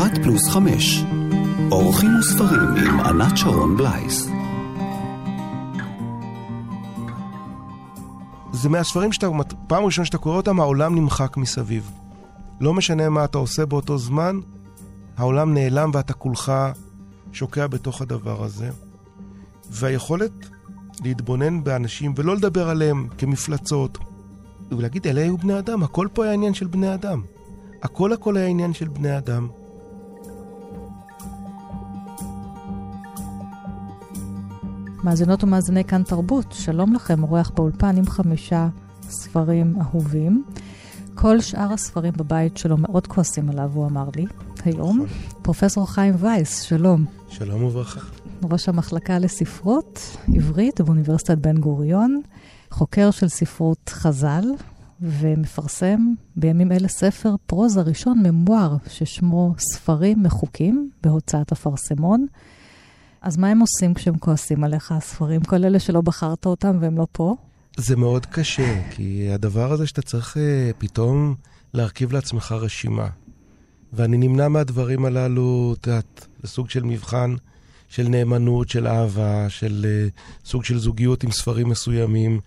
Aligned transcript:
אחת 0.00 0.18
פלוס 0.22 0.48
חמש. 0.48 1.04
אורחים 1.70 2.10
וספרים 2.20 2.60
עם 2.60 3.00
ענת 3.00 3.36
שרון 3.36 3.76
בלייס. 3.76 4.28
זה 8.52 8.68
מהספרים 8.68 9.12
שאתה, 9.12 9.28
פעם 9.66 9.84
ראשונה 9.84 10.06
שאתה 10.06 10.18
קורא 10.18 10.36
אותם, 10.36 10.60
העולם 10.60 10.94
נמחק 10.94 11.36
מסביב. 11.36 11.90
לא 12.60 12.74
משנה 12.74 13.08
מה 13.08 13.24
אתה 13.24 13.38
עושה 13.38 13.66
באותו 13.66 13.98
זמן, 13.98 14.40
העולם 15.16 15.54
נעלם 15.54 15.90
ואתה 15.94 16.12
כולך 16.12 16.52
שוקע 17.32 17.66
בתוך 17.66 18.02
הדבר 18.02 18.44
הזה. 18.44 18.70
והיכולת 19.70 20.32
להתבונן 21.04 21.64
באנשים 21.64 22.14
ולא 22.16 22.36
לדבר 22.36 22.68
עליהם 22.68 23.08
כמפלצות, 23.18 23.98
ולהגיד, 24.70 25.06
אלה 25.06 25.20
היו 25.20 25.38
בני 25.38 25.58
אדם, 25.58 25.82
הכל 25.82 26.08
פה 26.12 26.24
היה 26.24 26.32
עניין 26.32 26.54
של 26.54 26.66
בני 26.66 26.94
אדם. 26.94 27.22
הכל 27.82 28.12
הכל 28.12 28.36
היה 28.36 28.46
עניין 28.46 28.74
של 28.74 28.88
בני 28.88 29.18
אדם. 29.18 29.48
מאזינות 35.04 35.44
ומאזיני 35.44 35.84
כאן 35.84 36.02
תרבות, 36.02 36.46
שלום 36.52 36.94
לכם, 36.94 37.22
אורח 37.22 37.50
באולפן 37.50 37.96
עם 37.96 38.06
חמישה 38.06 38.68
ספרים 39.02 39.76
אהובים. 39.80 40.44
כל 41.14 41.40
שאר 41.40 41.72
הספרים 41.72 42.12
בבית 42.16 42.56
שלו 42.56 42.76
מאוד 42.76 43.06
כועסים 43.06 43.50
עליו, 43.50 43.70
הוא 43.74 43.86
אמר 43.86 44.08
לי, 44.16 44.26
היום. 44.64 44.96
נכון. 44.96 45.16
פרופסור 45.42 45.90
חיים 45.90 46.14
וייס, 46.18 46.62
שלום. 46.62 47.04
שלום 47.28 47.62
וברכה. 47.62 48.00
ראש 48.50 48.68
המחלקה 48.68 49.18
לספרות 49.18 50.16
עברית 50.34 50.80
באוניברסיטת 50.80 51.38
בן 51.38 51.56
גוריון, 51.56 52.20
חוקר 52.70 53.10
של 53.10 53.28
ספרות 53.28 53.88
חז"ל, 53.88 54.44
ומפרסם 55.00 56.00
בימים 56.36 56.72
אלה 56.72 56.88
ספר 56.88 57.34
פרוזה 57.46 57.80
ראשון, 57.80 58.22
ממואר, 58.22 58.76
ששמו 58.88 59.54
ספרים 59.58 60.22
מחוקים, 60.22 60.90
בהוצאת 61.02 61.52
אפרסמון. 61.52 62.26
אז 63.22 63.36
מה 63.36 63.48
הם 63.48 63.60
עושים 63.60 63.94
כשהם 63.94 64.18
כועסים 64.18 64.64
עליך, 64.64 64.92
הספרים? 64.92 65.40
כל 65.40 65.64
אלה 65.64 65.78
שלא 65.78 66.00
בחרת 66.00 66.46
אותם 66.46 66.78
והם 66.80 66.98
לא 66.98 67.06
פה? 67.12 67.36
זה 67.76 67.96
מאוד 67.96 68.26
קשה, 68.26 68.90
כי 68.90 69.30
הדבר 69.32 69.72
הזה 69.72 69.86
שאתה 69.86 70.02
צריך 70.02 70.36
uh, 70.36 70.40
פתאום 70.78 71.34
להרכיב 71.74 72.12
לעצמך 72.12 72.52
רשימה. 72.52 73.08
ואני 73.92 74.16
נמנע 74.16 74.48
מהדברים 74.48 75.04
הללו, 75.04 75.74
את 75.80 75.86
יודעת, 75.86 76.26
זה 76.42 76.48
סוג 76.48 76.70
של 76.70 76.82
מבחן 76.82 77.34
של 77.88 78.08
נאמנות, 78.08 78.68
של 78.68 78.86
אהבה, 78.86 79.48
של 79.48 79.86
uh, 79.86 80.48
סוג 80.48 80.64
של 80.64 80.78
זוגיות 80.78 81.24
עם 81.24 81.30
ספרים 81.30 81.68
מסוימים. 81.68 82.40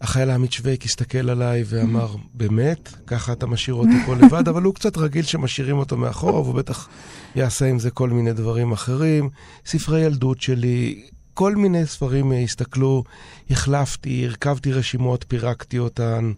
והחייל 0.00 0.30
העמית 0.30 0.52
שווייק 0.52 0.84
הסתכל 0.84 1.30
עליי 1.30 1.64
ואמר, 1.66 2.14
באמת? 2.34 2.88
ככה 3.06 3.32
אתה 3.32 3.46
משאיר 3.46 3.74
אותי 3.74 4.06
פה 4.06 4.14
לבד? 4.14 4.48
אבל 4.48 4.62
הוא 4.62 4.74
קצת 4.74 4.96
רגיל 4.96 5.24
שמשאירים 5.24 5.78
אותו 5.78 5.96
מאחור, 5.96 6.34
והוא 6.34 6.54
בטח 6.54 6.88
יעשה 7.34 7.66
עם 7.66 7.78
זה 7.78 7.90
כל 7.90 8.10
מיני 8.10 8.32
דברים 8.32 8.72
אחרים. 8.72 9.30
ספרי 9.66 10.00
ילדות 10.00 10.40
שלי, 10.40 11.02
כל 11.34 11.56
מיני 11.56 11.86
ספרים 11.86 12.32
הסתכלו, 12.44 13.04
החלפתי, 13.50 14.26
הרכבתי 14.26 14.72
רשימות, 14.72 15.24
פירקתי 15.28 15.78
אותן, 15.78 16.32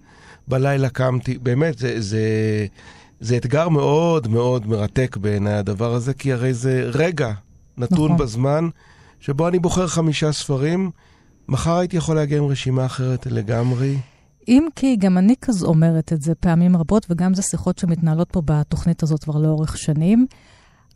בלילה 0.49 0.89
קמתי, 0.89 1.39
באמת, 1.39 1.79
זה, 1.79 2.01
זה, 2.01 2.21
זה 3.21 3.37
אתגר 3.37 3.69
מאוד 3.69 4.29
מאוד 4.29 4.67
מרתק 4.67 5.17
בעיניי 5.17 5.55
הדבר 5.55 5.95
הזה, 5.95 6.15
כי 6.15 6.33
הרי 6.33 6.55
זה 6.55 6.91
רגע 6.95 7.33
נתון 7.79 8.13
נכון. 8.13 8.17
בזמן 8.17 8.69
שבו 9.21 9.49
אני 9.49 9.59
בוחר 9.59 9.87
חמישה 9.87 10.33
ספרים, 10.33 10.91
מחר 11.51 11.77
הייתי 11.77 11.97
יכול 11.97 12.17
להגיע 12.17 12.39
עם 12.39 12.45
רשימה 12.45 12.87
אחרת 12.87 13.27
לגמרי. 13.27 13.99
אם 14.49 14.67
כי 14.77 14.97
גם 14.97 15.19
אני 15.19 15.35
כזו 15.41 15.67
אומרת 15.67 16.13
את 16.13 16.23
זה 16.23 16.35
פעמים 16.35 16.77
רבות, 16.77 17.07
וגם 17.11 17.35
זה 17.35 17.43
שיחות 17.43 17.79
שמתנהלות 17.79 18.29
פה 18.31 18.43
בתוכנית 18.45 19.03
הזאת 19.03 19.25
כבר 19.25 19.39
לאורך 19.39 19.79
שנים. 19.79 20.27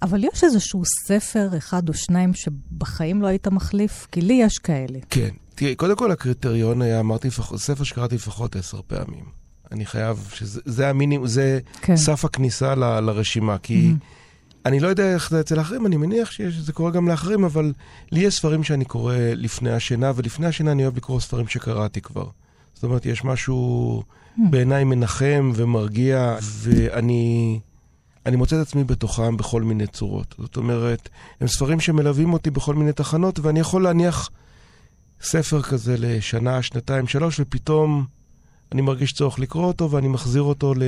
אבל 0.02 0.24
יש 0.24 0.44
איזשהו 0.44 0.82
ספר 1.06 1.48
אחד 1.56 1.88
או 1.88 1.94
שניים 1.94 2.34
שבחיים 2.34 3.22
לא 3.22 3.26
היית 3.26 3.48
מחליף? 3.48 4.06
כי 4.12 4.20
לי 4.20 4.34
יש 4.34 4.58
כאלה. 4.58 4.98
כן. 5.10 5.28
תראי, 5.54 5.74
קודם 5.74 5.96
כל 5.96 6.10
הקריטריון 6.10 6.82
היה, 6.82 7.00
אמרתי, 7.00 7.28
ספר 7.56 7.84
שקראתי 7.84 8.14
לפחות 8.14 8.56
עשר 8.56 8.80
פעמים. 8.86 9.24
אני 9.72 9.86
חייב, 9.86 10.30
שזה 10.34 10.88
המינימום, 10.88 11.26
זה 11.26 11.60
כן. 11.80 11.96
סף 11.96 12.24
הכניסה 12.24 12.74
ל, 12.74 13.00
לרשימה, 13.00 13.58
כי 13.58 13.92
mm-hmm. 13.92 14.23
אני 14.66 14.80
לא 14.80 14.88
יודע 14.88 15.14
איך 15.14 15.30
זה 15.30 15.40
אצל 15.40 15.60
אחרים, 15.60 15.86
אני 15.86 15.96
מניח 15.96 16.30
שזה 16.30 16.72
קורה 16.72 16.90
גם 16.90 17.08
לאחרים, 17.08 17.44
אבל 17.44 17.72
לי 18.12 18.20
יש 18.20 18.34
ספרים 18.34 18.64
שאני 18.64 18.84
קורא 18.84 19.16
לפני 19.16 19.70
השינה, 19.72 20.12
ולפני 20.16 20.46
השינה 20.46 20.72
אני 20.72 20.82
אוהב 20.82 20.96
לקרוא 20.96 21.20
ספרים 21.20 21.48
שקראתי 21.48 22.00
כבר. 22.00 22.26
זאת 22.74 22.84
אומרת, 22.84 23.06
יש 23.06 23.24
משהו 23.24 24.02
mm-hmm. 24.02 24.40
בעיניי 24.50 24.84
מנחם 24.84 25.52
ומרגיע, 25.54 26.36
ואני... 26.42 27.60
אני 28.26 28.36
מוצא 28.36 28.56
את 28.56 28.66
עצמי 28.66 28.84
בתוכם 28.84 29.36
בכל 29.36 29.62
מיני 29.62 29.86
צורות. 29.86 30.34
זאת 30.38 30.56
אומרת, 30.56 31.08
הם 31.40 31.48
ספרים 31.48 31.80
שמלווים 31.80 32.32
אותי 32.32 32.50
בכל 32.50 32.74
מיני 32.74 32.92
תחנות, 32.92 33.38
ואני 33.38 33.60
יכול 33.60 33.82
להניח 33.82 34.30
ספר 35.20 35.62
כזה 35.62 35.94
לשנה, 35.98 36.62
שנתיים, 36.62 37.06
שלוש, 37.06 37.40
ופתאום 37.40 38.04
אני 38.72 38.82
מרגיש 38.82 39.12
צורך 39.12 39.38
לקרוא 39.38 39.64
אותו, 39.64 39.90
ואני 39.90 40.08
מחזיר 40.08 40.42
אותו 40.42 40.74
ל, 40.74 40.82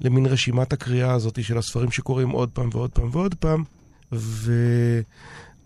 למין 0.00 0.26
רשימת 0.26 0.72
הקריאה 0.72 1.12
הזאת 1.12 1.44
של 1.44 1.58
הספרים 1.58 1.90
שקוראים 1.90 2.30
עוד 2.30 2.48
פעם 2.48 2.68
ועוד 2.72 2.90
פעם 2.90 3.08
ועוד 3.12 3.34
פעם, 3.34 3.64
ו... 4.12 4.52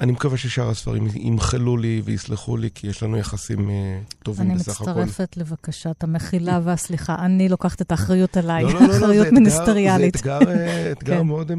אני 0.01 0.13
מקווה 0.13 0.39
ששאר 0.39 0.71
הספרים 0.71 1.07
ימחלו 1.15 1.77
לי 1.77 2.03
ויסלחו 2.05 2.57
לי, 2.57 2.69
כי 2.75 2.87
יש 2.87 3.03
לנו 3.03 3.17
יחסים 3.17 3.69
uh, 3.69 4.23
טובים 4.25 4.55
בסך 4.55 4.81
הכול. 4.81 4.93
אני 4.93 5.03
מצטרפת 5.05 5.37
לבקשת 5.37 6.05
המחילה 6.05 6.61
והסליחה. 6.65 7.17
אני 7.19 7.49
לוקחת 7.49 7.83
את 7.83 7.91
האחריות 7.93 8.37
עליי, 8.37 8.65
לא, 8.65 8.73
לא, 8.73 8.81
לא, 8.81 8.87
לא 8.87 8.97
אחריות 8.97 9.27
מיניסטריאלית. 9.33 10.15
זה 10.15 10.21
אתגר, 10.21 10.51
אה, 10.51 10.91
אתגר 10.93 11.19
כן. 11.19 11.27
מאוד... 11.27 11.53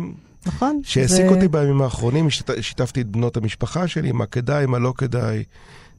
נכון. 0.46 0.82
שהעסיק 0.84 1.26
ו... 1.26 1.36
אותי 1.36 1.48
בימים 1.48 1.82
האחרונים, 1.82 2.30
שיתפתי 2.62 3.02
את 3.02 3.08
בנות 3.08 3.38
המשפחה 3.38 3.88
שלי, 3.88 4.12
מה 4.12 4.26
כדאי, 4.26 4.66
מה 4.66 4.80
לא 4.80 4.94
כדאי. 4.98 5.44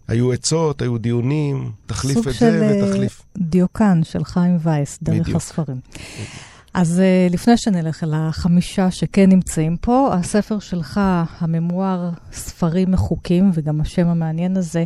היו 0.08 0.32
עצות, 0.32 0.82
היו 0.82 0.98
דיונים, 0.98 1.70
תחליף 1.86 2.18
את 2.18 2.34
זה 2.34 2.82
ותחליף. 2.84 3.16
סוג 3.16 3.26
של 3.36 3.42
דיוקן 3.42 4.00
של 4.04 4.24
חיים 4.24 4.58
וייס, 4.62 4.98
דרך 5.02 5.20
בדיוק. 5.20 5.36
הספרים. 5.36 5.80
בדיוק. 5.92 6.55
אז 6.76 7.02
uh, 7.02 7.32
לפני 7.32 7.56
שנלך 7.56 8.04
אל 8.04 8.12
החמישה 8.14 8.90
שכן 8.90 9.28
נמצאים 9.28 9.76
פה, 9.76 10.10
הספר 10.12 10.58
שלך, 10.58 11.00
הממואר 11.38 12.10
ספרים 12.32 12.90
מחוקים, 12.90 13.50
וגם 13.54 13.80
השם 13.80 14.06
המעניין 14.06 14.56
הזה, 14.56 14.84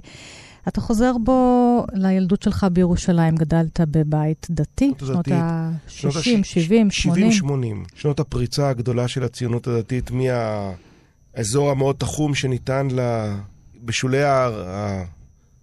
אתה 0.68 0.80
חוזר 0.80 1.12
בו 1.24 1.86
לילדות 1.92 2.42
שלך 2.42 2.66
בירושלים, 2.72 3.36
גדלת 3.36 3.80
בבית 3.80 4.46
דתי, 4.50 4.92
שנות 4.98 5.28
ה-60, 5.28 6.42
70, 6.42 6.44
80. 6.44 6.90
70, 6.90 7.32
80. 7.32 7.84
שנות 7.94 8.20
הפריצה 8.20 8.68
הגדולה 8.68 9.08
של 9.08 9.24
הציונות 9.24 9.66
הדתית 9.66 10.10
מהאזור 10.10 11.70
המאוד 11.70 11.96
תחום 11.98 12.34
שניתן 12.34 12.88
לה 12.90 13.36
בשולי 13.84 14.22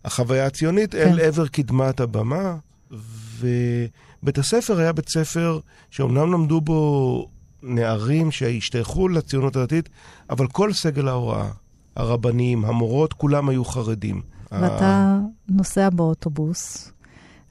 החוויה 0.06 0.46
הציונית, 0.46 0.92
כן. 0.92 0.98
אל 0.98 1.20
עבר 1.20 1.48
קדמת 1.48 2.00
הבמה. 2.00 2.56
ו... 2.92 3.48
בית 4.28 4.38
הספר 4.38 4.80
היה 4.80 4.94
בית 4.94 5.10
ספר 5.10 5.60
שאומנם 5.90 6.34
למדו 6.34 6.62
בו 6.62 7.30
נערים 7.64 8.32
שהשתייכו 8.32 9.08
לציונות 9.08 9.56
הדתית, 9.56 9.90
אבל 10.30 10.48
כל 10.48 10.74
סגל 10.74 11.08
ההוראה, 11.08 11.50
הרבנים, 11.96 12.66
המורות, 12.66 13.14
כולם 13.14 13.50
היו 13.50 13.66
חרדים. 13.66 14.22
ואתה 14.52 15.20
נוסע 15.50 15.90
באוטובוס, 15.90 16.92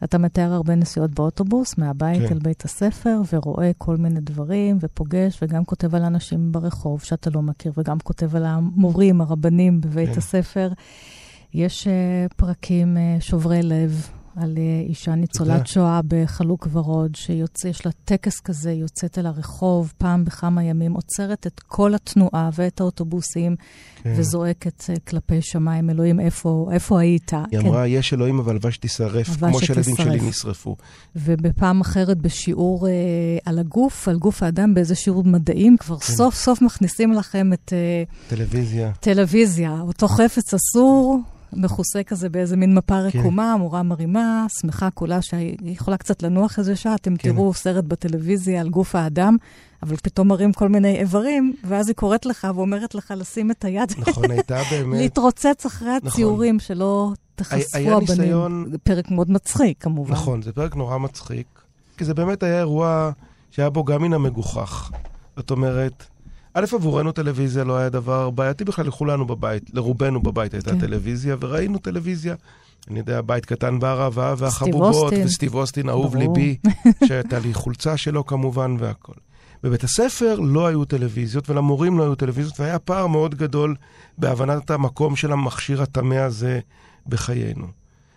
אתה 0.05 0.19
מתאר 0.19 0.53
הרבה 0.53 0.75
נסיעות 0.75 1.11
באוטובוס, 1.11 1.79
מהבית 1.79 2.29
כן. 2.29 2.35
אל 2.35 2.39
בית 2.39 2.65
הספר, 2.65 3.21
ורואה 3.33 3.71
כל 3.79 3.97
מיני 3.97 4.21
דברים, 4.21 4.79
ופוגש, 4.81 5.39
וגם 5.43 5.65
כותב 5.65 5.95
על 5.95 6.03
אנשים 6.03 6.53
ברחוב 6.53 7.03
שאתה 7.03 7.31
לא 7.31 7.43
מכיר, 7.43 7.73
וגם 7.77 7.99
כותב 7.99 8.37
על 8.37 8.45
המורים, 8.47 9.21
הרבנים 9.21 9.81
בבית 9.81 10.11
כן. 10.11 10.19
הספר. 10.19 10.73
יש 11.55 11.87
uh, 11.87 12.35
פרקים 12.37 12.97
uh, 12.97 13.23
שוברי 13.23 13.63
לב, 13.63 14.09
על 14.37 14.55
אה, 14.59 14.85
אישה 14.89 15.15
ניצולת 15.15 15.67
שואה 15.67 16.01
בחלוק 16.09 16.69
ורוד, 16.73 17.15
שיש 17.15 17.87
לה 17.87 17.93
טקס 18.05 18.41
כזה, 18.41 18.73
יוצאת 18.73 19.19
אל 19.19 19.27
הרחוב 19.27 19.93
פעם 19.99 20.25
בכמה 20.25 20.65
ימים, 20.65 20.93
עוצרת 20.93 21.47
את 21.47 21.61
כל 21.61 21.95
התנועה 21.95 22.51
ואת 22.55 22.81
האוטובוסים, 22.81 23.57
כן. 24.03 24.15
וזועקת 24.17 24.85
אה, 24.91 24.95
כלפי 25.09 25.43
שמיים, 25.43 25.91
אלוהים, 25.91 26.21
איפה, 26.21 26.69
איפה 26.73 27.01
היית? 27.01 27.33
היא 27.33 27.61
כן. 27.61 27.67
אמרה, 27.67 27.87
יש 27.87 28.13
אלוהים, 28.13 28.39
אבל 28.39 28.51
הלוואי 28.51 28.73
שתישרף, 28.73 29.37
כמו 29.37 29.61
שהילדים 29.61 29.97
שלי 29.97 30.21
נשרפו. 30.29 30.77
ובפעם 31.17 31.81
אחרת, 31.81 32.19
בשיעור 32.19 32.89
אה, 32.89 32.93
על 33.45 33.59
הגוף, 33.59 34.09
על 34.09 34.19
גוף 34.19 34.43
האדם, 34.43 34.75
באיזה 34.75 34.95
שיעור 34.95 35.25
מדעים, 35.25 35.77
כבר 35.77 35.99
כן. 35.99 36.13
סוף 36.15 36.35
סוף 36.35 36.63
מכניסים 36.63 37.13
לכם 37.13 37.53
את... 37.53 37.73
אה, 37.73 38.03
טלוויזיה. 38.29 38.93
טלוויזיה, 39.01 39.81
אותו 39.81 40.09
חפץ 40.09 40.55
אסור. 40.55 41.21
מכוסה 41.53 42.03
כזה 42.03 42.29
באיזה 42.29 42.57
מין 42.57 42.75
מפה 42.75 42.95
כן. 43.11 43.19
רקומה, 43.19 43.53
המורה 43.53 43.83
מרימה, 43.83 44.47
שמחה 44.61 44.91
כולה 44.91 45.23
שהיא 45.23 45.57
יכולה 45.63 45.97
קצת 45.97 46.23
לנוח 46.23 46.59
איזה 46.59 46.77
שעה, 46.77 46.95
אתם 46.95 47.17
כן. 47.17 47.33
תראו 47.33 47.55
סרט 47.55 47.85
בטלוויזיה 47.85 48.61
על 48.61 48.69
גוף 48.69 48.95
האדם, 48.95 49.37
אבל 49.83 49.97
פתאום 49.97 50.29
מראים 50.29 50.53
כל 50.53 50.69
מיני 50.69 50.99
איברים, 50.99 51.55
ואז 51.65 51.89
היא 51.89 51.97
קוראת 51.97 52.27
לך 52.27 52.47
ואומרת 52.55 52.95
לך 52.95 53.15
לשים 53.17 53.51
את 53.51 53.65
היד. 53.65 53.93
נכון, 53.99 54.31
הייתה 54.31 54.61
באמת... 54.71 55.01
להתרוצץ 55.01 55.67
אחרי 55.67 55.89
נכון. 55.97 56.09
הציורים, 56.09 56.57
נכון. 56.57 56.67
שלא 56.67 57.13
תחשפו 57.35 57.79
הבנים. 57.79 58.01
ניסיון... 58.01 58.67
זה 58.71 58.79
פרק 58.79 59.11
מאוד 59.11 59.31
מצחיק, 59.31 59.83
כמובן. 59.83 60.13
נכון, 60.13 60.43
זה 60.43 60.53
פרק 60.53 60.77
נורא 60.77 60.99
מצחיק, 60.99 61.47
כי 61.97 62.05
זה 62.05 62.15
באמת 62.15 62.43
היה 62.43 62.59
אירוע 62.59 63.11
שהיה 63.51 63.71
בו 63.71 63.85
גם 63.85 64.03
מן 64.03 64.13
המגוחך. 64.13 64.91
זאת 65.37 65.51
אומרת, 65.51 66.05
א', 66.59 66.65
עבורנו 66.73 67.13
טלוויזיה 67.13 67.65
לא 67.65 67.77
היה 67.77 67.89
דבר 67.89 68.31
בעייתי 68.31 68.65
בכלל 68.65 68.87
לכולנו 68.87 69.27
בבית, 69.27 69.71
לרובנו 69.75 70.23
בבית 70.23 70.55
הייתה 70.55 70.71
כן. 70.71 70.81
טלוויזיה, 70.81 71.37
וראינו 71.41 71.79
טלוויזיה. 71.79 72.35
אני 72.91 72.99
יודע, 72.99 73.21
בית 73.21 73.47
קטן 73.47 73.79
בערבה, 73.79 74.35
והחבובות, 74.39 75.13
וסטיב 75.25 75.55
אוסטין, 75.55 75.89
אהוב 75.89 76.17
ליבי, 76.17 76.57
שהייתה 77.09 77.39
לי 77.39 77.55
חולצה 77.55 77.97
שלו 77.97 78.27
כמובן, 78.27 78.77
והכל. 78.79 79.13
בבית 79.63 79.85
הספר 79.85 80.41
לא 80.41 80.67
היו 80.67 80.85
טלוויזיות, 80.85 81.51
ולמורים 81.51 81.99
לא 81.99 82.03
היו 82.03 82.15
טלוויזיות, 82.15 82.61
והיה 82.61 82.79
פער 82.79 83.07
מאוד 83.07 83.35
גדול 83.35 83.77
בהבנת 84.19 84.71
המקום 84.71 85.17
של 85.17 85.33
המכשיר 85.33 85.83
הטמא 85.83 86.15
הזה 86.15 86.61
בחיינו. 87.07 87.67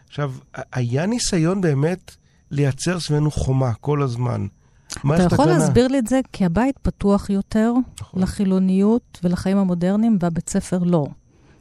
עכשיו, 0.07 0.33
היה 0.73 1.05
ניסיון 1.05 1.61
באמת 1.61 2.15
לייצר 2.51 2.99
סביבנו 2.99 3.31
חומה 3.31 3.73
כל 3.73 4.01
הזמן. 4.01 4.47
אתה 4.91 5.23
יכול 5.23 5.49
הגנה. 5.49 5.57
להסביר 5.57 5.87
לי 5.87 5.99
את 5.99 6.07
זה? 6.07 6.19
כי 6.33 6.45
הבית 6.45 6.77
פתוח 6.81 7.29
יותר 7.29 7.73
נכון. 8.01 8.21
לחילוניות 8.21 9.19
ולחיים 9.23 9.57
המודרניים, 9.57 10.17
והבית 10.21 10.49
ספר 10.49 10.79
לא. 10.83 11.07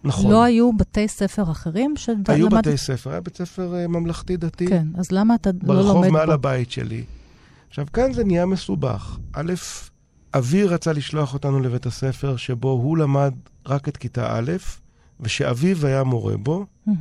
נכון. 0.04 0.30
לא 0.30 0.42
היו 0.42 0.72
בתי 0.72 1.08
ספר 1.08 1.50
אחרים 1.50 1.96
ש... 1.96 2.10
היו 2.28 2.48
למד... 2.48 2.58
בתי 2.58 2.76
ספר, 2.76 3.10
היה 3.10 3.20
בית 3.20 3.36
ספר 3.36 3.74
uh, 3.84 3.88
ממלכתי-דתי. 3.88 4.66
כן, 4.66 4.86
אז 4.94 5.12
למה 5.12 5.34
אתה 5.34 5.50
לא 5.62 5.74
לומד 5.74 5.84
בו? 5.84 5.94
ברחוב 5.94 6.08
מעל 6.08 6.30
הבית 6.30 6.70
שלי. 6.70 7.04
עכשיו, 7.68 7.86
כאן 7.92 8.12
זה 8.12 8.24
נהיה 8.24 8.46
מסובך. 8.46 9.18
א', 9.32 9.52
אבי 10.34 10.64
רצה 10.64 10.92
לשלוח 10.92 11.34
אותנו 11.34 11.60
לבית 11.60 11.86
הספר 11.86 12.36
שבו 12.36 12.70
הוא 12.70 12.98
למד 12.98 13.34
רק 13.66 13.88
את 13.88 13.96
כיתה 13.96 14.38
א', 14.38 14.52
ושאביו 15.20 15.86
היה 15.86 16.04
מורה 16.04 16.36
בו. 16.36 16.66
Mm-hmm. 16.88 16.92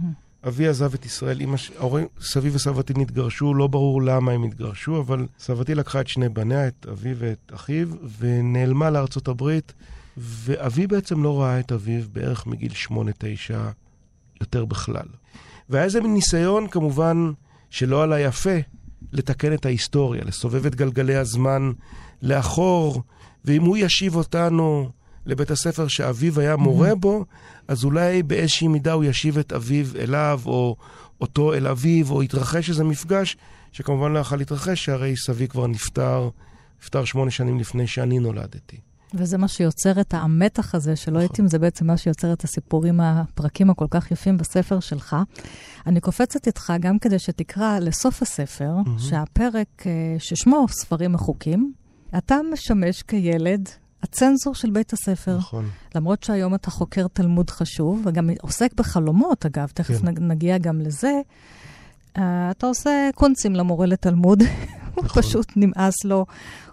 אבי 0.47 0.67
עזב 0.67 0.93
את 0.93 1.05
ישראל, 1.05 1.41
אמא, 1.41 1.57
ההורים, 1.77 2.07
סבי 2.21 2.49
וסבתי 2.49 2.93
נתגרשו, 2.95 3.53
לא 3.53 3.67
ברור 3.67 4.01
למה 4.01 4.31
הם 4.31 4.43
התגרשו, 4.43 4.99
אבל 4.99 5.27
סבתי 5.39 5.75
לקחה 5.75 6.01
את 6.01 6.07
שני 6.07 6.29
בניה, 6.29 6.67
את 6.67 6.85
אבי 6.91 7.13
ואת 7.17 7.51
אחיו, 7.55 7.87
ונעלמה 8.19 8.89
לארצות 8.89 9.27
הברית, 9.27 9.73
ואבי 10.17 10.87
בעצם 10.87 11.23
לא 11.23 11.41
ראה 11.41 11.59
את 11.59 11.71
אביו 11.71 12.03
בערך 12.13 12.47
מגיל 12.47 12.73
שמונה-תשע 12.73 13.69
יותר 14.41 14.65
בכלל. 14.65 15.05
והיה 15.69 15.85
איזה 15.85 16.01
מין 16.01 16.13
ניסיון, 16.13 16.67
כמובן, 16.67 17.31
שלא 17.69 18.03
עלה 18.03 18.19
יפה, 18.19 18.57
לתקן 19.11 19.53
את 19.53 19.65
ההיסטוריה, 19.65 20.23
לסובב 20.23 20.65
את 20.65 20.75
גלגלי 20.75 21.15
הזמן 21.15 21.71
לאחור, 22.21 23.03
ואם 23.45 23.61
הוא 23.61 23.77
ישיב 23.77 24.15
אותנו 24.15 24.89
לבית 25.27 25.51
הספר 25.51 25.87
שאביו 25.87 26.39
היה 26.39 26.55
מורה 26.55 26.95
בו, 26.95 27.25
אז 27.67 27.83
אולי 27.83 28.23
באיזושהי 28.23 28.67
מידה 28.67 28.93
הוא 28.93 29.03
ישיב 29.03 29.37
את 29.37 29.53
אביו 29.53 29.85
אליו, 29.95 30.41
או 30.45 30.75
אותו 31.21 31.53
אל 31.53 31.67
אביו, 31.67 32.11
או 32.11 32.23
יתרחש 32.23 32.69
איזה 32.69 32.83
מפגש, 32.83 33.37
שכמובן 33.71 34.11
לא 34.11 34.19
יכול 34.19 34.37
להתרחש, 34.37 34.85
שהרי 34.85 35.15
סבי 35.17 35.47
כבר 35.47 35.67
נפטר, 35.67 36.29
נפטר 36.81 37.05
שמונה 37.05 37.31
שנים 37.31 37.59
לפני 37.59 37.87
שאני 37.87 38.19
נולדתי. 38.19 38.77
וזה 39.13 39.37
מה 39.37 39.47
שיוצר 39.47 40.01
את 40.01 40.13
המתח 40.13 40.75
הזה, 40.75 40.95
שלא 40.95 41.19
הייתי 41.19 41.41
עם 41.41 41.47
זה 41.47 41.59
בעצם 41.59 41.87
מה 41.87 41.97
שיוצר 41.97 42.33
את 42.33 42.43
הסיפורים, 42.43 42.99
הפרקים 42.99 43.69
הכל 43.69 43.85
כך 43.89 44.11
יפים 44.11 44.37
בספר 44.37 44.79
שלך. 44.79 45.15
אני 45.87 45.99
קופצת 45.99 46.47
איתך 46.47 46.73
גם 46.79 46.99
כדי 46.99 47.19
שתקרא 47.19 47.79
לסוף 47.79 48.21
הספר, 48.21 48.71
mm-hmm. 48.85 49.01
שהפרק 49.01 49.83
אה, 49.85 50.15
ששמו 50.19 50.65
ספרים 50.69 51.11
מחוקים, 51.11 51.73
אתה 52.17 52.37
משמש 52.53 53.01
כילד 53.01 53.69
הצנזור 54.03 54.55
של 54.55 54.69
בית 54.69 54.93
הספר. 54.93 55.37
נכון. 55.37 55.69
למרות 55.95 56.23
שהיום 56.23 56.55
אתה 56.55 56.71
חוקר 56.71 57.07
תלמוד 57.07 57.49
חשוב, 57.49 58.01
וגם 58.05 58.29
עוסק 58.41 58.73
בחלומות, 58.73 59.45
אגב, 59.45 59.67
תכף 59.73 60.01
כן. 60.01 60.27
נגיע 60.27 60.57
גם 60.57 60.81
לזה. 60.81 61.21
Uh, 62.17 62.19
אתה 62.51 62.67
עושה 62.67 63.09
קונצים 63.15 63.55
למורה 63.55 63.85
לתלמוד, 63.85 64.43
נכון. 64.43 64.93
הוא 64.95 65.03
פשוט 65.07 65.51
נמאס 65.55 66.05
לו, 66.05 66.25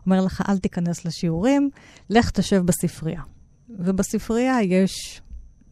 אומר 0.06 0.20
לך, 0.20 0.42
אל 0.48 0.58
תיכנס 0.58 1.04
לשיעורים, 1.04 1.70
לך 2.10 2.30
תשב 2.30 2.62
בספרייה. 2.64 3.22
ובספרייה 3.68 4.62
יש 4.62 5.22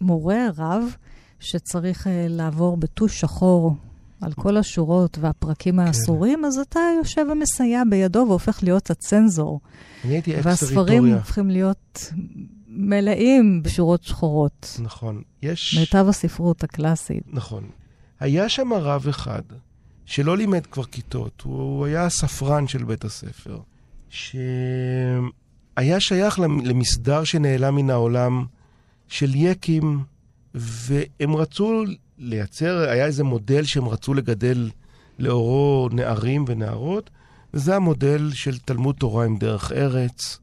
מורה, 0.01 0.47
רב, 0.57 0.97
שצריך 1.41 2.07
uh, 2.07 2.11
לעבור 2.29 2.77
בטוש 2.77 3.21
שחור 3.21 3.77
על 4.23 4.33
כל 4.33 4.57
השורות 4.57 5.19
והפרקים 5.21 5.75
כן. 5.75 5.81
האסורים, 5.81 6.45
אז 6.45 6.59
אתה 6.59 6.81
יושב 6.99 7.27
ומסייע 7.33 7.83
בידו 7.91 8.25
והופך 8.29 8.63
להיות 8.63 8.91
הצנזור. 8.91 9.61
אני 10.05 10.13
הייתי 10.13 10.35
אקס 10.37 10.47
והספרים 10.47 11.15
הופכים 11.15 11.51
להיות 11.51 12.13
מלאים 12.69 13.63
בשורות 13.63 14.03
שחורות. 14.03 14.81
נכון. 14.83 15.23
יש... 15.43 15.79
מיטב 15.79 16.07
הספרות 16.09 16.65
הקלאסית. 16.65 17.23
נכון. 17.27 17.65
היה 18.21 18.49
שם 18.49 18.73
רב 18.73 19.09
אחד, 19.09 19.43
שלא 20.07 20.37
לימד 20.37 20.67
כבר 20.67 20.85
כיתות, 20.85 21.41
הוא 21.45 21.87
היה 21.87 22.05
הספרן 22.05 22.67
של 22.69 22.85
בית 22.85 23.05
הספר, 23.05 23.59
שהיה 24.09 25.21
שייך 25.99 26.41
למסדר 26.41 27.25
שנעלם 27.25 27.77
מן 27.77 27.91
העולם 27.91 28.45
של 29.09 29.35
יקים, 29.35 30.05
והם 30.55 31.37
רצו 31.37 31.85
לייצר, 32.23 32.79
היה 32.79 33.07
איזה 33.07 33.25
מודל 33.25 33.65
שהם 33.65 33.89
רצו 33.89 34.15
לגדל 34.15 34.71
לאורו 35.19 35.89
נערים 35.93 36.45
ונערות, 36.49 37.11
וזה 37.55 37.77
המודל 37.77 38.31
של 38.35 38.59
תלמוד 38.59 38.95
תורה 38.99 39.25
עם 39.25 39.37
דרך 39.37 39.73
ארץ. 39.73 40.39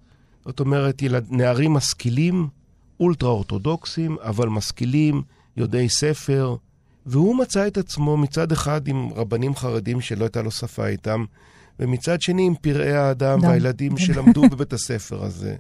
זאת 0.46 0.60
אומרת, 0.60 1.02
ילד, 1.02 1.26
נערים 1.30 1.74
משכילים, 1.74 2.48
אולטרה-אורתודוקסים, 3.00 4.18
אבל 4.22 4.50
משכילים, 4.50 5.22
יודעי 5.58 5.90
ספר, 5.90 6.56
והוא 7.06 7.36
מצא 7.36 7.68
את 7.68 7.78
עצמו 7.78 8.18
מצד 8.18 8.52
אחד 8.52 8.88
עם 8.88 9.10
רבנים 9.16 9.56
חרדים 9.56 10.02
שלא 10.02 10.24
הייתה 10.26 10.42
לו 10.42 10.52
שפה 10.52 10.88
איתם, 10.88 11.26
ומצד 11.80 12.22
שני 12.22 12.48
עם 12.48 12.56
פראי 12.56 12.94
האדם 12.94 13.40
דם. 13.40 13.48
והילדים 13.48 13.98
שלמדו 13.98 14.42
בבית 14.52 14.74
הספר 14.74 15.24
הזה. 15.24 15.56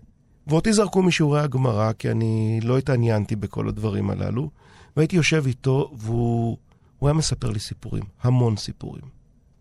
ואותי 0.47 0.73
זרקו 0.73 1.03
משיעורי 1.03 1.41
הגמרא, 1.41 1.91
כי 1.91 2.11
אני 2.11 2.59
לא 2.63 2.77
התעניינתי 2.77 3.35
בכל 3.35 3.67
הדברים 3.67 4.09
הללו, 4.09 4.49
והייתי 4.97 5.15
יושב 5.15 5.43
איתו, 5.47 5.91
והוא 5.97 6.57
היה 7.01 7.13
מספר 7.13 7.49
לי 7.49 7.59
סיפורים, 7.59 8.03
המון 8.21 8.57
סיפורים. 8.57 9.03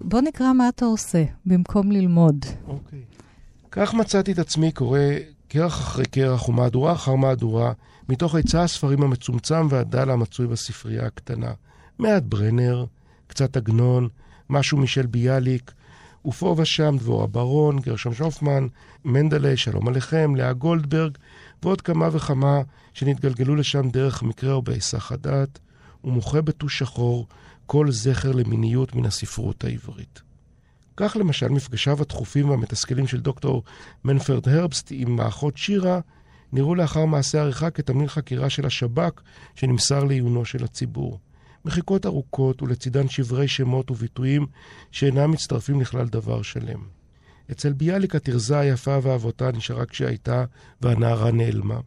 בוא 0.00 0.20
נקרא 0.20 0.52
מה 0.52 0.68
אתה 0.68 0.84
עושה, 0.84 1.24
במקום 1.46 1.92
ללמוד. 1.92 2.46
אוקיי. 2.66 3.02
כך 3.70 3.94
מצאתי 3.94 4.32
את 4.32 4.38
עצמי 4.38 4.72
קורא 4.72 5.00
כרך 5.48 5.72
אחרי 5.72 6.04
כרך 6.12 6.48
ומהדורה 6.48 6.92
אחר 6.92 7.14
מהדורה, 7.14 7.72
מתוך 8.08 8.34
היצע 8.34 8.62
הספרים 8.62 9.02
המצומצם 9.02 9.66
והדל 9.70 10.10
המצוי 10.10 10.46
בספרייה 10.46 11.06
הקטנה. 11.06 11.52
מעט 11.98 12.22
ברנר, 12.22 12.84
קצת 13.26 13.56
עגנון, 13.56 14.08
משהו 14.50 14.78
משל 14.78 15.06
ביאליק, 15.06 15.72
ופה 16.26 16.54
ושם 16.58 16.96
דבורה 16.98 17.26
ברון, 17.26 17.78
גרשון 17.78 18.14
שופמן, 18.14 18.66
מנדלי, 19.04 19.56
שלום 19.56 19.88
עליכם, 19.88 20.36
לאה 20.36 20.52
גולדברג, 20.52 21.18
ועוד 21.62 21.80
כמה 21.80 22.08
וכמה 22.12 22.60
שנתגלגלו 22.94 23.56
לשם 23.56 23.88
דרך 23.88 24.22
מקרה 24.22 24.52
או 24.52 24.62
בהיסח 24.62 25.12
הדעת, 25.12 25.58
ומוחה 26.04 26.42
בטוש 26.42 26.78
שחור 26.78 27.26
כל 27.66 27.90
זכר 27.90 28.32
למיניות 28.32 28.94
מן 28.94 29.04
הספרות 29.04 29.64
העברית. 29.64 30.22
כך 30.96 31.16
למשל 31.20 31.48
מפגשיו 31.48 32.02
התכופים 32.02 32.50
והמתסכלים 32.50 33.06
של 33.06 33.20
דוקטור 33.20 33.62
מנפרד 34.04 34.48
הרבסט 34.48 34.88
עם 34.90 35.20
האחות 35.20 35.56
שירה 35.56 36.00
נראו 36.52 36.74
לאחר 36.74 37.04
מעשה 37.04 37.40
עריכה 37.40 37.70
כתמליל 37.70 38.08
חקירה 38.08 38.50
של 38.50 38.66
השב"כ 38.66 39.20
שנמסר 39.54 40.04
לעיונו 40.04 40.44
של 40.44 40.64
הציבור. 40.64 41.18
מחיקות 41.64 42.06
ארוכות 42.06 42.62
ולצידן 42.62 43.08
שברי 43.08 43.48
שמות 43.48 43.90
וביטויים 43.90 44.46
שאינם 44.92 45.30
מצטרפים 45.30 45.80
לכלל 45.80 46.06
דבר 46.06 46.42
שלם. 46.42 46.97
אצל 47.50 47.72
ביאליק 47.72 48.14
התרזה 48.14 48.58
היפה 48.58 48.98
ואבותה 49.02 49.52
נשארה 49.52 49.86
כשהייתה 49.86 50.44
והנערה 50.80 51.30
נעלמה. 51.30 51.80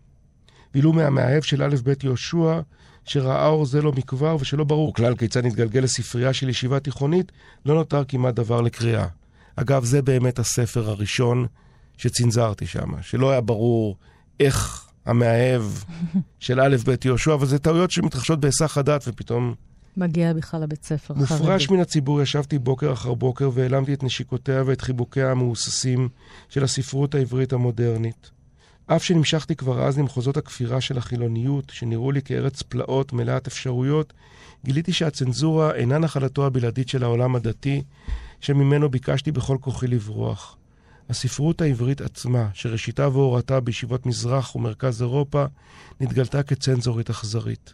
ואילו 0.74 0.94
מהמאהב 0.94 1.44
של 1.44 1.63
א' 1.63 1.75
ב' 1.84 1.94
יהושע 2.03 2.60
שראה 3.06 3.48
אור 3.48 3.65
זה 3.65 3.82
לא 3.82 3.91
מכבר 3.91 4.38
ושלא 4.39 4.63
ברור 4.63 4.94
כלל 4.94 5.15
כיצד 5.15 5.46
נתגלגל 5.46 5.80
לספרייה 5.80 6.34
של 6.34 6.50
ישיבה 6.50 6.80
תיכונית, 6.80 7.32
לא 7.65 7.75
נותר 7.75 8.03
כמעט 8.08 8.34
דבר 8.34 8.62
לקריאה. 8.62 9.08
אגב, 9.56 9.84
זה 9.84 10.01
באמת 10.01 10.39
הספר 10.39 10.89
הראשון 10.89 11.46
שצנזרתי 11.98 12.68
שם, 12.68 13.01
שלא 13.01 13.32
היה 13.32 13.41
ברור 13.41 13.98
איך 14.39 14.88
המאהב 15.06 15.63
של 16.39 16.60
א' 16.60 16.75
ב' 16.86 16.96
יהושע, 17.06 17.34
אבל 17.34 17.46
זה 17.46 17.60
טעויות 17.60 17.91
שמתרחשות 17.91 18.39
בהיסח 18.39 18.77
הדעת 18.77 19.03
ופתאום... 19.08 19.56
מגיע 19.98 20.33
בכלל 20.33 20.62
לבית 20.62 20.83
ספר. 20.83 21.13
מופרש 21.13 21.69
מן 21.69 21.79
הציבור 21.79 22.21
ישבתי 22.21 22.60
בוקר 22.60 22.93
אחר 22.93 23.13
בוקר 23.13 23.50
והעלמתי 23.53 23.93
את 23.93 24.03
נשיקותיה 24.03 24.63
ואת 24.65 24.81
חיבוקיה 24.81 25.31
המהוססים 25.31 26.10
של 26.50 26.63
הספרות 26.63 27.15
העברית 27.15 27.53
המודרנית. 27.53 28.31
אף 28.95 29.03
שנמשכתי 29.03 29.55
כבר 29.55 29.88
אז 29.88 30.00
למחוזות 30.00 30.38
הכפירה 30.38 30.81
של 30.81 30.98
החילוניות, 30.98 31.69
שנראו 31.69 32.12
לי 32.12 32.21
כארץ 32.21 32.62
פלאות 32.62 33.13
מלאת 33.13 33.48
אפשרויות, 33.48 34.13
גיליתי 34.65 34.93
שהצנזורה 34.93 35.75
אינה 35.75 35.98
נחלתו 35.98 36.45
הבלעדית 36.45 36.89
של 36.89 37.03
העולם 37.03 37.36
הדתי, 37.36 37.83
שממנו 38.39 38.89
ביקשתי 38.89 39.31
בכל 39.31 39.57
כוחי 39.62 39.88
לברוח. 39.88 40.57
הספרות 41.10 41.62
העברית 41.62 42.01
עצמה, 42.01 42.48
שראשיתה 42.53 43.07
והורתה 43.07 43.60
בישיבות 43.60 44.05
מזרח 44.05 44.55
ומרכז 44.55 45.01
אירופה, 45.01 45.45
נתגלתה 46.00 46.43
כצנזורית 46.43 47.10
אכזרית. 47.10 47.74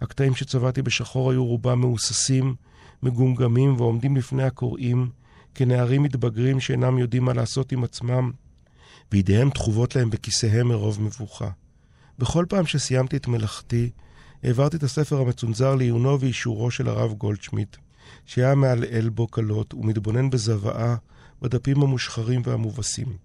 הקטעים 0.00 0.34
שצבעתי 0.34 0.82
בשחור 0.82 1.30
היו 1.30 1.46
רובם 1.46 1.80
מהוססים, 1.80 2.54
מגומגמים 3.02 3.76
ועומדים 3.76 4.16
לפני 4.16 4.42
הקוראים, 4.42 5.10
כנערים 5.54 6.02
מתבגרים 6.02 6.60
שאינם 6.60 6.98
יודעים 6.98 7.24
מה 7.24 7.32
לעשות 7.32 7.72
עם 7.72 7.84
עצמם, 7.84 8.30
וידיהם 9.12 9.50
תחובות 9.50 9.96
להם 9.96 10.10
בכיסיהם 10.10 10.68
מרוב 10.68 11.02
מבוכה. 11.02 11.50
בכל 12.18 12.44
פעם 12.48 12.66
שסיימתי 12.66 13.16
את 13.16 13.28
מלאכתי, 13.28 13.90
העברתי 14.42 14.76
את 14.76 14.82
הספר 14.82 15.20
המצונזר 15.20 15.74
לעיונו 15.74 16.20
ואישורו 16.20 16.70
של 16.70 16.88
הרב 16.88 17.12
גולדשמיט, 17.12 17.76
שהיה 18.26 18.54
מעלעל 18.54 19.08
בו 19.08 19.26
קלות 19.26 19.74
ומתבונן 19.74 20.30
בזוועה 20.30 20.96
בדפים 21.42 21.82
המושחרים 21.82 22.42
והמובסים. 22.44 23.16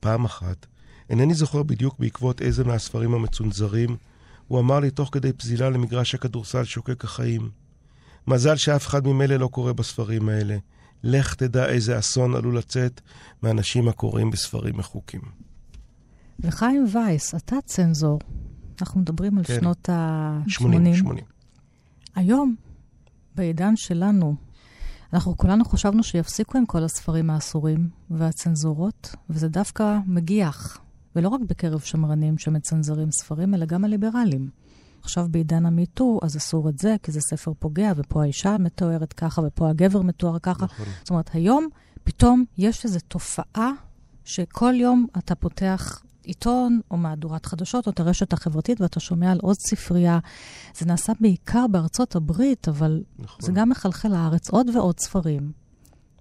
פעם 0.00 0.24
אחת, 0.24 0.66
אינני 1.10 1.34
זוכר 1.34 1.62
בדיוק 1.62 1.98
בעקבות 1.98 2.42
איזה 2.42 2.64
מהספרים 2.64 3.14
המצונזרים, 3.14 3.96
הוא 4.48 4.60
אמר 4.60 4.80
לי 4.80 4.90
תוך 4.90 5.08
כדי 5.12 5.32
פזילה 5.32 5.70
למגרש 5.70 6.14
הכדורסל 6.14 6.64
שוקק 6.64 7.04
החיים. 7.04 7.50
מזל 8.26 8.56
שאף 8.56 8.86
אחד 8.86 9.06
ממילא 9.06 9.36
לא 9.36 9.46
קורא 9.46 9.72
בספרים 9.72 10.28
האלה. 10.28 10.56
לך 11.02 11.34
תדע 11.34 11.66
איזה 11.66 11.98
אסון 11.98 12.34
עלול 12.34 12.58
לצאת 12.58 13.00
מאנשים 13.42 13.88
הקוראים 13.88 14.30
בספרים 14.30 14.76
מחוקים. 14.76 15.20
וחיים 16.40 16.86
וייס, 16.92 17.34
אתה 17.34 17.56
צנזור. 17.64 18.18
אנחנו 18.80 19.00
מדברים 19.00 19.38
על 19.38 19.44
כן. 19.44 19.60
שנות 19.60 19.88
ה-80. 19.88 20.50
80, 20.50 20.94
80. 20.94 21.24
היום, 22.14 22.54
בעידן 23.34 23.76
שלנו, 23.76 24.36
אנחנו 25.12 25.36
כולנו 25.36 25.64
חשבנו 25.64 26.02
שיפסיקו 26.02 26.58
עם 26.58 26.66
כל 26.66 26.84
הספרים 26.84 27.30
האסורים 27.30 27.88
והצנזורות, 28.10 29.14
וזה 29.30 29.48
דווקא 29.48 29.98
מגיח, 30.06 30.78
ולא 31.16 31.28
רק 31.28 31.40
בקרב 31.40 31.80
שמרנים 31.80 32.38
שמצנזרים 32.38 33.10
ספרים, 33.10 33.54
אלא 33.54 33.66
גם 33.66 33.84
הליברלים. 33.84 34.50
עכשיו 35.02 35.26
בעידן 35.30 35.66
המיטו, 35.66 36.20
אז 36.22 36.36
אסור 36.36 36.68
את 36.68 36.78
זה, 36.78 36.96
כי 37.02 37.12
זה 37.12 37.20
ספר 37.20 37.52
פוגע, 37.58 37.92
ופה 37.96 38.22
האישה 38.22 38.56
מתוארת 38.58 39.12
ככה, 39.12 39.42
ופה 39.46 39.70
הגבר 39.70 40.02
מתואר 40.02 40.38
ככה. 40.38 40.64
נכון. 40.64 40.86
זאת 40.98 41.10
אומרת, 41.10 41.30
היום 41.32 41.68
פתאום 42.04 42.44
יש 42.58 42.84
איזו 42.84 42.98
תופעה 43.08 43.70
שכל 44.24 44.74
יום 44.76 45.06
אתה 45.18 45.34
פותח 45.34 46.02
עיתון 46.22 46.80
או 46.90 46.96
מהדורת 46.96 47.46
חדשות 47.46 47.86
או 47.86 47.92
את 47.92 48.00
הרשת 48.00 48.32
החברתית 48.32 48.80
ואתה 48.80 49.00
שומע 49.00 49.32
על 49.32 49.38
עוד 49.42 49.56
ספרייה. 49.56 50.18
זה 50.74 50.86
נעשה 50.86 51.12
בעיקר 51.20 51.66
בארצות 51.70 52.16
הברית, 52.16 52.68
אבל 52.68 53.02
נכון. 53.18 53.46
זה 53.46 53.52
גם 53.52 53.68
מחלחל 53.68 54.08
לארץ 54.08 54.50
עוד 54.50 54.66
ועוד 54.74 55.00
ספרים. 55.00 55.52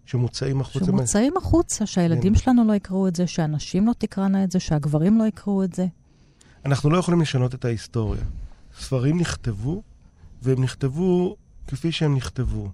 שמוצאים 0.08 0.62
החוצה. 0.62 0.86
שמוצאים 0.86 1.34
מה... 1.34 1.40
החוצה, 1.40 1.86
שהילדים 1.86 2.34
כן. 2.34 2.40
שלנו 2.40 2.68
לא 2.68 2.74
יקראו 2.74 3.08
את 3.08 3.16
זה, 3.16 3.28
שהנשים 3.28 3.88
לא 3.88 3.94
תקראנה 3.98 4.44
את 4.44 4.52
זה, 4.52 4.60
שהגברים 4.60 5.20
לא 5.20 5.24
יקראו 5.24 5.64
את 5.64 5.74
זה. 5.74 5.86
אנחנו 6.66 6.90
לא 6.90 6.98
יכולים 6.98 7.22
לשנות 7.22 7.56
את 7.56 7.66
ההיסטוריה. 7.66 8.22
ספרים 8.80 9.20
נכתבו, 9.20 9.82
והם 10.42 10.64
נכתבו 10.64 11.36
כפי 11.68 11.92
שהם 11.92 12.16
נכתבו. 12.16 12.70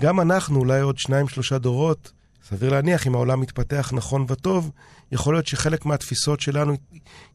גם 0.00 0.20
אנחנו, 0.20 0.58
אולי 0.58 0.80
עוד 0.80 0.98
שניים, 0.98 1.28
שלושה 1.28 1.58
דורות, 1.58 2.12
סביר 2.48 2.70
להניח, 2.70 3.06
אם 3.06 3.14
העולם 3.14 3.40
מתפתח 3.40 3.90
נכון 3.94 4.24
וטוב, 4.28 4.70
יכול 5.12 5.34
להיות 5.34 5.46
שחלק 5.46 5.86
מהתפיסות 5.86 6.40
שלנו 6.40 6.74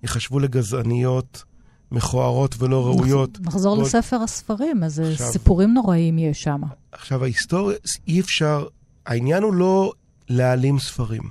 ייחשבו 0.04 0.40
לגזעניות, 0.40 1.44
מכוערות 1.92 2.56
ולא 2.60 2.86
ראויות. 2.86 3.40
נחזור 3.42 3.74
ועוד... 3.74 3.86
לספר 3.86 4.16
הספרים, 4.16 4.84
איזה 4.84 5.12
עכשיו, 5.12 5.28
סיפורים 5.32 5.74
נוראים 5.74 6.20
יש 6.20 6.44
שם. 6.44 6.62
עכשיו, 6.92 7.24
ההיסטוריה, 7.24 7.78
אי 8.08 8.20
אפשר, 8.20 8.66
העניין 9.08 9.44
הוא 9.44 9.54
לא 9.54 9.94
להעלים 10.30 10.80
ספרים, 10.80 11.24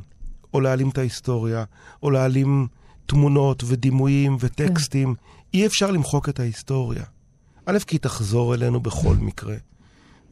או 0.55 0.61
להעלים 0.61 0.89
את 0.89 0.99
ההיסטוריה, 0.99 1.65
או 2.03 2.11
להעלים 2.11 2.67
תמונות 3.07 3.63
ודימויים 3.67 4.37
וטקסטים. 4.41 5.15
כן. 5.15 5.21
אי 5.55 5.67
אפשר 5.67 5.91
למחוק 5.91 6.29
את 6.29 6.41
ההיסטוריה. 6.41 7.05
א', 7.67 7.79
כי 7.87 7.97
היא 7.97 8.01
תחזור 8.01 8.55
אלינו 8.55 8.81
בכל 8.81 9.17
מקרה. 9.17 9.57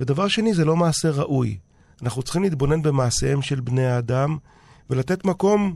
ודבר 0.00 0.28
שני, 0.28 0.54
זה 0.54 0.64
לא 0.64 0.76
מעשה 0.76 1.10
ראוי. 1.10 1.58
אנחנו 2.02 2.22
צריכים 2.22 2.42
להתבונן 2.42 2.82
במעשיהם 2.82 3.42
של 3.42 3.60
בני 3.60 3.86
האדם 3.86 4.36
ולתת 4.90 5.24
מקום 5.24 5.74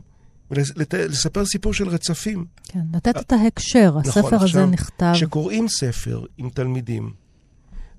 ולספר 0.51 1.45
סיפור 1.45 1.73
של 1.73 1.89
רצפים. 1.89 2.45
כן, 2.63 2.79
לתת 2.93 3.17
את 3.17 3.31
ההקשר. 3.31 3.87
נכון, 3.89 4.01
הספר 4.01 4.19
נכון, 4.19 4.33
הזה 4.33 4.45
עכשיו, 4.45 4.65
נכתב... 4.65 5.11
כשקוראים 5.15 5.67
ספר 5.67 6.25
עם 6.37 6.49
תלמידים, 6.49 7.13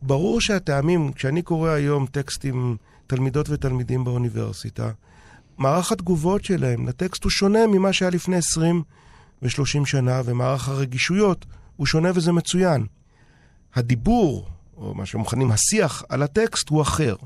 ברור 0.03 0.41
שהטעמים, 0.41 1.13
כשאני 1.13 1.43
קורא 1.43 1.71
היום 1.71 2.07
טקסטים, 2.07 2.77
תלמידות 3.07 3.51
ותלמידים 3.51 4.05
באוניברסיטה, 4.05 4.91
מערך 5.59 5.93
התגובות 5.93 6.45
שלהם 6.45 6.89
לטקסט 6.89 7.25
הוא 7.25 7.31
שונה 7.31 7.67
ממה 7.67 7.93
שהיה 7.93 8.11
לפני 8.11 8.37
20 8.37 8.83
ו-30 9.43 9.87
שנה, 9.87 10.21
ומערך 10.25 10.69
הרגישויות 10.69 11.47
הוא 11.77 11.87
שונה 11.87 12.11
וזה 12.15 12.33
מצוין. 12.33 12.87
הדיבור, 13.75 14.49
או 14.77 14.95
מה 14.95 15.07
שמכנים 15.07 15.53
השיח 15.53 16.05
על 16.09 16.23
הטקסט, 16.23 16.69
הוא 16.69 16.83
אחר. 16.83 17.17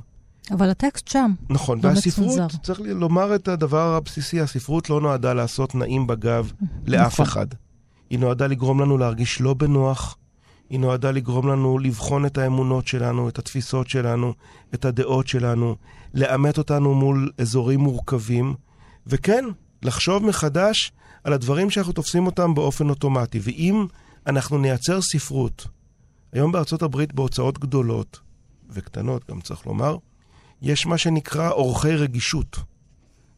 אבל 0.50 0.70
הטקסט 0.70 1.08
שם. 1.08 1.32
נכון, 1.50 1.80
לא 1.82 1.88
והספרות, 1.88 2.26
מצונזר. 2.26 2.58
צריך 2.62 2.80
לומר 2.84 3.34
את 3.34 3.48
הדבר 3.48 3.94
הבסיסי, 3.94 4.40
הספרות 4.40 4.90
לא 4.90 5.00
נועדה 5.00 5.32
לעשות 5.34 5.74
נעים 5.74 6.06
בגב 6.06 6.52
לאף 6.86 7.12
נכון. 7.12 7.26
אחד. 7.26 7.46
היא 8.10 8.18
נועדה 8.18 8.46
לגרום 8.46 8.80
לנו 8.80 8.98
להרגיש 8.98 9.40
לא 9.40 9.54
בנוח, 9.54 10.16
היא 10.70 10.80
נועדה 10.80 11.10
לגרום 11.10 11.48
לנו 11.48 11.78
לבחון 11.78 12.26
את 12.26 12.38
האמונות 12.38 12.86
שלנו, 12.86 13.28
את 13.28 13.38
התפיסות 13.38 13.88
שלנו, 13.88 14.34
את 14.74 14.84
הדעות 14.84 15.28
שלנו, 15.28 15.76
לאמת 16.14 16.58
אותנו 16.58 16.94
מול 16.94 17.30
אזורים 17.38 17.80
מורכבים, 17.80 18.54
וכן, 19.06 19.44
לחשוב 19.82 20.26
מחדש 20.26 20.92
על 21.24 21.32
הדברים 21.32 21.70
שאנחנו 21.70 21.92
תופסים 21.92 22.26
אותם 22.26 22.54
באופן 22.54 22.90
אוטומטי. 22.90 23.40
ואם 23.42 23.86
אנחנו 24.26 24.58
נייצר 24.58 25.00
ספרות, 25.00 25.66
היום 26.32 26.52
בארצות 26.52 26.82
הברית 26.82 27.12
בהוצאות 27.12 27.58
גדולות, 27.58 28.20
וקטנות 28.70 29.30
גם 29.30 29.40
צריך 29.40 29.66
לומר, 29.66 29.96
יש 30.62 30.86
מה 30.86 30.98
שנקרא 30.98 31.50
אורחי 31.50 31.96
רגישות. 31.96 32.58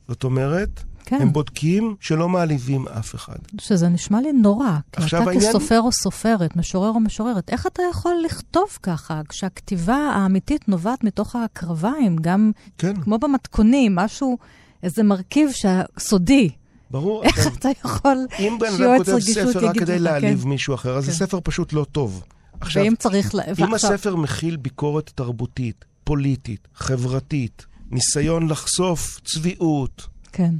זאת 0.08 0.24
אומרת, 0.24 0.84
כן. 1.06 1.22
הם 1.22 1.32
בודקים 1.32 1.96
שלא 2.00 2.28
מעליבים 2.28 2.88
אף 2.88 3.14
אחד. 3.14 3.36
שזה 3.60 3.88
נשמע 3.88 4.20
לי 4.20 4.32
נורא. 4.32 4.70
כי 4.92 5.02
אתה 5.06 5.18
העניין... 5.18 5.40
כסופר 5.40 5.80
או 5.80 5.92
סופרת, 5.92 6.56
משורר 6.56 6.88
או 6.88 7.00
משוררת, 7.00 7.50
איך 7.50 7.66
אתה 7.66 7.82
יכול 7.90 8.12
לכתוב 8.24 8.68
ככה, 8.82 9.20
כשהכתיבה 9.28 9.96
האמיתית 9.96 10.68
נובעת 10.68 11.04
מתוך 11.04 11.36
הקרביים, 11.36 12.16
גם 12.20 12.52
כן. 12.78 13.00
כמו 13.00 13.18
במתכונים, 13.18 13.94
משהו, 13.94 14.38
איזה 14.82 15.02
מרכיב 15.02 15.50
סודי. 15.98 16.50
ברור. 16.90 17.22
איך 17.22 17.38
עכשיו, 17.38 17.52
אתה 17.54 17.68
יכול 17.84 18.26
אם 18.38 18.56
בן 18.60 18.66
אדם 18.66 18.98
כותב 18.98 19.18
ספר 19.18 19.66
רק 19.66 19.78
כדי 19.78 19.98
להעליב 19.98 20.42
כן. 20.42 20.48
מישהו 20.48 20.74
אחר, 20.74 20.96
אז 20.96 21.04
כן. 21.04 21.10
זה 21.10 21.16
ספר 21.16 21.38
פשוט 21.44 21.72
לא 21.72 21.86
טוב. 21.92 22.22
עכשיו, 22.60 22.82
ואם 22.82 22.94
צריך... 22.98 23.34
אם 23.34 23.40
ועכשיו... 23.70 23.92
הספר 23.92 24.16
מכיל 24.16 24.56
ביקורת 24.56 25.10
תרבותית, 25.14 25.84
פוליטית, 26.04 26.68
חברתית, 26.74 27.66
ניסיון 27.90 28.48
לחשוף 28.48 29.20
צביעות. 29.24 30.06
כן. 30.32 30.54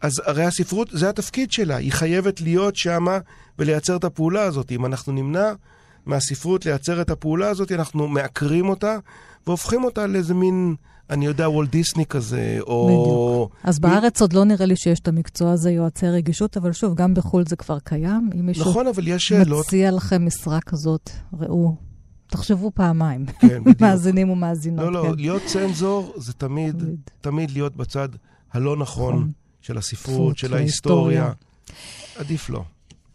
אז 0.00 0.22
הרי 0.26 0.44
הספרות, 0.44 0.88
זה 0.92 1.08
התפקיד 1.08 1.52
שלה, 1.52 1.76
היא 1.76 1.92
חייבת 1.92 2.40
להיות 2.40 2.76
שמה 2.76 3.18
ולייצר 3.58 3.96
את 3.96 4.04
הפעולה 4.04 4.42
הזאת. 4.42 4.72
אם 4.72 4.86
אנחנו 4.86 5.12
נמנע 5.12 5.52
מהספרות 6.06 6.66
לייצר 6.66 7.00
את 7.00 7.10
הפעולה 7.10 7.48
הזאת, 7.48 7.72
אנחנו 7.72 8.08
מעקרים 8.08 8.68
אותה 8.68 8.98
והופכים 9.46 9.84
אותה 9.84 10.06
לאיזה 10.06 10.34
מין, 10.34 10.74
אני 11.10 11.26
יודע, 11.26 11.48
וולט 11.48 11.70
דיסני 11.70 12.06
כזה, 12.06 12.58
או... 12.60 12.86
בדיוק. 12.86 13.56
אז 13.64 13.78
מ... 13.78 13.82
בארץ 13.82 14.20
עוד 14.20 14.32
לא 14.32 14.44
נראה 14.44 14.66
לי 14.66 14.76
שיש 14.76 15.00
את 15.00 15.08
המקצוע 15.08 15.52
הזה, 15.52 15.70
יועצי 15.70 16.06
רגישות, 16.06 16.56
אבל 16.56 16.72
שוב, 16.72 16.94
גם 16.94 17.14
בחו"ל 17.14 17.46
זה 17.46 17.56
כבר 17.56 17.78
קיים. 17.78 18.30
אם 18.34 18.46
מישהו 18.46 18.70
נכון, 18.70 18.86
אבל 18.86 19.08
יש 19.08 19.22
שאלות... 19.22 19.66
מציע 19.66 19.90
לכם 19.90 20.26
משרה 20.26 20.60
כזאת, 20.60 21.10
ראו, 21.38 21.76
תחשבו 22.26 22.70
פעמיים, 22.74 23.26
כן, 23.26 23.62
מאזינים 23.80 24.30
ומאזינות. 24.30 24.84
לא, 24.84 24.92
לא, 24.92 25.02
כן. 25.02 25.14
להיות 25.16 25.42
צנזור 25.46 26.12
זה 26.16 26.32
תמיד, 26.32 26.84
תמיד 27.20 27.50
להיות 27.50 27.76
בצד 27.76 28.08
הלא 28.52 28.76
נכון, 28.76 29.14
נכון. 29.14 29.30
של 29.60 29.78
הספרות, 29.78 30.38
של 30.38 30.54
ההיסטוריה. 30.54 31.32
עדיף 32.16 32.50
לא. 32.50 32.62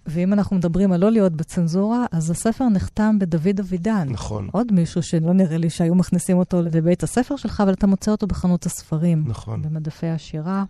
ואם 0.05 0.33
אנחנו 0.33 0.55
מדברים 0.55 0.91
על 0.91 1.01
לא 1.01 1.11
להיות 1.11 1.33
בצנזורה, 1.33 2.05
אז 2.11 2.31
הספר 2.31 2.69
נחתם 2.69 3.19
בדוד 3.19 3.59
אבידן. 3.59 4.07
נכון. 4.09 4.49
עוד 4.51 4.71
מישהו 4.71 5.03
שלא 5.03 5.33
נראה 5.33 5.57
לי 5.57 5.69
שהיו 5.69 5.95
מכניסים 5.95 6.37
אותו 6.37 6.61
לבית 6.61 7.03
הספר 7.03 7.35
שלך, 7.35 7.61
אבל 7.61 7.73
אתה 7.73 7.87
מוצא 7.87 8.11
אותו 8.11 8.27
בחנות 8.27 8.65
הספרים. 8.65 9.23
נכון. 9.27 9.61
במדפי 9.61 10.07
השירה. 10.07 10.63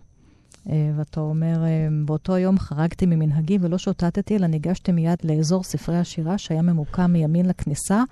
אה, 0.68 0.92
ואתה 0.96 1.20
אומר, 1.20 1.64
אה, 1.64 1.88
באותו 2.04 2.38
יום 2.38 2.58
חרגתי 2.58 3.06
ממנהגי 3.06 3.58
ולא 3.60 3.78
שוטטתי, 3.78 4.36
אלא 4.36 4.46
ניגשתי 4.46 4.92
מיד 4.92 5.18
לאזור 5.24 5.64
ספרי 5.64 5.98
השירה 5.98 6.38
שהיה 6.38 6.62
ממוקם 6.62 7.12
מימין 7.12 7.46
לכניסה, 7.46 8.02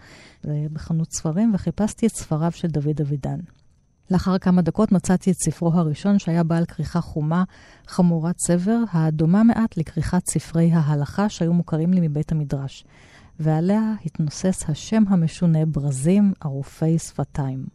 אה, 0.49 0.67
בחנות 0.73 1.13
ספרים, 1.13 1.55
וחיפשתי 1.55 2.07
את 2.07 2.13
ספריו 2.13 2.53
של 2.53 2.69
דוד 2.69 3.01
אבידן. 3.01 3.39
לאחר 4.15 4.39
כמה 4.39 4.63
דקות 4.63 4.93
מצאתי 4.93 5.31
את 5.31 5.37
ספרו 5.37 5.73
הראשון, 5.73 6.19
שהיה 6.19 6.43
בעל 6.43 6.65
כריכה 6.65 7.01
חומה, 7.01 7.45
חמורת 7.87 8.35
סבר, 8.47 8.79
הדומה 8.93 9.43
מעט 9.43 9.77
לכריכת 9.77 10.23
ספרי 10.31 10.71
ההלכה 10.73 11.29
שהיו 11.29 11.53
מוכרים 11.53 11.93
לי 11.93 12.09
מבית 12.09 12.33
המדרש, 12.33 12.85
ועליה 13.41 13.93
התנוסס 14.05 14.65
השם 14.69 15.03
המשונה 15.09 15.67
ברזים 15.67 16.33
ערופי 16.41 16.99
שפתיים. 16.99 17.67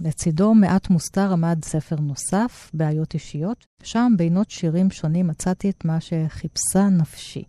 לצידו 0.00 0.54
מעט 0.54 0.90
מוסתר 0.90 1.32
עמד 1.32 1.64
ספר 1.64 1.96
נוסף, 1.96 2.70
בעיות 2.74 3.14
אישיות. 3.14 3.66
שם, 3.82 4.12
בינות 4.16 4.50
שירים 4.50 4.90
שונים, 4.90 5.26
מצאתי 5.26 5.70
את 5.70 5.84
מה 5.84 6.00
שחיפשה 6.00 6.88
נפשי. 6.90 7.44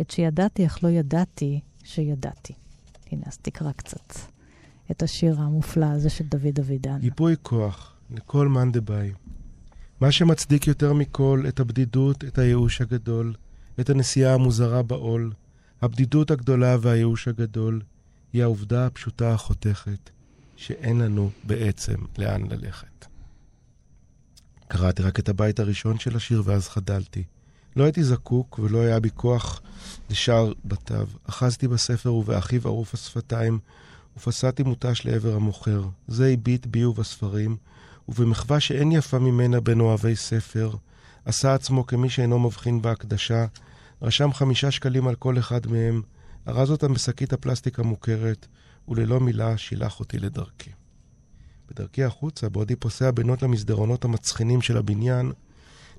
את 0.00 0.10
שידעתי, 0.10 0.66
אך 0.66 0.84
לא 0.84 0.88
ידעתי 0.88 1.60
שידעתי. 1.84 2.52
הנה, 3.12 3.22
אז 3.26 3.38
תקרא 3.38 3.72
קצת 3.72 4.35
את 4.90 5.02
השיר 5.02 5.40
המופלא 5.40 5.86
הזה 5.86 6.10
של 6.10 6.24
דוד 6.24 6.58
אבידן. 6.60 6.98
גיבוי 6.98 7.34
כוח 7.42 7.94
לכל 8.10 8.48
מאן 8.48 8.72
דבעי. 8.72 9.12
מה 10.00 10.12
שמצדיק 10.12 10.66
יותר 10.66 10.92
מכל 10.92 11.44
את 11.48 11.60
הבדידות, 11.60 12.24
את 12.24 12.38
הייאוש 12.38 12.80
הגדול, 12.80 13.34
את 13.80 13.90
הנסיעה 13.90 14.34
המוזרה 14.34 14.82
בעול, 14.82 15.32
הבדידות 15.82 16.30
הגדולה 16.30 16.76
והייאוש 16.80 17.28
הגדול, 17.28 17.80
היא 18.32 18.42
העובדה 18.42 18.86
הפשוטה 18.86 19.32
החותכת, 19.32 20.10
שאין 20.56 20.98
לנו 20.98 21.30
בעצם 21.44 21.96
לאן 22.18 22.42
ללכת. 22.50 23.06
קראתי 24.68 25.02
רק 25.02 25.18
את 25.18 25.28
הבית 25.28 25.60
הראשון 25.60 25.98
של 25.98 26.16
השיר 26.16 26.42
ואז 26.44 26.68
חדלתי. 26.68 27.24
לא 27.76 27.84
הייתי 27.84 28.04
זקוק 28.04 28.58
ולא 28.58 28.78
היה 28.78 29.00
בי 29.00 29.10
כוח 29.14 29.60
לשאר 30.10 30.52
בתיו. 30.64 31.08
אחזתי 31.24 31.68
בספר 31.68 32.14
ובאחיו 32.14 32.60
ערוף 32.64 32.94
השפתיים, 32.94 33.58
ופסעתי 34.16 34.62
מותש 34.62 35.02
לעבר 35.04 35.34
המוכר. 35.34 35.84
זה 36.08 36.28
הביט 36.28 36.66
בי 36.66 36.84
ובספרים, 36.84 37.56
ובמחווה 38.08 38.60
שאין 38.60 38.92
יפה 38.92 39.18
ממנה 39.18 39.60
בין 39.60 39.80
אוהבי 39.80 40.16
ספר, 40.16 40.74
עשה 41.24 41.54
עצמו 41.54 41.86
כמי 41.86 42.10
שאינו 42.10 42.38
מבחין 42.38 42.82
בהקדשה, 42.82 43.46
רשם 44.02 44.32
חמישה 44.32 44.70
שקלים 44.70 45.08
על 45.08 45.14
כל 45.14 45.38
אחד 45.38 45.66
מהם, 45.66 46.02
ארז 46.48 46.70
אותם 46.70 46.94
בשקית 46.94 47.32
הפלסטיק 47.32 47.78
המוכרת, 47.78 48.46
וללא 48.88 49.20
מילה 49.20 49.56
שילח 49.56 50.00
אותי 50.00 50.18
לדרכי. 50.18 50.70
בדרכי 51.70 52.04
החוצה, 52.04 52.48
בעודי 52.48 52.76
פוסע 52.76 53.10
בינות 53.10 53.42
למסדרונות 53.42 54.04
המצחינים 54.04 54.62
של 54.62 54.76
הבניין, 54.76 55.32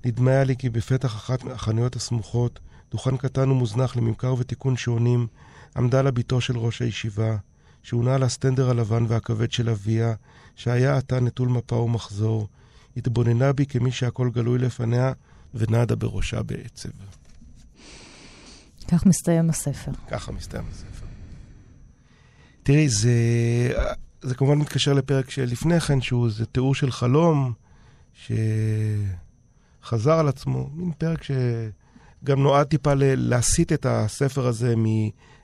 נדמה 0.06 0.32
היה 0.32 0.44
לי 0.44 0.56
כי 0.56 0.70
בפתח 0.70 1.16
אחת 1.16 1.44
מהחנויות 1.44 1.96
הסמוכות, 1.96 2.60
דוכן 2.92 3.18
קטן 3.18 3.52
ומוזנח 3.52 3.96
לממכר 3.96 4.36
ותיקון 4.38 4.78
שעונים, 4.78 5.28
עמדה 5.78 6.02
לה 6.02 6.12
בתו 6.12 6.42
של 6.42 6.58
ראש 6.58 6.82
הישיבה, 6.82 7.38
שהונה 7.88 8.16
על 8.16 8.24
הסטנדר 8.24 8.70
הלבן 8.70 9.06
והכבד 9.08 9.52
של 9.52 9.70
אביה, 9.70 10.14
שהיה 10.56 10.98
עתה 10.98 11.20
נטול 11.20 11.50
מפה 11.50 11.76
ומחזור, 11.76 12.48
התבוננה 12.98 13.54
בי 13.54 13.66
כמי 13.66 13.92
שהכל 13.92 14.30
גלוי 14.30 14.60
לפניה, 14.60 15.14
ונדה 15.54 15.96
בראשה 15.96 16.44
בעצב. 16.44 16.90
כך 18.88 19.06
מסתיים 19.06 19.50
הספר. 19.50 19.92
ככה 20.08 20.32
מסתיים 20.32 20.64
הספר. 20.72 21.06
תראי, 22.64 22.90
זה, 22.90 23.12
זה 24.22 24.36
כמובן 24.36 24.58
מתקשר 24.58 24.94
לפרק 24.94 25.30
שלפני 25.30 25.80
כן, 25.80 26.02
שהוא 26.02 26.30
זה 26.30 26.46
תיאור 26.46 26.76
של 26.76 26.92
חלום, 26.92 27.54
שחזר 29.84 30.20
על 30.20 30.28
עצמו, 30.28 30.70
מין 30.74 30.92
פרק 30.98 31.24
שגם 31.24 32.44
נועד 32.44 32.68
טיפה 32.68 32.94
להסיט 32.96 33.74
את 33.74 33.86
הספר 33.90 34.48
הזה 34.48 34.76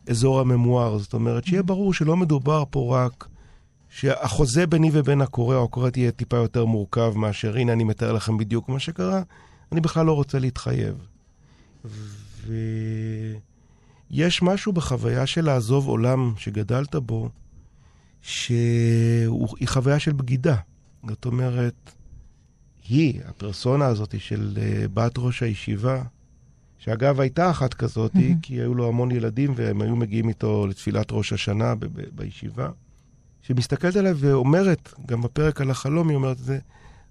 מאזור 0.07 0.39
הממואר. 0.39 0.97
זאת 0.97 1.13
אומרת, 1.13 1.45
שיהיה 1.45 1.63
ברור 1.63 1.93
שלא 1.93 2.17
מדובר 2.17 2.63
פה 2.69 3.05
רק 3.05 3.27
שהחוזה 3.89 4.67
ביני 4.67 4.89
ובין 4.93 5.21
הקורא 5.21 5.55
או 5.55 5.63
הקורא 5.63 5.89
תהיה 5.89 6.11
טיפה 6.11 6.37
יותר 6.37 6.65
מורכב 6.65 7.13
מאשר, 7.15 7.57
הנה, 7.57 7.73
אני 7.73 7.83
מתאר 7.83 8.13
לכם 8.13 8.37
בדיוק 8.37 8.69
מה 8.69 8.79
שקרה, 8.79 9.21
אני 9.71 9.81
בכלל 9.81 10.05
לא 10.05 10.13
רוצה 10.13 10.39
להתחייב. 10.39 10.95
ויש 14.11 14.41
משהו 14.41 14.73
בחוויה 14.73 15.25
של 15.25 15.45
לעזוב 15.45 15.87
עולם 15.87 16.33
שגדלת 16.37 16.95
בו, 16.95 17.29
שהיא 18.21 19.67
חוויה 19.67 19.99
של 19.99 20.11
בגידה. 20.11 20.55
זאת 21.07 21.25
אומרת, 21.25 21.91
היא, 22.89 23.21
הפרסונה 23.25 23.85
הזאת 23.85 24.15
של 24.19 24.57
אה, 24.61 24.85
בת 24.93 25.13
ראש 25.17 25.43
הישיבה, 25.43 26.03
שאגב 26.83 27.19
הייתה 27.19 27.49
אחת 27.49 27.73
כזאת, 27.73 28.15
mm-hmm. 28.15 28.41
כי 28.41 28.53
היו 28.53 28.73
לו 28.73 28.87
המון 28.87 29.11
ילדים 29.11 29.53
והם 29.55 29.81
היו 29.81 29.95
מגיעים 29.95 30.29
איתו 30.29 30.67
לתפילת 30.67 31.11
ראש 31.11 31.33
השנה 31.33 31.75
ב- 31.75 31.85
ב- 31.85 32.09
בישיבה, 32.15 32.69
שמסתכלת 33.41 33.95
עליו 33.95 34.17
ואומרת, 34.19 34.93
גם 35.05 35.21
בפרק 35.21 35.61
על 35.61 35.71
החלום 35.71 36.09
היא 36.09 36.15
אומרת 36.15 36.37
את 36.39 36.43
זה, 36.43 36.59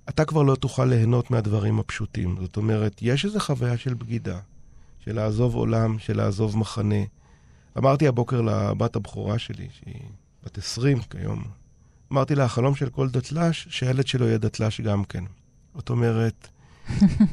אתה 0.09 0.25
כבר 0.25 0.43
לא 0.43 0.55
תוכל 0.55 0.85
ליהנות 0.85 1.31
מהדברים 1.31 1.79
הפשוטים. 1.79 2.37
זאת 2.41 2.57
אומרת, 2.57 2.99
יש 3.03 3.25
איזו 3.25 3.41
חוויה 3.41 3.77
של 3.77 3.95
בגידה. 3.95 4.39
של 5.05 5.15
לעזוב 5.15 5.55
עולם, 5.55 5.99
של 5.99 6.17
לעזוב 6.17 6.59
מחנה. 6.59 7.05
אמרתי 7.79 8.07
הבוקר 8.07 8.41
לבת 8.41 8.97
הבכורה 8.97 9.39
שלי, 9.39 9.69
שהיא 9.73 10.03
בת 10.45 10.59
20 10.59 10.99
כיום, 11.11 11.45
אמרתי 12.13 12.35
לה, 12.35 12.45
החלום 12.45 12.75
של 12.75 12.91
כל 12.91 13.09
דתל"ש, 13.09 13.67
שהילד 13.71 14.07
שלו 14.07 14.27
יהיה 14.27 14.39
דתל"ש 14.39 14.81
גם 14.81 15.05
כן. 15.05 15.25
זאת 15.75 15.91
אומרת, 15.91 16.49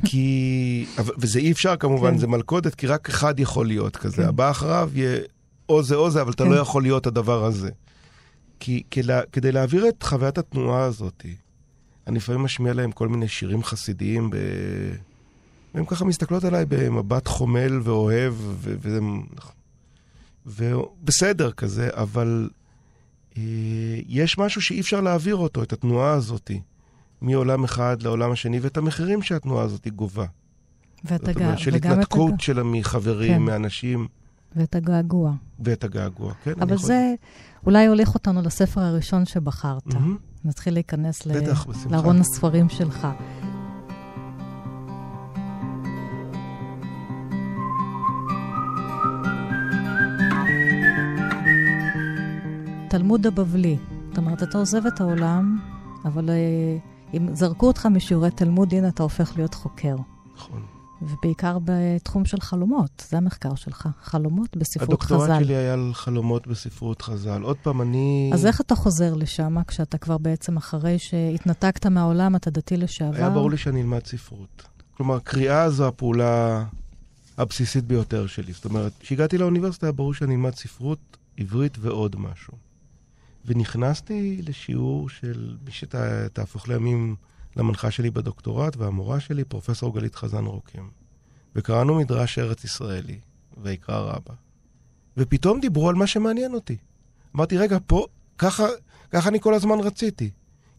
כי... 0.05 0.85
וזה 1.17 1.39
אי 1.39 1.51
אפשר 1.51 1.75
כמובן, 1.75 2.11
כן. 2.11 2.17
זה 2.17 2.27
מלכודת, 2.27 2.75
כי 2.75 2.87
רק 2.87 3.09
אחד 3.09 3.39
יכול 3.39 3.67
להיות 3.67 3.97
כזה. 3.97 4.21
כן. 4.21 4.27
הבא 4.27 4.51
אחריו 4.51 4.89
יהיה 4.93 5.19
או 5.69 5.83
זה 5.83 5.95
או 5.95 6.11
זה, 6.11 6.21
אבל 6.21 6.31
כן. 6.31 6.43
אתה 6.43 6.55
לא 6.55 6.55
יכול 6.55 6.81
להיות 6.81 7.07
הדבר 7.07 7.45
הזה. 7.45 7.69
כי 8.59 8.83
כלה, 8.93 9.21
כדי 9.31 9.51
להעביר 9.51 9.89
את 9.89 10.03
חוויית 10.03 10.37
התנועה 10.37 10.83
הזאת, 10.83 11.25
אני 12.07 12.17
לפעמים 12.17 12.41
משמיע 12.41 12.73
להם 12.73 12.91
כל 12.91 13.07
מיני 13.07 13.27
שירים 13.27 13.63
חסידיים 13.63 14.29
ב... 14.29 14.35
והן 15.73 15.85
ככה 15.85 16.05
מסתכלות 16.05 16.43
עליי 16.43 16.65
במבט 16.69 17.27
חומל 17.27 17.79
ואוהב, 17.83 18.33
ובסדר 20.45 21.51
כזה, 21.51 21.89
אבל 21.93 22.49
אה, 23.37 23.43
יש 24.07 24.37
משהו 24.37 24.61
שאי 24.61 24.79
אפשר 24.79 25.01
להעביר 25.01 25.35
אותו, 25.35 25.63
את 25.63 25.73
התנועה 25.73 26.11
הזאת, 26.11 26.51
מעולם 27.21 27.63
אחד 27.63 28.01
לעולם 28.01 28.31
השני, 28.31 28.59
ואת 28.59 28.77
המחירים 28.77 29.21
שהתנועה 29.21 29.63
הזאת 29.63 29.87
גובה. 29.87 30.25
ואת 31.05 31.27
הגעגוע. 31.27 31.47
וגם 31.47 31.57
של 31.57 31.75
התנתקות 31.75 32.33
הג... 32.33 32.41
שלה 32.41 32.63
מחברים, 32.63 33.33
כן. 33.33 33.41
מאנשים. 33.41 34.07
ואת 34.55 34.75
הגעגוע. 34.75 35.33
ואת 35.59 35.83
הגעגוע, 35.83 36.33
כן. 36.43 36.53
אבל 36.61 36.77
זה 36.77 37.13
יכול... 37.13 37.65
אולי 37.65 37.87
הוליך 37.87 38.13
אותנו 38.13 38.41
לספר 38.41 38.81
הראשון 38.81 39.25
שבחרת. 39.25 39.87
Mm-hmm. 39.87 40.45
נתחיל 40.45 40.73
להיכנס 40.73 41.27
בטח, 41.27 41.67
ל... 41.67 41.71
לארון 41.91 42.19
הספרים 42.19 42.69
שלך. 42.69 43.07
התלמוד 52.85 53.27
הבבלי. 53.27 53.77
זאת 54.09 54.17
אומרת, 54.17 54.43
אתה 54.43 54.57
עוזב 54.57 54.85
את 54.85 55.01
העולם, 55.01 55.59
אבל 56.05 56.29
אה, 56.29 56.77
אם 57.13 57.35
זרקו 57.35 57.67
אותך 57.67 57.85
משיעורי 57.85 58.31
תלמוד, 58.31 58.73
הנה 58.73 58.87
אתה 58.87 59.03
הופך 59.03 59.33
להיות 59.35 59.53
חוקר. 59.53 59.95
נכון. 60.35 60.61
ובעיקר 61.01 61.57
בתחום 61.63 62.25
של 62.25 62.39
חלומות, 62.41 63.05
זה 63.09 63.17
המחקר 63.17 63.55
שלך, 63.55 63.89
חלומות 64.01 64.57
בספרות 64.57 64.89
הדוקטורט 64.89 65.21
חז"ל. 65.21 65.31
הדוקטורט 65.31 65.45
שלי 65.45 65.55
היה 65.55 65.73
על 65.73 65.91
חלומות 65.93 66.47
בספרות 66.47 67.01
חז"ל. 67.01 67.41
עוד 67.41 67.57
פעם, 67.63 67.81
אני... 67.81 68.31
אז 68.33 68.45
איך 68.45 68.61
אתה 68.61 68.75
חוזר 68.75 69.13
לשם, 69.13 69.63
כשאתה 69.67 69.97
כבר 69.97 70.17
בעצם 70.17 70.57
אחרי 70.57 70.99
שהתנתקת 70.99 71.85
מהעולם, 71.85 72.35
אתה 72.35 72.49
דתי 72.49 72.77
לשעבר? 72.77 73.17
היה 73.17 73.29
ברור 73.29 73.51
לי 73.51 73.57
שאני 73.57 73.81
אלמד 73.81 74.05
ספרות. 74.05 74.63
כלומר, 74.97 75.19
קריאה 75.19 75.69
זו 75.69 75.87
הפעולה 75.87 76.65
הבסיסית 77.37 77.85
ביותר 77.85 78.27
שלי. 78.27 78.53
זאת 78.53 78.65
אומרת, 78.65 78.91
כשהגעתי 78.99 79.37
לאוניברסיטה 79.37 79.85
היה 79.85 79.93
ברור 79.93 80.13
שאני 80.13 80.35
אלמד 80.35 80.55
ספרות, 80.55 81.17
עברית 81.37 81.77
ועוד 81.81 82.15
משהו. 82.19 82.68
ונכנסתי 83.49 84.41
לשיעור 84.47 85.09
של 85.09 85.57
מי 85.65 85.71
שתהפוך 85.71 86.67
לימים 86.67 87.15
למנחה 87.55 87.91
שלי 87.91 88.11
בדוקטורט, 88.11 88.77
והמורה 88.77 89.19
שלי, 89.19 89.43
פרופסור 89.43 89.95
גלית 89.95 90.15
חזן 90.15 90.45
רוקים. 90.45 90.89
וקראנו 91.55 91.95
מדרש 91.95 92.39
ארץ 92.39 92.63
ישראלי, 92.63 93.19
ויקרא 93.57 93.99
רבה. 93.99 94.33
ופתאום 95.17 95.59
דיברו 95.59 95.89
על 95.89 95.95
מה 95.95 96.07
שמעניין 96.07 96.53
אותי. 96.53 96.77
אמרתי, 97.35 97.57
רגע, 97.57 97.77
פה, 97.87 98.05
ככה, 98.37 98.67
ככה 99.11 99.29
אני 99.29 99.39
כל 99.39 99.53
הזמן 99.53 99.79
רציתי. 99.79 100.29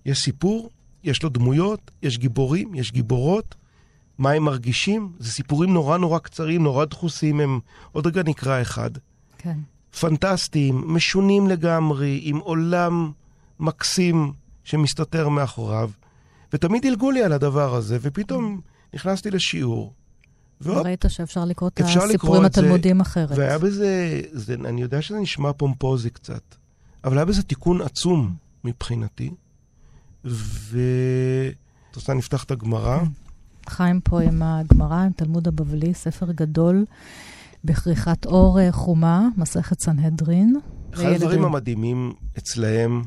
יש 0.06 0.18
סיפור, 0.18 0.70
יש 1.04 1.22
לו 1.22 1.28
דמויות, 1.28 1.90
יש 2.02 2.18
גיבורים, 2.18 2.74
יש 2.74 2.92
גיבורות. 2.92 3.54
מה 4.18 4.30
הם 4.30 4.42
מרגישים? 4.42 5.12
זה 5.18 5.32
סיפורים 5.32 5.72
נורא 5.72 5.98
נורא 5.98 6.18
קצרים, 6.18 6.62
נורא 6.62 6.84
דחוסים, 6.84 7.40
הם... 7.40 7.60
עוד 7.92 8.06
רגע 8.06 8.22
נקרא 8.22 8.62
אחד. 8.62 8.90
כן. 9.38 9.58
פנטסטיים, 10.00 10.94
משונים 10.94 11.48
לגמרי, 11.48 12.20
עם 12.22 12.38
עולם 12.38 13.12
מקסים 13.60 14.32
שמסתתר 14.64 15.28
מאחוריו. 15.28 15.90
ותמיד 16.52 16.82
דילגו 16.82 17.10
לי 17.10 17.22
על 17.22 17.32
הדבר 17.32 17.74
הזה, 17.74 17.98
ופתאום 18.00 18.60
נכנסתי 18.94 19.30
לשיעור. 19.30 19.92
וראית 20.62 21.04
שאפשר 21.08 21.44
לקרוא 21.44 21.68
את 21.68 21.80
הסיפורים 21.80 22.44
התלמודיים 22.44 23.00
אחרת. 23.00 23.38
והיה 23.38 23.58
בזה, 23.58 24.20
זה, 24.32 24.54
אני 24.64 24.82
יודע 24.82 25.02
שזה 25.02 25.18
נשמע 25.18 25.52
פומפוזי 25.52 26.10
קצת, 26.10 26.42
אבל 27.04 27.18
היה 27.18 27.24
בזה 27.24 27.42
תיקון 27.42 27.82
עצום 27.82 28.34
מבחינתי. 28.64 29.30
ו... 30.24 30.78
את 31.90 31.96
רוצה 31.96 32.14
נפתח 32.14 32.44
את 32.44 32.50
הגמרא? 32.50 32.98
חיים 33.68 34.00
פה 34.00 34.20
עם 34.20 34.42
הגמרא, 34.42 34.96
עם 34.96 35.12
תלמוד 35.12 35.48
הבבלי, 35.48 35.94
ספר 35.94 36.32
גדול. 36.32 36.84
בכריכת 37.64 38.26
אור 38.26 38.60
אה, 38.60 38.72
חומה, 38.72 39.28
מסכת 39.36 39.80
סנהדרין. 39.80 40.56
אחד 40.94 41.04
הדברים 41.04 41.44
המדהימים 41.44 42.12
אצלהם 42.38 43.02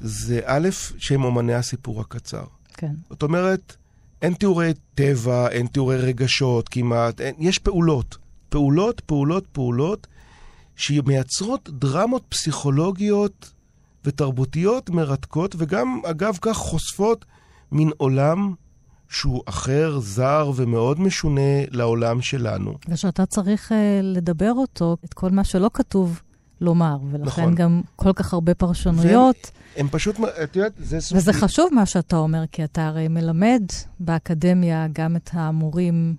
זה 0.00 0.40
א', 0.44 0.68
שהם 0.98 1.24
אומני 1.24 1.54
הסיפור 1.54 2.00
הקצר. 2.00 2.44
כן. 2.74 2.92
זאת 3.10 3.22
אומרת, 3.22 3.76
אין 4.22 4.34
תיאורי 4.34 4.72
טבע, 4.94 5.48
אין 5.48 5.66
תיאורי 5.66 5.96
רגשות 5.96 6.68
כמעט, 6.68 7.20
אין, 7.20 7.34
יש 7.38 7.58
פעולות. 7.58 8.18
פעולות, 8.48 9.00
פעולות, 9.00 9.46
פעולות, 9.46 10.06
שמייצרות 10.76 11.70
דרמות 11.72 12.24
פסיכולוגיות 12.28 13.52
ותרבותיות 14.04 14.90
מרתקות, 14.90 15.54
וגם, 15.58 16.00
אגב, 16.04 16.38
כך 16.40 16.56
חושפות 16.56 17.24
מין 17.72 17.90
עולם 17.96 18.54
שהוא 19.08 19.42
אחר, 19.46 19.98
זר 20.00 20.50
ומאוד 20.56 21.00
משונה 21.00 21.64
לעולם 21.70 22.22
שלנו. 22.22 22.74
ושאתה 22.88 23.26
צריך 23.26 23.72
uh, 23.72 23.74
לדבר 24.02 24.52
אותו, 24.52 24.96
את 25.04 25.14
כל 25.14 25.30
מה 25.30 25.44
שלא 25.44 25.70
כתוב 25.74 26.20
לומר, 26.60 26.96
ולכן 27.10 27.42
נכון. 27.42 27.54
גם 27.54 27.80
כל 27.96 28.12
כך 28.12 28.32
הרבה 28.32 28.54
פרשנויות. 28.54 29.36
והם, 29.76 29.86
הם 29.86 29.88
פשוט, 29.88 30.16
את 30.42 30.56
יודעת, 30.56 30.72
זה 30.78 31.00
סוג... 31.00 31.18
וזה 31.18 31.32
חשוב 31.32 31.68
מה 31.72 31.86
שאתה 31.86 32.16
אומר, 32.16 32.44
כי 32.52 32.64
אתה 32.64 32.86
הרי 32.86 33.08
מלמד 33.08 33.62
באקדמיה 34.00 34.86
גם 34.92 35.16
את 35.16 35.30
המורים 35.32 36.14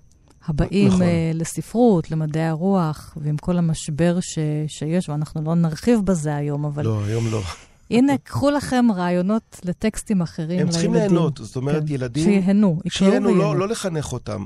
הבאים 0.46 0.88
נכון. 0.88 1.00
uh, 1.00 1.04
לספרות, 1.34 2.10
למדעי 2.10 2.46
הרוח, 2.46 3.16
ועם 3.16 3.36
כל 3.36 3.58
המשבר 3.58 4.18
ש, 4.20 4.38
שיש, 4.66 5.08
ואנחנו 5.08 5.42
לא 5.44 5.54
נרחיב 5.54 6.00
בזה 6.04 6.36
היום, 6.36 6.64
אבל... 6.64 6.84
לא, 6.84 7.04
היום 7.04 7.24
לא. 7.30 7.42
הנה, 7.90 8.12
קחו 8.22 8.50
לכם 8.50 8.86
רעיונות 8.94 9.60
לטקסטים 9.64 10.20
אחרים 10.20 10.48
לילדים. 10.48 10.66
הם 10.66 10.72
צריכים 10.72 10.94
ליהנות, 10.94 11.36
זאת 11.42 11.56
אומרת, 11.56 11.82
כן. 11.88 11.94
ילדים... 11.94 12.24
שיהנו, 12.24 12.80
יקראו 12.84 13.10
ויהנו. 13.10 13.34
לא, 13.34 13.56
לא 13.56 13.68
לחנך 13.68 14.12
אותם. 14.12 14.44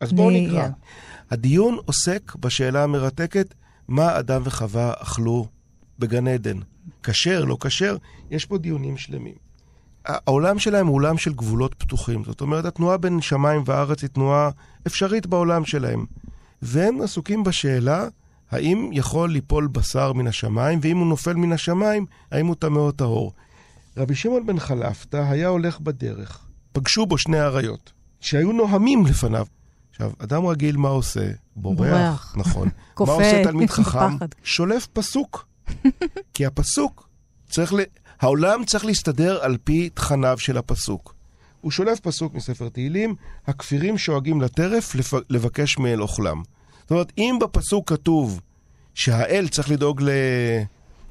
אז 0.00 0.12
בואו 0.12 0.30
נקרא. 0.30 0.68
הדיון 1.30 1.78
עוסק 1.84 2.36
בשאלה 2.40 2.84
המרתקת, 2.84 3.54
מה 3.88 4.18
אדם 4.18 4.42
וחווה 4.44 4.92
אכלו 4.98 5.46
בגן 5.98 6.28
עדן? 6.28 6.58
כשר, 7.02 7.44
לא 7.44 7.56
כשר? 7.60 7.96
יש 8.30 8.46
פה 8.46 8.58
דיונים 8.58 8.96
שלמים. 8.96 9.34
העולם 10.04 10.58
שלהם 10.58 10.86
הוא 10.86 10.94
עולם 10.94 11.18
של 11.18 11.32
גבולות 11.32 11.74
פתוחים. 11.74 12.24
זאת 12.24 12.40
אומרת, 12.40 12.64
התנועה 12.64 12.96
בין 12.96 13.20
שמיים 13.20 13.62
וארץ 13.66 14.02
היא 14.02 14.10
תנועה 14.10 14.50
אפשרית 14.86 15.26
בעולם 15.26 15.64
שלהם. 15.64 16.04
והם 16.62 17.00
עסוקים 17.00 17.44
בשאלה 17.44 18.08
האם 18.52 18.90
יכול 18.92 19.30
ליפול 19.30 19.66
בשר 19.66 20.12
מן 20.12 20.26
השמיים, 20.26 20.78
ואם 20.82 20.98
הוא 20.98 21.06
נופל 21.06 21.34
מן 21.34 21.52
השמיים, 21.52 22.06
האם 22.30 22.46
הוא 22.46 22.56
טמא 22.58 22.78
או 22.78 22.92
טהור. 22.92 23.32
רבי 23.96 24.14
שמעון 24.14 24.46
בן 24.46 24.58
חלפתא 24.58 25.16
היה 25.16 25.48
הולך 25.48 25.80
בדרך. 25.80 26.38
פגשו 26.72 27.06
בו 27.06 27.18
שני 27.18 27.40
אריות, 27.40 27.92
שהיו 28.20 28.52
נוהמים 28.52 29.06
לפניו. 29.06 29.46
עכשיו, 29.90 30.12
אדם 30.18 30.46
רגיל 30.46 30.76
מה 30.76 30.88
עושה? 30.88 31.30
בורח, 31.56 31.78
בורח. 31.78 32.34
נכון. 32.36 32.68
כופה, 32.94 33.12
מה 33.16 33.24
עושה 33.24 33.44
תלמיד 33.44 33.70
חכם? 33.76 34.16
שולף 34.42 34.86
פסוק. 34.86 35.46
כי 36.34 36.46
הפסוק 36.46 37.08
צריך 37.50 37.72
ל... 37.72 37.80
העולם 38.20 38.64
צריך 38.64 38.84
להסתדר 38.84 39.38
על 39.42 39.56
פי 39.64 39.88
תכניו 39.88 40.38
של 40.38 40.58
הפסוק. 40.58 41.14
הוא 41.60 41.70
שולף 41.70 42.00
פסוק 42.00 42.34
מספר 42.34 42.68
תהילים, 42.68 43.14
הכפירים 43.46 43.98
שואגים 43.98 44.40
לטרף 44.40 44.94
לבקש 45.30 45.78
מאל 45.78 46.02
אוכלם. 46.02 46.42
זאת 46.82 46.90
אומרת, 46.90 47.12
אם 47.18 47.38
בפסוק 47.40 47.88
כתוב 47.88 48.40
שהאל 48.94 49.48
צריך 49.48 49.70
לדאוג 49.70 50.02
ל... 50.02 50.08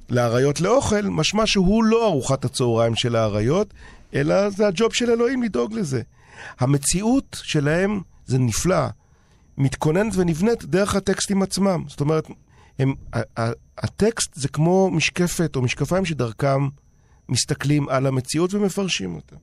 לאריות 0.10 0.62
לאוכל, 0.62 1.02
משמע 1.02 1.48
שהוא 1.48 1.84
לא 1.84 2.08
ארוחת 2.08 2.46
הצהריים 2.46 2.96
של 2.96 3.16
האריות, 3.16 3.74
אלא 4.14 4.50
זה 4.50 4.68
הג'וב 4.68 4.94
של 4.94 5.10
אלוהים 5.10 5.44
לדאוג 5.44 5.74
לזה. 5.74 6.02
המציאות 6.60 7.38
שלהם 7.44 8.02
זה 8.26 8.40
נפלא, 8.40 8.88
מתכוננת 9.58 10.14
ונבנית 10.16 10.66
דרך 10.66 10.96
הטקסטים 10.96 11.42
עצמם. 11.42 11.84
זאת 11.88 12.02
אומרת, 12.02 12.28
הם, 12.80 12.94
הטקסט 13.78 14.36
זה 14.36 14.48
כמו 14.48 14.90
משקפת 14.92 15.56
או 15.56 15.62
משקפיים 15.62 16.06
שדרכם 16.06 16.68
מסתכלים 17.30 17.90
על 17.90 18.08
המציאות 18.08 18.54
ומפרשים 18.54 19.16
אותה. 19.16 19.36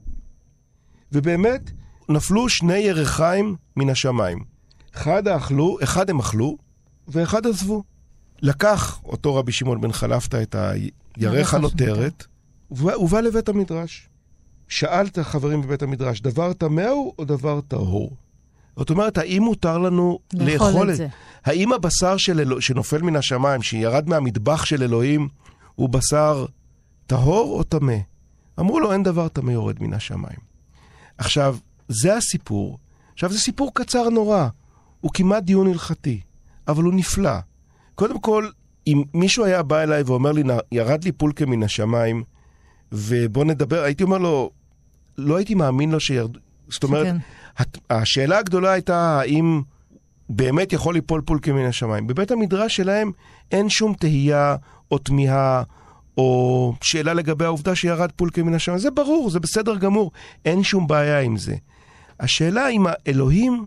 ובאמת, 1.12 1.71
נפלו 2.09 2.49
שני 2.49 2.79
ירחיים 2.79 3.57
מן 3.77 3.91
השמיים. 3.91 4.58
אחד 4.94 5.29
אכלו, 5.29 5.79
אחד 5.83 6.11
הם 6.11 6.18
אכלו, 6.18 6.57
ואחד 7.09 7.46
עזבו. 7.46 7.83
לקח 8.42 9.01
אותו 9.05 9.35
רבי 9.35 9.53
שמעון 9.53 9.81
בן 9.81 9.92
חלפתא 9.92 10.42
את 10.42 10.57
הירך 11.16 11.55
הנותרת, 11.55 12.27
ובא 12.70 13.20
לבית 13.20 13.48
המדרש. 13.48 14.09
שאל 14.68 15.07
את 15.07 15.18
החברים 15.18 15.62
בבית 15.62 15.83
המדרש, 15.83 16.20
דבר 16.20 16.53
טמא 16.53 16.87
הוא 16.87 17.12
או 17.18 17.24
דבר 17.24 17.61
טהור? 17.61 18.16
זאת 18.77 18.90
אומרת, 18.90 19.18
האם 19.18 19.42
מותר 19.42 19.79
לנו 19.79 20.18
לאכול 20.35 20.90
את 20.90 20.96
זה? 20.96 21.07
האם 21.44 21.72
הבשר 21.72 22.16
של 22.16 22.40
אלו, 22.40 22.61
שנופל 22.61 23.03
מן 23.03 23.16
השמיים, 23.16 23.62
שירד 23.62 24.09
מהמטבח 24.09 24.64
של 24.64 24.83
אלוהים, 24.83 25.29
הוא 25.74 25.88
בשר 25.88 26.46
טהור 27.07 27.59
או 27.59 27.62
טמא? 27.62 27.96
אמרו 28.61 28.81
לו, 28.81 28.92
אין 28.92 29.03
דבר 29.03 29.29
טמא 29.29 29.51
יורד 29.53 29.83
מן 29.83 29.92
השמיים. 29.94 30.38
עכשיו, 31.18 31.57
זה 31.88 32.16
הסיפור. 32.16 32.79
עכשיו, 33.12 33.33
זה 33.33 33.38
סיפור 33.38 33.70
קצר 33.74 34.09
נורא. 34.09 34.48
הוא 35.00 35.11
כמעט 35.14 35.42
דיון 35.42 35.66
הלכתי, 35.66 36.20
אבל 36.68 36.84
הוא 36.84 36.94
נפלא. 36.94 37.38
קודם 37.94 38.20
כל, 38.20 38.48
אם 38.87 39.02
מישהו 39.14 39.44
היה 39.44 39.62
בא 39.62 39.82
אליי 39.82 40.02
ואומר 40.02 40.32
לי, 40.32 40.42
ירד 40.72 41.04
לי 41.04 41.12
פולקה 41.12 41.46
מן 41.46 41.62
השמיים, 41.62 42.22
ובוא 42.92 43.44
נדבר, 43.44 43.82
הייתי 43.82 44.02
אומר 44.02 44.18
לו, 44.18 44.50
לא 45.18 45.37
הייתי 45.37 45.54
מאמין 45.54 45.90
לו 45.90 46.00
שירד... 46.00 46.37
זאת 46.68 46.84
אומרת, 46.84 47.06
שכן. 47.06 47.16
השאלה 47.90 48.38
הגדולה 48.38 48.72
הייתה 48.72 49.20
האם 49.20 49.62
באמת 50.28 50.72
יכול 50.72 50.94
ליפול 50.94 51.20
פולקה 51.20 51.52
מן 51.52 51.64
השמיים. 51.64 52.06
בבית 52.06 52.30
המדרש 52.30 52.76
שלהם 52.76 53.12
אין 53.52 53.68
שום 53.68 53.94
תהייה 53.94 54.56
או 54.90 54.98
תמיהה 54.98 55.62
או 56.18 56.74
שאלה 56.80 57.14
לגבי 57.14 57.44
העובדה 57.44 57.74
שירד 57.74 58.12
פולקה 58.12 58.42
מן 58.42 58.54
השמיים. 58.54 58.78
זה 58.78 58.90
ברור, 58.90 59.30
זה 59.30 59.40
בסדר 59.40 59.76
גמור, 59.76 60.11
אין 60.44 60.62
שום 60.62 60.87
בעיה 60.87 61.20
עם 61.20 61.37
זה. 61.37 61.56
השאלה 62.20 62.68
אם 62.68 62.87
האלוהים 62.88 63.64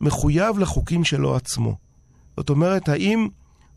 מחויב 0.00 0.58
לחוקים 0.58 1.04
שלו 1.04 1.36
עצמו. 1.36 1.76
זאת 2.36 2.50
אומרת, 2.50 2.88
האם 2.88 3.28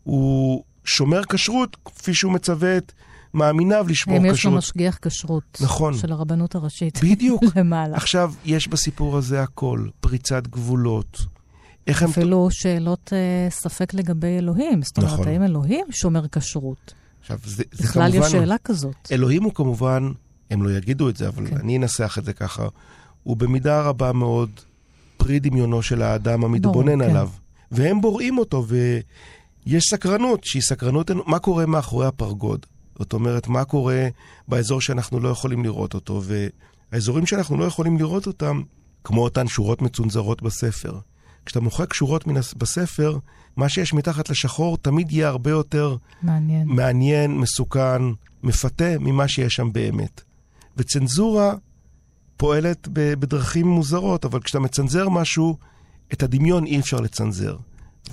הוא 0.02 0.64
שומר 0.84 1.24
כשרות 1.24 1.76
כפי 1.84 2.14
שהוא 2.14 2.32
מצווה 2.32 2.76
את 2.76 2.92
מאמיניו 3.34 3.86
לשמור 3.88 4.16
כשרות. 4.16 4.28
אם 4.28 4.34
יש 4.34 4.44
לו 4.44 4.50
משגיח 4.50 4.98
כשרות. 5.02 5.58
נכון. 5.60 5.94
של 5.96 6.12
הרבנות 6.12 6.54
הראשית. 6.54 7.04
בדיוק. 7.04 7.42
למעלה. 7.56 7.96
עכשיו, 7.96 8.32
יש 8.44 8.68
בסיפור 8.68 9.16
הזה 9.16 9.42
הכל, 9.42 9.88
פריצת 10.00 10.46
גבולות. 10.46 11.20
איך 11.86 12.02
הם... 12.02 12.10
אפילו 12.10 12.48
שאלות 12.50 13.12
uh, 13.12 13.52
ספק 13.52 13.94
לגבי 13.94 14.38
אלוהים. 14.38 14.82
זאת 14.82 14.96
אומרת, 14.96 15.12
נכון. 15.12 15.28
האם 15.28 15.42
אלוהים 15.42 15.86
שומר 15.90 16.28
כשרות? 16.28 16.94
עכשיו, 17.20 17.38
זה, 17.44 17.62
זה 17.72 17.84
בכלל 17.84 18.10
כמובן... 18.10 18.18
בכלל 18.18 18.26
יש 18.26 18.32
שאלה 18.32 18.56
כזאת. 18.64 19.08
אלוהים 19.12 19.42
הוא 19.42 19.54
כמובן, 19.54 20.12
הם 20.50 20.62
לא 20.62 20.70
יגידו 20.70 21.08
את 21.08 21.16
זה, 21.16 21.28
אבל 21.28 21.46
כן. 21.46 21.56
אני 21.56 21.76
אנסח 21.76 22.18
את 22.18 22.24
זה 22.24 22.32
ככה, 22.32 22.68
הוא 23.22 23.36
במידה 23.36 23.82
רבה 23.82 24.12
מאוד 24.12 24.50
פרי 25.16 25.40
דמיונו 25.40 25.82
של 25.82 26.02
האדם 26.02 26.44
המתבונן 26.44 26.98
ברור, 26.98 27.04
כן. 27.04 27.10
עליו. 27.10 27.28
כן. 27.28 27.82
והם 27.82 28.00
בוראים 28.00 28.38
אותו, 28.38 28.66
ויש 29.66 29.84
סקרנות, 29.84 30.44
שהיא 30.44 30.62
סקרנות, 30.62 31.10
מה 31.26 31.38
קורה 31.38 31.66
מאחורי 31.66 32.06
הפרגוד? 32.06 32.66
זאת 32.98 33.12
אומרת, 33.12 33.48
מה 33.48 33.64
קורה 33.64 34.08
באזור 34.48 34.80
שאנחנו 34.80 35.20
לא 35.20 35.28
יכולים 35.28 35.64
לראות 35.64 35.94
אותו, 35.94 36.22
והאזורים 36.92 37.26
שאנחנו 37.26 37.58
לא 37.58 37.64
יכולים 37.64 37.98
לראות 37.98 38.26
אותם, 38.26 38.62
כמו 39.04 39.22
אותן 39.22 39.48
שורות 39.48 39.82
מצונזרות 39.82 40.42
בספר. 40.42 40.98
כשאתה 41.46 41.60
מוחק 41.60 41.92
שורות 41.92 42.26
מן 42.26 42.40
בספר, 42.56 43.18
מה 43.56 43.68
שיש 43.68 43.94
מתחת 43.94 44.30
לשחור 44.30 44.76
תמיד 44.76 45.12
יהיה 45.12 45.28
הרבה 45.28 45.50
יותר 45.50 45.96
מעניין, 46.22 46.68
מעניין 46.68 47.38
מסוכן, 47.38 48.02
מפתה, 48.42 48.98
ממה 49.00 49.28
שיש 49.28 49.54
שם 49.54 49.72
באמת. 49.72 50.22
וצנזורה 50.76 51.54
פועלת 52.36 52.88
בדרכים 52.92 53.68
מוזרות, 53.68 54.24
אבל 54.24 54.40
כשאתה 54.40 54.60
מצנזר 54.60 55.08
משהו, 55.08 55.56
את 56.12 56.22
הדמיון 56.22 56.64
אי 56.64 56.80
אפשר 56.80 57.00
לצנזר. 57.00 57.56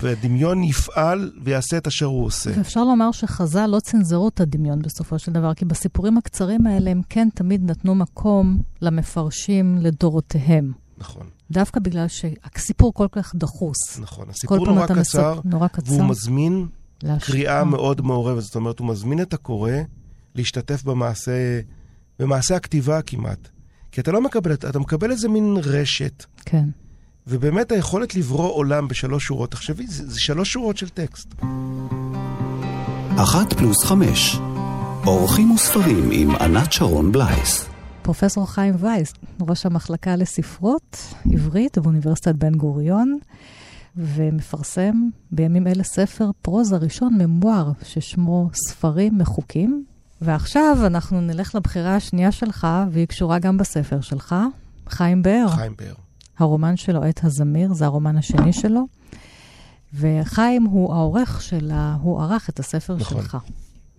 והדמיון 0.00 0.64
יפעל 0.64 1.32
ויעשה 1.44 1.78
את 1.78 1.86
אשר 1.86 2.06
הוא 2.06 2.24
עושה. 2.24 2.50
ואפשר 2.56 2.84
לומר 2.84 3.12
שחז"ל 3.12 3.66
לא 3.66 3.80
צנזרו 3.80 4.28
את 4.28 4.40
הדמיון 4.40 4.82
בסופו 4.82 5.18
של 5.18 5.32
דבר, 5.32 5.54
כי 5.54 5.64
בסיפורים 5.64 6.18
הקצרים 6.18 6.66
האלה 6.66 6.90
הם 6.90 7.00
כן 7.08 7.28
תמיד 7.34 7.70
נתנו 7.70 7.94
מקום 7.94 8.62
למפרשים 8.82 9.78
לדורותיהם. 9.80 10.72
נכון. 10.98 11.26
דווקא 11.50 11.80
בגלל 11.80 12.06
שהסיפור 12.08 12.94
כל 12.94 13.06
כך 13.12 13.34
דחוס. 13.34 13.98
נכון, 14.00 14.30
הסיפור 14.30 14.66
נורא 14.66 14.86
קצר, 14.86 15.40
נורא 15.44 15.68
קצר, 15.68 15.92
והוא 15.92 16.04
מזמין 16.04 16.66
להש... 17.02 17.24
קריאה 17.24 17.64
מאוד 17.64 18.00
מעורבת. 18.00 18.42
זאת 18.42 18.54
אומרת, 18.54 18.78
הוא 18.78 18.88
מזמין 18.88 19.22
את 19.22 19.34
הקורא 19.34 19.72
להשתתף 20.34 20.82
במעשה, 20.82 21.60
במעשה 22.18 22.56
הכתיבה 22.56 23.02
כמעט. 23.02 23.48
כי 23.92 24.00
אתה 24.00 24.12
לא 24.12 24.20
מקבל, 24.20 24.52
אתה 24.52 24.78
מקבל 24.78 25.10
איזה 25.10 25.28
מין 25.28 25.56
רשת. 25.64 26.24
כן. 26.44 26.68
ובאמת 27.26 27.72
היכולת 27.72 28.14
לברוא 28.14 28.52
עולם 28.52 28.88
בשלוש 28.88 29.24
שורות, 29.24 29.50
תחשבי, 29.50 29.86
זה, 29.86 30.10
זה 30.10 30.20
שלוש 30.20 30.52
שורות 30.52 30.76
של 30.76 30.88
טקסט. 30.88 31.34
אחת 33.16 33.52
פלוס 33.52 33.84
חמש, 33.84 34.36
אורחים 35.06 35.50
וספרים 35.50 36.08
עם 36.12 36.30
ענת 36.30 36.72
שרון 36.72 37.12
בלייס. 37.12 37.68
פרופסור 38.02 38.46
חיים 38.46 38.74
וייס, 38.78 39.12
ראש 39.40 39.66
המחלקה 39.66 40.16
לספרות 40.16 41.14
עברית 41.32 41.78
באוניברסיטת 41.78 42.34
בן 42.34 42.54
גוריון, 42.54 43.18
ומפרסם 43.96 44.94
בימים 45.30 45.66
אלה 45.66 45.82
ספר 45.82 46.30
פרוזה 46.42 46.76
ראשון, 46.76 47.14
ממואר, 47.18 47.72
ששמו 47.82 48.50
ספרים 48.68 49.18
מחוקים. 49.18 49.84
ועכשיו 50.22 50.76
אנחנו 50.86 51.20
נלך 51.20 51.54
לבחירה 51.54 51.96
השנייה 51.96 52.32
שלך, 52.32 52.66
והיא 52.90 53.06
קשורה 53.06 53.38
גם 53.38 53.58
בספר 53.58 54.00
שלך, 54.00 54.34
חיים 54.88 55.22
באר. 55.22 55.48
חיים 55.48 55.74
באר. 55.78 55.94
הרומן 56.38 56.76
שלו, 56.76 57.04
עת 57.04 57.24
הזמיר, 57.24 57.72
זה 57.72 57.84
הרומן 57.84 58.16
השני 58.16 58.52
שלו. 58.52 58.86
וחיים 59.94 60.64
הוא 60.64 60.94
העורך 60.94 61.42
של 61.42 61.70
ה... 61.74 61.96
הוא 62.02 62.22
ערך 62.22 62.48
את 62.48 62.60
הספר 62.60 62.96
נכון. 62.96 63.22
שלך. 63.22 63.36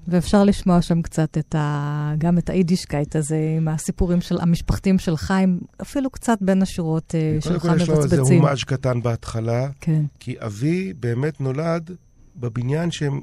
ואפשר 0.07 0.43
לשמוע 0.43 0.81
שם 0.81 1.01
קצת 1.01 1.38
את 1.38 1.55
ה... 1.55 2.13
גם 2.17 2.38
את 2.38 2.49
היידישקייט 2.49 3.15
הזה, 3.15 3.38
עם 3.57 3.67
הסיפורים 3.67 4.21
של 4.21 4.41
המשפחתיים 4.41 4.99
של 4.99 5.17
חיים, 5.17 5.59
אפילו 5.81 6.09
קצת 6.09 6.38
בין 6.41 6.62
השורות 6.62 7.15
אה, 7.15 7.38
שלך 7.41 7.65
מבצבצים. 7.65 7.69
קודם 7.69 7.77
כל 7.77 7.83
יש 7.83 7.89
לו 7.89 8.03
איזה 8.03 8.36
הומאז' 8.36 8.63
קטן 8.63 9.01
בהתחלה, 9.01 9.67
כן. 9.81 10.03
כי 10.19 10.36
אבי 10.39 10.93
באמת 10.99 11.41
נולד 11.41 11.91
בבניין 12.36 12.91
שהם... 12.91 13.21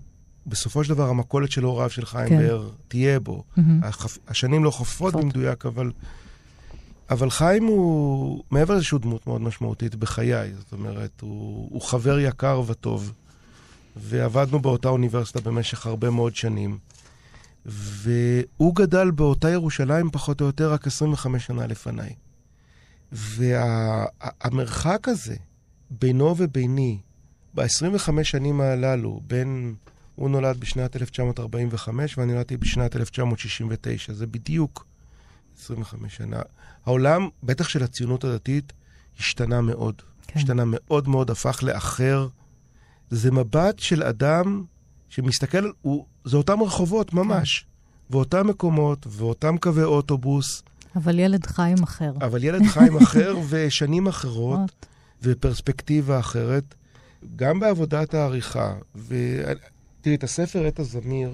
בסופו 0.51 0.85
של 0.85 0.95
דבר 0.95 1.09
המכולת 1.09 1.51
של 1.51 1.63
הוריו 1.63 1.91
של 1.91 2.07
חיים 2.07 2.29
כן. 2.29 2.39
באר 2.39 2.69
תהיה 2.89 3.21
בו. 3.21 3.43
Mm-hmm. 3.43 3.61
החפ... 3.83 4.19
השנים 4.29 4.65
לא 4.65 4.71
חופרות 4.71 5.15
במדויק, 5.15 5.67
אבל, 5.67 5.93
אבל 7.11 7.31
חיים 7.31 7.65
הוא, 7.65 8.43
מעבר 8.51 8.75
לאיזושהי 8.75 8.99
דמות 8.99 9.27
מאוד 9.27 9.41
משמעותית 9.41 9.95
בחיי, 9.95 10.55
זאת 10.55 10.73
אומרת, 10.73 11.21
הוא, 11.21 11.69
הוא 11.71 11.83
חבר 11.83 12.19
יקר 12.19 12.63
וטוב. 12.67 13.13
ועבדנו 13.97 14.61
באותה 14.61 14.89
אוניברסיטה 14.89 15.41
במשך 15.41 15.87
הרבה 15.87 16.11
מאוד 16.11 16.37
שנים. 16.37 16.79
והוא 17.67 18.75
גדל 18.75 19.11
באותה 19.11 19.51
ירושלים 19.51 20.11
פחות 20.11 20.41
או 20.41 20.47
יותר 20.47 20.73
רק 20.73 20.87
25 20.87 21.47
שנה 21.47 21.67
לפניי. 21.67 22.13
והמרחק 23.13 25.09
וה, 25.09 25.13
הזה 25.13 25.37
בינו 25.91 26.35
וביני, 26.39 26.99
ב-25 27.55 28.23
שנים 28.23 28.61
הללו, 28.61 29.21
בין... 29.27 29.75
הוא 30.21 30.31
נולד 30.31 30.61
בשנת 30.61 30.97
1945 30.97 32.19
ואני 32.19 32.33
נולדתי 32.33 32.57
בשנת 32.57 32.97
1969, 32.97 34.13
זה 34.13 34.27
בדיוק 34.27 34.87
25 35.61 36.17
שנה. 36.17 36.41
העולם, 36.87 37.29
בטח 37.43 37.69
של 37.69 37.83
הציונות 37.83 38.25
הדתית, 38.25 38.73
השתנה 39.19 39.61
מאוד. 39.61 40.03
כן. 40.27 40.39
השתנה 40.39 40.63
מאוד 40.67 41.09
מאוד, 41.09 41.31
הפך 41.31 41.63
לאחר. 41.63 42.29
זה 43.11 43.31
מבט 43.31 43.79
של 43.79 44.03
אדם 44.03 44.65
שמסתכל, 45.09 45.71
הוא, 45.83 46.05
זה 46.25 46.37
אותם 46.37 46.63
רחובות 46.63 47.15
ממש, 47.15 47.59
כן. 47.59 48.15
ואותם 48.17 48.47
מקומות, 48.47 49.07
ואותם 49.11 49.59
קווי 49.59 49.85
אוטובוס. 49.85 50.63
אבל 50.97 51.19
ילד 51.19 51.47
חיים 51.47 51.83
אחר. 51.83 52.13
אבל 52.21 52.45
ילד 52.45 52.67
חיים 52.67 52.97
אחר, 52.97 53.35
ושנים 53.49 54.09
אחרות, 54.09 54.87
ופרספקטיבה 55.23 56.19
אחרת, 56.19 56.75
גם 57.37 57.61
בעבודת 57.61 58.15
העריכה. 58.15 58.75
ותראי, 60.01 60.15
את 60.15 60.25
הספר 60.25 60.67
עת 60.67 60.79
הזמיר, 60.79 61.31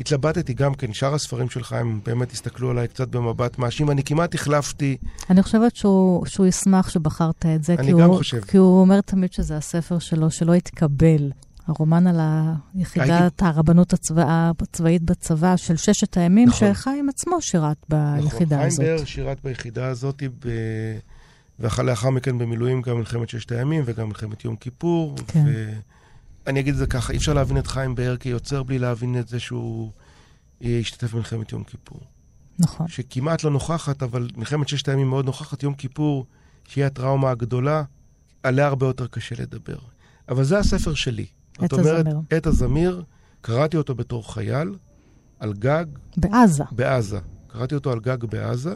התלבטתי 0.00 0.54
גם 0.54 0.74
כן, 0.74 0.92
שאר 0.92 1.14
הספרים 1.14 1.50
שלך, 1.50 1.72
הם 1.72 2.00
באמת 2.06 2.32
הסתכלו 2.32 2.70
עליי 2.70 2.88
קצת 2.88 3.08
במבט 3.08 3.58
מאשים. 3.58 3.90
אני 3.90 4.02
כמעט 4.02 4.34
החלפתי. 4.34 4.96
אני 5.30 5.42
חושבת 5.42 5.76
שהוא, 5.76 6.26
שהוא 6.26 6.46
ישמח 6.46 6.88
שבחרת 6.88 7.46
את 7.46 7.64
זה. 7.64 7.74
אני 7.78 7.92
גם 7.92 8.00
הוא, 8.00 8.16
חושב. 8.16 8.40
כי 8.40 8.56
הוא 8.56 8.80
אומר 8.80 9.00
תמיד 9.00 9.32
שזה 9.32 9.56
הספר 9.56 9.98
שלו, 9.98 10.30
שלא 10.30 10.54
התקבל. 10.54 11.30
הרומן 11.66 12.06
על 12.06 12.20
היחידת 12.74 13.10
הייתי... 13.10 13.44
הרבנות 13.44 13.92
הצבא, 13.92 14.50
הצבאית 14.60 15.02
בצבא 15.02 15.56
של 15.56 15.76
ששת 15.76 16.16
הימים, 16.16 16.48
נכון. 16.48 16.74
שחיים 16.74 17.08
עצמו 17.08 17.42
שירת 17.42 17.76
ביחידה 17.88 18.56
נכון, 18.56 18.66
הזאת. 18.66 18.80
חיים 18.84 18.96
באר 18.96 19.04
שירת 19.04 19.38
ביחידה 19.44 19.86
הזאת, 19.86 20.22
ב... 20.22 20.48
ולאחר 21.60 22.10
מכן 22.10 22.38
במילואים 22.38 22.82
גם 22.82 22.96
מלחמת 22.98 23.28
ששת 23.28 23.52
הימים 23.52 23.82
וגם 23.86 24.08
מלחמת 24.08 24.44
יום 24.44 24.56
כיפור. 24.56 25.14
כן. 25.26 25.44
ו... 25.46 25.72
אני 26.46 26.60
אגיד 26.60 26.72
את 26.72 26.78
זה 26.78 26.86
ככה, 26.86 27.12
אי 27.12 27.18
אפשר 27.18 27.32
להבין 27.32 27.58
את 27.58 27.66
חיים 27.66 27.94
באר 27.94 28.16
כיוצר 28.16 28.62
בלי 28.62 28.78
להבין 28.78 29.18
את 29.18 29.28
זה 29.28 29.40
שהוא 29.40 29.90
השתתף 30.62 31.12
במלחמת 31.14 31.52
יום 31.52 31.64
כיפור. 31.64 32.00
נכון. 32.58 32.88
שכמעט 32.88 33.44
לא 33.44 33.50
נוכחת, 33.50 34.02
אבל 34.02 34.28
מלחמת 34.36 34.68
ששת 34.68 34.88
הימים 34.88 35.08
מאוד 35.08 35.24
נוכחת. 35.24 35.62
יום 35.62 35.74
כיפור, 35.74 36.26
שהיא 36.68 36.84
הטראומה 36.84 37.30
הגדולה, 37.30 37.82
עליה 38.42 38.66
הרבה 38.66 38.86
יותר 38.86 39.06
קשה 39.06 39.34
לדבר. 39.38 39.78
אבל 40.28 40.44
זה 40.44 40.58
הספר 40.58 40.94
שלי. 40.94 41.26
עת 41.58 41.72
הזמיר. 41.72 42.20
עת 42.30 42.46
הזמיר, 42.46 43.02
קראתי 43.40 43.76
אותו 43.76 43.94
בתור 43.94 44.34
חייל, 44.34 44.74
על 45.38 45.52
גג. 45.52 45.84
בעזה. 46.16 46.64
בעזה. 46.72 47.18
קראתי 47.46 47.74
אותו 47.74 47.92
על 47.92 48.00
גג 48.00 48.24
בעזה. 48.24 48.74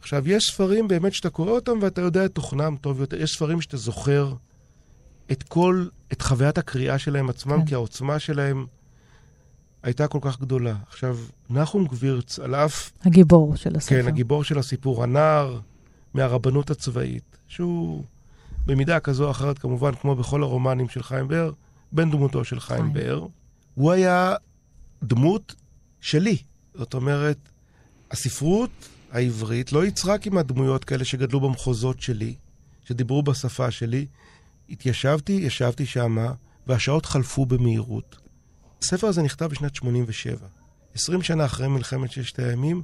עכשיו, 0.00 0.28
יש 0.28 0.44
ספרים 0.44 0.88
באמת 0.88 1.14
שאתה 1.14 1.30
קורא 1.30 1.50
אותם 1.50 1.78
ואתה 1.82 2.00
יודע 2.00 2.24
את 2.24 2.34
תוכנם 2.34 2.76
טוב 2.80 3.00
יותר. 3.00 3.22
יש 3.22 3.32
ספרים 3.32 3.60
שאתה 3.60 3.76
זוכר 3.76 4.34
את 5.32 5.42
כל, 5.42 5.86
את 6.12 6.22
חוויית 6.22 6.58
הקריאה 6.58 6.98
שלהם 6.98 7.30
עצמם, 7.30 7.60
כן. 7.60 7.66
כי 7.66 7.74
העוצמה 7.74 8.18
שלהם 8.18 8.66
הייתה 9.82 10.08
כל 10.08 10.18
כך 10.22 10.40
גדולה. 10.40 10.74
עכשיו, 10.88 11.18
נחום 11.50 11.86
גבירץ, 11.86 12.38
על 12.38 12.54
אף... 12.54 12.90
הגיבור 13.04 13.56
של 13.56 13.76
הספר. 13.76 14.02
כן, 14.02 14.08
הגיבור 14.08 14.44
של 14.44 14.58
הסיפור, 14.58 15.02
הנער 15.02 15.60
מהרבנות 16.14 16.70
הצבאית, 16.70 17.38
שהוא 17.48 18.04
במידה 18.66 19.00
כזו 19.00 19.24
או 19.24 19.30
אחרת, 19.30 19.58
כמובן, 19.58 19.94
כמו 19.94 20.14
בכל 20.14 20.42
הרומנים 20.42 20.88
של 20.88 21.02
חיים 21.02 21.28
באר, 21.28 21.52
בן 21.92 22.10
דמותו 22.10 22.44
של 22.44 22.60
חיים, 22.60 22.80
חיים. 22.80 22.92
באר, 22.92 23.26
הוא 23.74 23.92
היה 23.92 24.34
דמות 25.02 25.54
שלי. 26.00 26.36
זאת 26.74 26.94
אומרת, 26.94 27.38
הספרות 28.10 28.70
העברית 29.12 29.72
לא 29.72 29.86
יצרה 29.86 30.18
כמעט 30.18 30.46
דמויות 30.46 30.84
כאלה 30.84 31.04
שגדלו 31.04 31.40
במחוזות 31.40 32.00
שלי, 32.00 32.34
שדיברו 32.84 33.22
בשפה 33.22 33.70
שלי. 33.70 34.06
התיישבתי, 34.70 35.32
ישבתי 35.32 35.86
שמה, 35.86 36.32
והשעות 36.66 37.06
חלפו 37.06 37.46
במהירות. 37.46 38.16
הספר 38.82 39.06
הזה 39.06 39.22
נכתב 39.22 39.46
בשנת 39.46 39.74
87, 39.74 40.46
20 40.94 41.22
שנה 41.22 41.44
אחרי 41.44 41.68
מלחמת 41.68 42.10
ששת 42.12 42.38
הימים, 42.38 42.82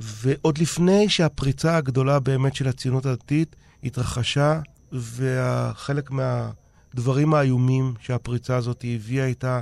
ועוד 0.00 0.58
לפני 0.58 1.08
שהפריצה 1.08 1.76
הגדולה 1.76 2.20
באמת 2.20 2.56
של 2.56 2.68
הציונות 2.68 3.06
הדתית 3.06 3.56
התרחשה, 3.84 4.60
וחלק 4.92 6.10
מהדברים 6.10 7.34
האיומים 7.34 7.94
שהפריצה 8.00 8.56
הזאת 8.56 8.84
הביאה 8.88 9.26
איתה, 9.26 9.60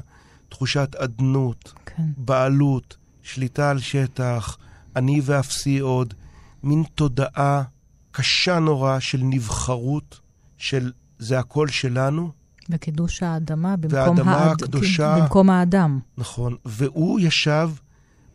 תחושת 0.48 0.96
אדנות, 0.98 1.72
כן. 1.86 2.02
בעלות, 2.16 2.96
שליטה 3.22 3.70
על 3.70 3.78
שטח, 3.78 4.56
אני 4.96 5.20
ואפסי 5.24 5.78
עוד, 5.78 6.14
מין 6.62 6.84
תודעה 6.94 7.62
קשה 8.10 8.58
נורא 8.58 8.98
של 8.98 9.18
נבחרות, 9.22 10.20
של 10.58 10.92
זה 11.22 11.38
הכל 11.38 11.68
שלנו. 11.68 12.30
וקידוש 12.70 13.22
האדמה 13.22 13.76
במקום, 13.76 13.98
והאדמה 13.98 14.36
האד... 14.36 14.62
הקדושה, 14.62 15.18
במקום 15.20 15.50
האדם. 15.50 15.98
נכון. 16.18 16.56
והוא 16.64 17.20
ישב 17.20 17.70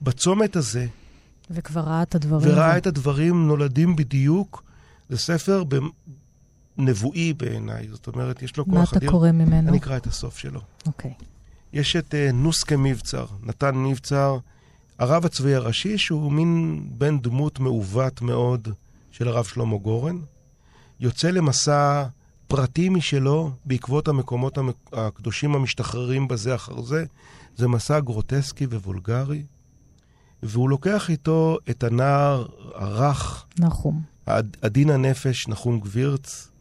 בצומת 0.02 0.56
הזה. 0.56 0.88
וכבר 1.52 1.82
ראה 1.82 2.02
את 2.02 2.16
הדברים. 2.16 2.54
וראה 2.54 2.74
ו... 2.76 2.78
את 2.78 2.88
הדברים 2.88 3.48
נולדים 3.48 3.96
בדיוק. 3.96 4.64
זה 5.10 5.18
ספר 5.18 5.64
נבואי 6.78 7.34
בעיניי. 7.34 7.88
זאת 7.92 8.08
אומרת, 8.08 8.42
יש 8.42 8.58
לו 8.58 8.66
כוח 8.66 8.74
אדיר. 8.74 8.84
מה 8.92 8.98
אתה 8.98 9.12
קורא 9.12 9.32
ממנו? 9.32 9.70
אני 9.70 9.78
אקרא 9.78 9.98
את 9.98 10.08
הסוף 10.08 10.38
שלו. 10.38 10.62
אוקיי. 10.88 11.14
Okay. 11.20 11.24
יש 11.74 11.96
את 11.96 12.14
uh, 12.14 12.34
נוסקה 12.34 12.78
מבצר, 12.78 13.26
נתן 13.44 13.76
מבצר, 13.76 14.38
הרב 15.00 15.26
הצבאי 15.26 15.56
הראשי, 15.56 15.98
שהוא 15.98 16.32
מין 16.32 16.82
בן 16.92 17.20
דמות 17.20 17.60
מעוות 17.60 18.22
מאוד 18.22 18.68
של 19.12 19.28
הרב 19.28 19.46
שלמה 19.46 19.78
גורן. 19.78 20.20
יוצא 21.00 21.30
למסע 21.30 22.06
פרטי 22.48 22.90
משלו 22.90 23.52
בעקבות 23.66 24.08
המקומות 24.08 24.58
הקדושים 24.94 25.56
המשתחררים 25.56 26.28
בזה 26.28 26.56
אחר 26.56 26.82
זה. 26.82 27.06
זה 27.56 27.68
מסע 27.68 28.00
גרוטסקי 28.00 28.66
ווולגרי, 28.66 29.44
והוא 30.44 30.70
לוקח 30.70 31.10
איתו 31.10 31.58
את 31.70 31.84
הנער 31.84 32.46
הרך, 32.76 33.46
נחום, 33.60 34.02
עדין 34.62 34.90
הנפש, 34.90 35.48
נחום 35.48 35.80
גבירץ, 35.80 36.52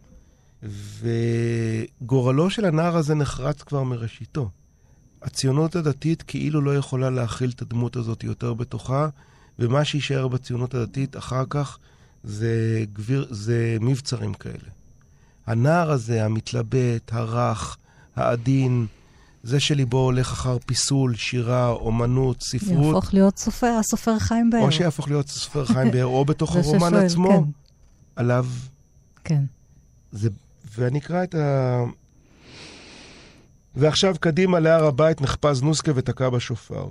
וגורלו 2.03 2.51
של 2.51 2.65
הנער 2.65 2.97
הזה 2.97 3.15
נחרץ 3.15 3.63
כבר 3.63 3.83
מראשיתו. 3.83 4.51
הציונות 5.23 5.77
הדתית 5.77 6.23
כאילו 6.23 6.61
לא 6.61 6.77
יכולה 6.77 7.11
להכיל 7.11 7.51
את 7.51 7.63
הדמות 7.63 7.97
הזאת 7.97 8.25
יותר 8.25 8.55
בתוכה, 8.55 9.09
ומה 9.59 9.85
שיישאר 9.85 10.29
בציונות 10.29 10.75
הדתית 10.75 11.17
אחר 11.17 11.45
כך 11.51 11.79
זה, 12.25 12.85
גביר, 12.93 13.27
זה 13.31 13.77
מבצרים 13.81 14.35
כאלה. 14.35 14.76
הנער 15.47 15.91
הזה, 15.91 16.25
המתלבט, 16.25 17.13
הרך, 17.13 17.77
העדין, 18.17 18.87
זה 19.43 19.61
שליבו 19.61 19.99
הולך 19.99 20.33
אחר 20.33 20.59
פיסול, 20.67 21.15
שירה, 21.15 21.69
אומנות, 21.69 22.43
ספרות. 22.43 22.85
יהפוך 22.85 23.15
להיות 23.15 23.39
סופר, 23.39 23.77
הסופר 23.81 24.19
חיים 24.19 24.51
באר. 24.51 24.61
או 24.61 24.73
שיהפוך 24.73 25.09
להיות 25.09 25.29
סופר 25.29 25.65
חיים 25.65 25.91
באר, 25.91 26.07
או 26.07 26.25
בתוך 26.25 26.57
הרומן 26.57 26.89
ששואל, 26.89 27.05
עצמו, 27.05 27.29
כן. 27.29 27.51
עליו. 28.17 28.47
כן. 29.25 29.45
זה, 30.13 30.29
ואני 30.79 30.99
אקרא 30.99 31.23
את 31.23 31.35
ה... 31.35 31.85
ועכשיו 33.75 34.15
קדימה 34.21 34.61
להר 34.61 34.85
הבית 34.85 35.21
נחפז 35.21 35.63
נוסקה 35.63 35.93
ותקע 35.95 36.29
בשופר. 36.29 36.89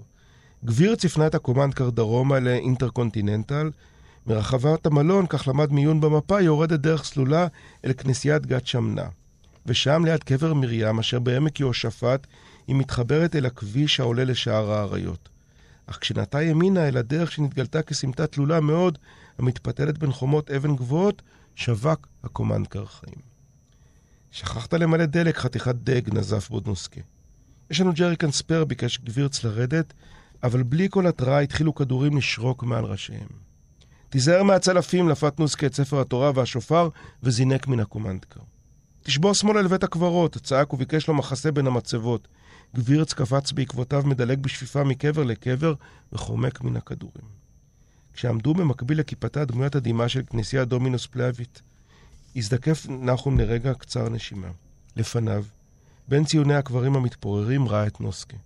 גביר 0.65 0.95
צפנה 0.95 1.27
את 1.27 1.35
הקומנדקר 1.35 1.89
דרומה 1.89 2.39
לאינטרקונטיננטל, 2.39 3.71
מרחבת 4.27 4.85
המלון, 4.85 5.25
כך 5.29 5.47
למד 5.47 5.71
מעיון 5.71 6.01
במפה, 6.01 6.41
יורדת 6.41 6.79
דרך 6.79 7.03
סלולה 7.03 7.47
אל 7.85 7.93
כנסיית 7.93 8.45
גת 8.45 8.67
שמנה. 8.67 9.05
ושם, 9.65 10.05
ליד 10.05 10.23
קבר 10.23 10.53
מרים, 10.53 10.99
אשר 10.99 11.19
בעמק 11.19 11.59
יהושפט, 11.59 12.27
היא 12.67 12.75
מתחברת 12.75 13.35
אל 13.35 13.45
הכביש 13.45 13.99
העולה 13.99 14.23
לשער 14.23 14.71
האריות. 14.71 15.29
אך 15.85 15.97
כשנטה 16.01 16.43
ימינה 16.43 16.87
אל 16.87 16.97
הדרך 16.97 17.31
שנתגלתה 17.31 17.81
כסמטה 17.81 18.27
תלולה 18.27 18.59
מאוד, 18.59 18.97
המתפתלת 19.39 19.97
בין 19.97 20.11
חומות 20.11 20.51
אבן 20.51 20.75
גבוהות, 20.75 21.21
שווק 21.55 22.07
הקומנדקר 22.23 22.85
חיים. 22.85 23.21
שכחת 24.31 24.73
למלא 24.73 25.05
דלק, 25.05 25.37
חתיכת 25.37 25.75
דג, 25.75 26.13
נזף 26.13 26.49
בודנוסקי. 26.49 27.01
יש 27.71 27.81
לנו 27.81 27.93
ג'ריקן 27.93 28.31
ספייר 28.31 28.65
ביקש 28.65 28.97
גבירץ 28.97 29.43
לרדת, 29.43 29.93
אבל 30.43 30.63
בלי 30.63 30.87
כל 30.91 31.07
התראה 31.07 31.39
התחילו 31.39 31.75
כדורים 31.75 32.17
לשרוק 32.17 32.63
מעל 32.63 32.85
ראשיהם. 32.85 33.44
תיזהר 34.15 34.43
מהצלפים, 34.43 35.09
לפת 35.09 35.39
נוסקה 35.39 35.65
את 35.65 35.73
ספר 35.73 36.01
התורה 36.01 36.31
והשופר, 36.35 36.89
וזינק 37.23 37.67
מן 37.67 37.79
הקומנדקר. 37.79 38.39
תשבור 39.03 39.33
שמאלה 39.33 39.61
לבית 39.61 39.83
הקברות, 39.83 40.37
צעק 40.37 40.73
וביקש 40.73 41.07
לו 41.07 41.13
מחסה 41.13 41.51
בין 41.51 41.67
המצבות. 41.67 42.27
גבירץ 42.75 43.13
קפץ 43.13 43.51
בעקבותיו, 43.51 44.03
מדלג 44.05 44.39
בשפיפה 44.39 44.83
מקבר 44.83 45.23
לקבר, 45.23 45.73
וחומק 46.13 46.61
מן 46.61 46.77
הכדורים. 46.77 47.25
כשעמדו 48.13 48.53
במקביל 48.53 48.99
לכיפתה 48.99 49.45
דמוית 49.45 49.75
הדמעה 49.75 50.09
של 50.09 50.21
כנסייה 50.29 50.65
דומינוס 50.65 51.05
פלאבית, 51.05 51.61
הזדקף 52.35 52.85
נחום 52.89 53.39
לרגע 53.39 53.73
קצר 53.73 54.09
נשימה. 54.09 54.49
לפניו, 54.95 55.45
בין 56.07 56.23
ציוני 56.25 56.55
הקברים 56.55 56.95
המתפוררים, 56.95 57.67
ראה 57.67 57.87
את 57.87 58.01
נוסקה. 58.01 58.37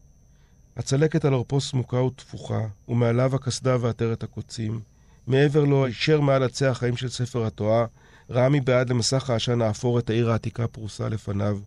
הצלקת 0.78 1.26
על 1.26 1.34
עורפו 1.34 1.62
סמוקה 1.62 2.02
ותפוחה, 2.02 2.62
ומעליו 2.88 3.36
הקסדה 3.36 3.78
ועטרת 3.82 4.24
הקוצים. 4.24 4.82
מעבר 5.30 5.64
לו, 5.64 5.86
הישר 5.86 6.22
מעל 6.22 6.44
עצי 6.44 6.66
החיים 6.66 6.98
של 6.98 7.10
ספר 7.10 7.46
התורה, 7.46 7.86
ראה 8.30 8.50
מבעד 8.50 8.90
למסך 8.90 9.30
העשן 9.30 9.62
האפור 9.62 10.00
את 10.00 10.10
העיר 10.10 10.32
העתיקה 10.32 10.68
פרוסה 10.68 11.10
לפניו, 11.10 11.60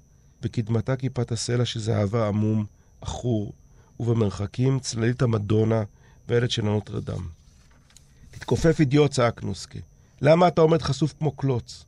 בקדמתה 0.43 0.97
כיפת 0.97 1.33
הסלע 1.33 1.65
שזהבה 1.65 2.29
עמום, 2.29 2.67
עכור, 3.01 3.53
ובמרחקים 4.01 4.81
צללית 4.81 5.23
המדונה 5.23 5.83
והילד 6.29 6.51
של 6.51 6.63
הנוטרדם. 6.63 7.27
תתכופף 8.31 8.81
אידיוט, 8.81 9.11
צעק 9.11 9.43
נוסקה. 9.43 9.79
למה 10.21 10.49
אתה 10.49 10.61
עומד 10.61 10.83
חשוף 10.83 11.15
כמו 11.19 11.33
קלוץ? 11.33 11.85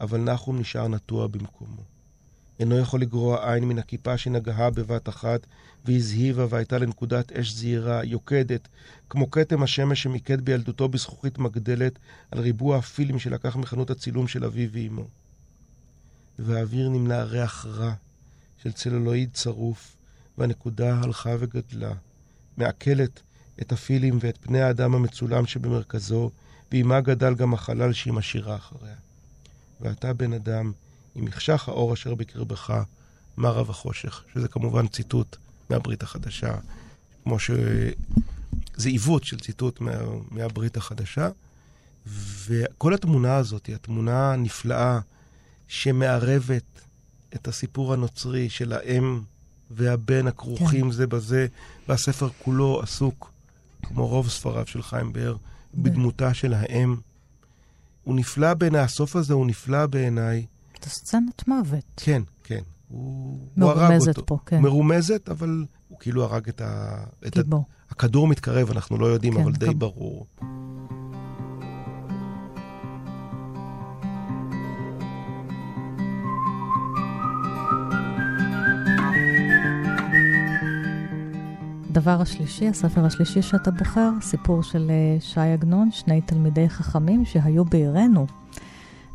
אבל 0.00 0.18
נחום 0.18 0.58
נשאר 0.58 0.88
נטוע 0.88 1.26
במקומו. 1.26 1.95
אינו 2.60 2.78
יכול 2.78 3.00
לגרוע 3.00 3.52
עין 3.52 3.64
מן 3.64 3.78
הכיפה 3.78 4.18
שנגעה 4.18 4.70
בבת 4.70 5.08
אחת, 5.08 5.46
והזהיבה 5.84 6.46
והייתה 6.48 6.78
לנקודת 6.78 7.32
אש 7.32 7.52
זהירה, 7.52 8.04
יוקדת, 8.04 8.68
כמו 9.10 9.30
כתם 9.30 9.62
השמש 9.62 10.02
שמיקד 10.02 10.40
בילדותו 10.40 10.88
בזכוכית 10.88 11.38
מגדלת 11.38 11.98
על 12.30 12.38
ריבוע 12.38 12.76
הפילים 12.76 13.18
שלקח 13.18 13.56
מחנות 13.56 13.90
הצילום 13.90 14.28
של 14.28 14.44
אביו 14.44 14.68
ואמו. 14.72 15.04
והאוויר 16.38 16.88
נמנע 16.88 17.22
ריח 17.22 17.66
רע 17.66 17.92
של 18.62 18.72
צלולואיד 18.72 19.30
צרוף, 19.32 19.96
והנקודה 20.38 21.00
הלכה 21.00 21.30
וגדלה, 21.38 21.92
מעכלת 22.56 23.22
את 23.60 23.72
הפילים 23.72 24.18
ואת 24.20 24.38
פני 24.40 24.60
האדם 24.60 24.94
המצולם 24.94 25.46
שבמרכזו, 25.46 26.30
ועימה 26.70 27.00
גדל 27.00 27.34
גם 27.34 27.54
החלל 27.54 27.92
שהיא 27.92 28.12
משאירה 28.12 28.56
אחריה. 28.56 28.94
ואתה 29.80 30.12
בן 30.12 30.32
אדם, 30.32 30.72
עם 31.16 31.24
מחשך 31.24 31.68
האור 31.68 31.94
אשר 31.94 32.14
בקרבך, 32.14 32.82
מה 33.36 33.50
רב 33.50 33.70
החושך, 33.70 34.24
שזה 34.34 34.48
כמובן 34.48 34.86
ציטוט 34.86 35.36
מהברית 35.70 36.02
החדשה, 36.02 36.54
כמו 37.24 37.38
ש... 37.38 37.50
זה 38.76 38.88
עיוות 38.88 39.24
של 39.24 39.40
ציטוט 39.40 39.80
מה... 39.80 39.90
מהברית 40.30 40.76
החדשה. 40.76 41.28
וכל 42.46 42.94
התמונה 42.94 43.36
הזאת 43.36 43.66
היא 43.66 43.74
התמונה 43.74 44.32
הנפלאה 44.32 44.98
שמערבת 45.68 46.80
את 47.34 47.48
הסיפור 47.48 47.92
הנוצרי 47.92 48.48
של 48.50 48.72
האם 48.72 49.20
והבן 49.70 50.26
הכרוכים 50.26 50.84
כן. 50.84 50.90
זה 50.90 51.06
בזה, 51.06 51.46
והספר 51.88 52.28
כולו 52.44 52.80
עסוק, 52.82 53.30
כמו 53.82 54.06
רוב 54.06 54.28
ספריו 54.28 54.66
של 54.66 54.82
חיים 54.82 55.12
באר, 55.12 55.36
בדמותה 55.74 56.34
של 56.34 56.54
האם. 56.54 56.96
הוא 58.04 58.16
נפלא 58.16 58.54
בעיניי, 58.54 58.80
הסוף 58.80 59.16
הזה 59.16 59.34
הוא 59.34 59.46
נפלא 59.46 59.86
בעיניי. 59.86 60.46
את 60.78 60.84
הסצנת 60.84 61.48
מוות. 61.48 61.84
כן, 61.96 62.22
כן. 62.44 62.60
הוא, 62.88 63.38
הוא 63.56 63.70
הרג 63.70 64.08
אותו. 64.08 64.26
פה, 64.26 64.38
כן. 64.46 64.62
מרומזת, 64.62 65.28
אבל 65.28 65.64
הוא 65.88 65.98
כאילו 65.98 66.24
הרג 66.24 66.48
את 66.48 66.60
ה... 66.60 66.96
את 67.26 67.36
ה... 67.36 67.40
הכדור 67.90 68.28
מתקרב, 68.28 68.70
אנחנו 68.70 68.98
לא 68.98 69.06
יודעים, 69.06 69.34
כן, 69.34 69.40
אבל 69.40 69.52
די 69.52 69.74
ברור. 69.74 70.26
הדבר 81.96 82.20
השלישי, 82.20 82.68
הספר 82.68 83.04
השלישי 83.04 83.42
שאתה 83.42 83.70
בוחר, 83.70 84.10
סיפור 84.20 84.62
של 84.62 84.90
אה, 84.90 85.20
שי 85.20 85.40
עגנון, 85.40 85.90
שני 85.92 86.20
תלמידי 86.20 86.68
חכמים 86.68 87.24
שהיו 87.24 87.64
בעירנו. 87.64 88.26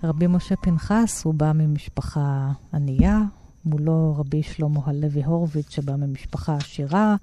רבי 0.04 0.28
משה 0.28 0.56
פנחס, 0.56 1.24
הוא 1.24 1.34
בא 1.34 1.52
ממשפחה 1.56 2.52
ענייה, 2.74 3.20
מולו 3.66 4.16
רבי 4.18 4.44
שלמה 4.44 4.80
הלוי 4.86 5.24
הורוביץ, 5.24 5.70
שבא 5.70 5.96
ממשפחה 5.96 6.56
עשירה. 6.56 7.16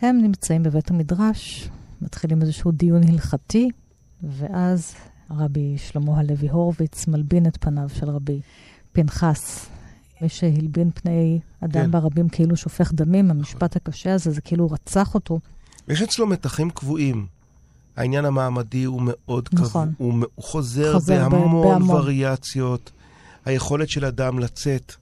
הם 0.00 0.18
נמצאים 0.22 0.62
בבית 0.62 0.90
המדרש, 0.90 1.68
מתחילים 2.02 2.42
איזשהו 2.42 2.72
דיון 2.72 3.02
הלכתי, 3.08 3.70
ואז 4.22 4.94
רבי 5.30 5.78
שלמה 5.78 6.18
הלוי 6.18 6.48
הורוביץ 6.48 7.06
מלבין 7.08 7.46
את 7.46 7.56
פניו 7.60 7.88
של 7.88 8.10
רבי 8.10 8.40
פנחס. 8.92 9.66
מי 10.20 10.28
שהלבין 10.28 10.90
פני 10.94 11.40
אדם 11.60 11.84
כן. 11.84 11.90
ברבים 11.90 12.28
כאילו 12.28 12.56
שופך 12.56 12.92
דמים, 12.92 13.30
המשפט 13.30 13.76
הקשה 13.76 14.14
הזה, 14.14 14.30
זה 14.30 14.40
כאילו 14.40 14.70
רצח 14.70 15.14
אותו. 15.14 15.40
יש 15.88 16.02
אצלו 16.02 16.26
מתחים 16.26 16.70
קבועים. 16.70 17.26
העניין 17.96 18.24
המעמדי 18.24 18.84
הוא 18.84 19.02
מאוד 19.04 19.48
נכון. 19.52 19.68
קבוע, 19.68 19.86
הוא, 19.98 20.24
הוא 20.34 20.44
חוזר, 20.44 20.92
חוזר 20.92 21.28
בהמון, 21.28 21.68
בהמון 21.68 21.96
וריאציות. 21.96 22.90
היכולת 23.44 23.88
של 23.88 24.04
אדם 24.04 24.38
לצאת 24.38 24.92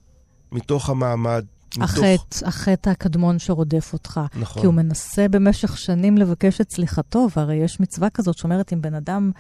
מתוך 0.53 0.91
המעמד, 0.91 1.45
החטא, 1.81 2.47
החטא 2.47 2.91
הקדמון 2.91 3.39
שרודף 3.39 3.91
אותך. 3.93 4.21
נכון. 4.41 4.63
כי 4.63 4.67
הוא 4.67 4.75
מנסה 4.75 5.29
במשך 5.29 5.79
שנים 5.79 6.19
לבקש 6.19 6.61
את 6.61 6.71
סליחתו, 6.71 7.29
והרי 7.37 7.57
יש 7.57 7.81
מצווה 7.81 8.11
כזאת 8.11 8.39
שאומרת, 8.39 8.73
אם 8.73 8.83
בן 8.83 8.95
אדם 8.95 9.31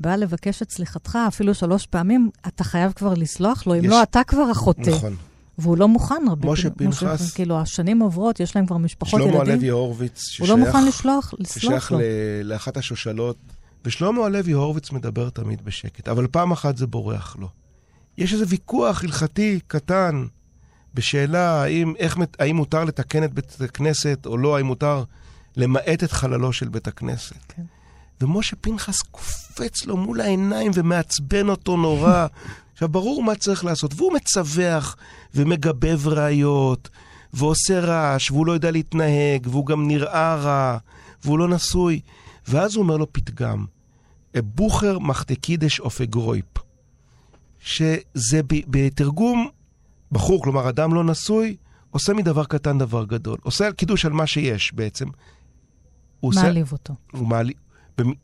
בא 0.00 0.16
לבקש 0.16 0.62
את 0.62 0.70
סליחתך 0.70 1.18
אפילו 1.28 1.54
שלוש 1.54 1.86
פעמים, 1.86 2.30
אתה 2.46 2.64
חייב 2.64 2.92
כבר 2.92 3.14
לסלוח 3.14 3.66
לו, 3.66 3.74
אם 3.74 3.84
יש... 3.84 3.90
לא, 3.90 4.02
אתה 4.02 4.20
כבר 4.26 4.42
החוטא. 4.50 4.90
נכון. 4.90 5.16
והוא 5.58 5.76
לא 5.76 5.88
מוכן, 5.88 6.22
רבי. 6.30 6.48
משה 6.48 6.70
פנחס. 6.70 7.34
כאילו, 7.34 7.60
השנים 7.60 8.00
עוברות, 8.00 8.40
יש 8.40 8.56
להם 8.56 8.66
כבר 8.66 8.76
משפחות, 8.76 9.20
ילדים. 9.20 9.40
שלמה 9.40 9.52
הלוי 9.52 9.68
הורוביץ, 9.68 10.22
ששייך... 10.22 10.50
הוא 10.50 10.58
לא 10.58 10.66
מוכן 10.66 10.84
לשלוח, 10.84 11.34
לסלוח 11.38 11.90
לו. 11.90 11.98
ששייך 11.98 12.02
לאחת 12.44 12.76
השושלות. 12.76 13.36
ושלמה 13.84 14.26
הלוי 14.26 14.52
הורוביץ 14.52 14.92
מדבר 14.92 15.30
תמיד 15.30 15.64
בשקט, 15.64 16.08
אבל 16.08 16.26
פעם 16.26 16.52
אחת 16.52 16.76
זה 16.76 16.86
בורח 16.86 17.36
לו. 17.38 17.48
יש 18.18 18.32
איזה 18.32 18.44
ויכוח 18.48 19.04
הלכתי 19.04 19.60
קטן 19.66 20.24
בשאלה 20.94 21.62
האם, 21.62 21.94
איך, 21.98 22.18
האם 22.38 22.56
מותר 22.56 22.84
לתקן 22.84 23.24
את 23.24 23.34
בית 23.34 23.56
הכנסת 23.60 24.26
או 24.26 24.36
לא, 24.36 24.56
האם 24.56 24.66
מותר 24.66 25.04
למעט 25.56 26.04
את 26.04 26.12
חללו 26.12 26.52
של 26.52 26.68
בית 26.68 26.88
הכנסת. 26.88 27.36
כן. 27.48 27.62
ומשה 28.20 28.56
פנחס 28.56 29.02
קופץ 29.02 29.84
לו 29.86 29.96
מול 29.96 30.20
העיניים 30.20 30.70
ומעצבן 30.74 31.48
אותו 31.48 31.76
נורא. 31.76 32.26
עכשיו, 32.72 32.88
ברור 32.88 33.22
מה 33.22 33.34
צריך 33.34 33.64
לעשות. 33.64 33.94
והוא 33.96 34.12
מצווח 34.12 34.96
ומגבב 35.34 36.08
ראיות, 36.08 36.88
ועושה 37.32 37.80
רעש, 37.80 38.30
והוא 38.30 38.46
לא 38.46 38.52
יודע 38.52 38.70
להתנהג, 38.70 39.46
והוא 39.50 39.66
גם 39.66 39.88
נראה 39.88 40.34
רע, 40.34 40.78
והוא 41.24 41.38
לא 41.38 41.48
נשוי. 41.48 42.00
ואז 42.48 42.74
הוא 42.74 42.82
אומר 42.82 42.96
לו 42.96 43.12
פתגם, 43.12 43.64
בוכר 44.36 44.98
מחטקידש 44.98 45.80
אוף 45.80 46.00
אגרויפ, 46.00 46.44
שזה 47.60 48.40
בתרגום, 48.48 49.48
בחור, 50.12 50.42
כלומר 50.42 50.68
אדם 50.68 50.94
לא 50.94 51.04
נשוי, 51.04 51.56
עושה 51.90 52.12
מדבר 52.12 52.44
קטן 52.44 52.78
דבר 52.78 53.04
גדול. 53.04 53.38
עושה 53.42 53.72
קידוש 53.72 54.04
על 54.04 54.12
מה 54.12 54.26
שיש 54.26 54.74
בעצם. 54.74 55.06
מעליב 56.22 56.64
עושה, 56.64 56.72
אותו. 56.72 56.94
הוא 57.12 57.28
מעליב, 57.28 57.56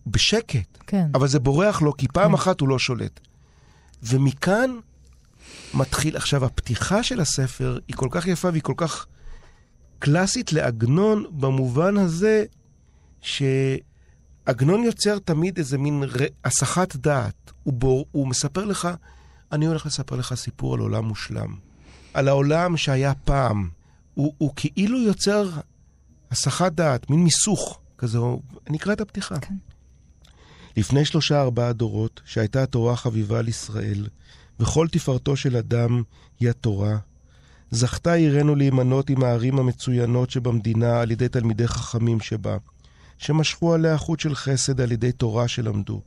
בשקט. 0.06 0.78
כן. 0.86 1.08
אבל 1.14 1.28
זה 1.28 1.38
בורח 1.38 1.82
לו, 1.82 1.96
כי 1.96 2.08
פעם 2.08 2.28
כן. 2.28 2.34
אחת 2.34 2.60
הוא 2.60 2.68
לא 2.68 2.78
שולט. 2.78 3.20
ומכאן 4.02 4.70
מתחיל, 5.74 6.16
עכשיו, 6.16 6.44
הפתיחה 6.44 7.02
של 7.02 7.20
הספר 7.20 7.78
היא 7.88 7.96
כל 7.96 8.08
כך 8.10 8.26
יפה 8.26 8.48
והיא 8.48 8.62
כל 8.62 8.74
כך 8.76 9.06
קלאסית 9.98 10.52
לעגנון 10.52 11.24
במובן 11.30 11.96
הזה 11.96 12.44
שעגנון 13.20 14.82
יוצר 14.84 15.18
תמיד 15.18 15.58
איזה 15.58 15.78
מין 15.78 16.02
ר... 16.02 16.24
הסחת 16.44 16.96
דעת. 16.96 17.52
הוא, 17.62 17.74
בור, 17.74 18.06
הוא 18.12 18.28
מספר 18.28 18.64
לך, 18.64 18.88
אני 19.52 19.66
הולך 19.66 19.86
לספר 19.86 20.16
לך 20.16 20.34
סיפור 20.34 20.74
על 20.74 20.80
עולם 20.80 21.04
מושלם. 21.04 21.54
על 22.14 22.28
העולם 22.28 22.76
שהיה 22.76 23.14
פעם. 23.14 23.68
הוא, 24.14 24.34
הוא 24.38 24.52
כאילו 24.56 25.02
יוצר 25.02 25.50
הסחת 26.30 26.72
דעת, 26.72 27.10
מין 27.10 27.24
מיסוך 27.24 27.80
כזה. 28.04 28.18
אני 28.68 28.76
אקרא 28.78 28.92
את 28.92 29.00
הפתיחה. 29.00 29.38
כן. 29.40 29.54
לפני 30.76 31.04
שלושה 31.04 31.40
ארבעה 31.40 31.72
דורות, 31.72 32.20
שהייתה 32.24 32.62
התורה 32.62 32.96
חביבה 32.96 33.38
על 33.38 33.48
ישראל, 33.48 34.06
וכל 34.60 34.88
תפארתו 34.88 35.36
של 35.36 35.56
אדם 35.56 36.02
היא 36.40 36.50
התורה, 36.50 36.96
זכתה 37.70 38.12
עירנו 38.12 38.54
להימנות 38.54 39.10
עם 39.10 39.24
הערים 39.24 39.58
המצוינות 39.58 40.30
שבמדינה 40.30 41.00
על 41.00 41.10
ידי 41.10 41.28
תלמידי 41.28 41.68
חכמים 41.68 42.20
שבה, 42.20 42.56
שמשכו 43.18 43.74
עליה 43.74 43.98
חוט 43.98 44.20
של 44.20 44.34
חסד 44.34 44.80
על 44.80 44.92
ידי 44.92 45.12
תורה 45.12 45.48
שלמדו. 45.48 46.00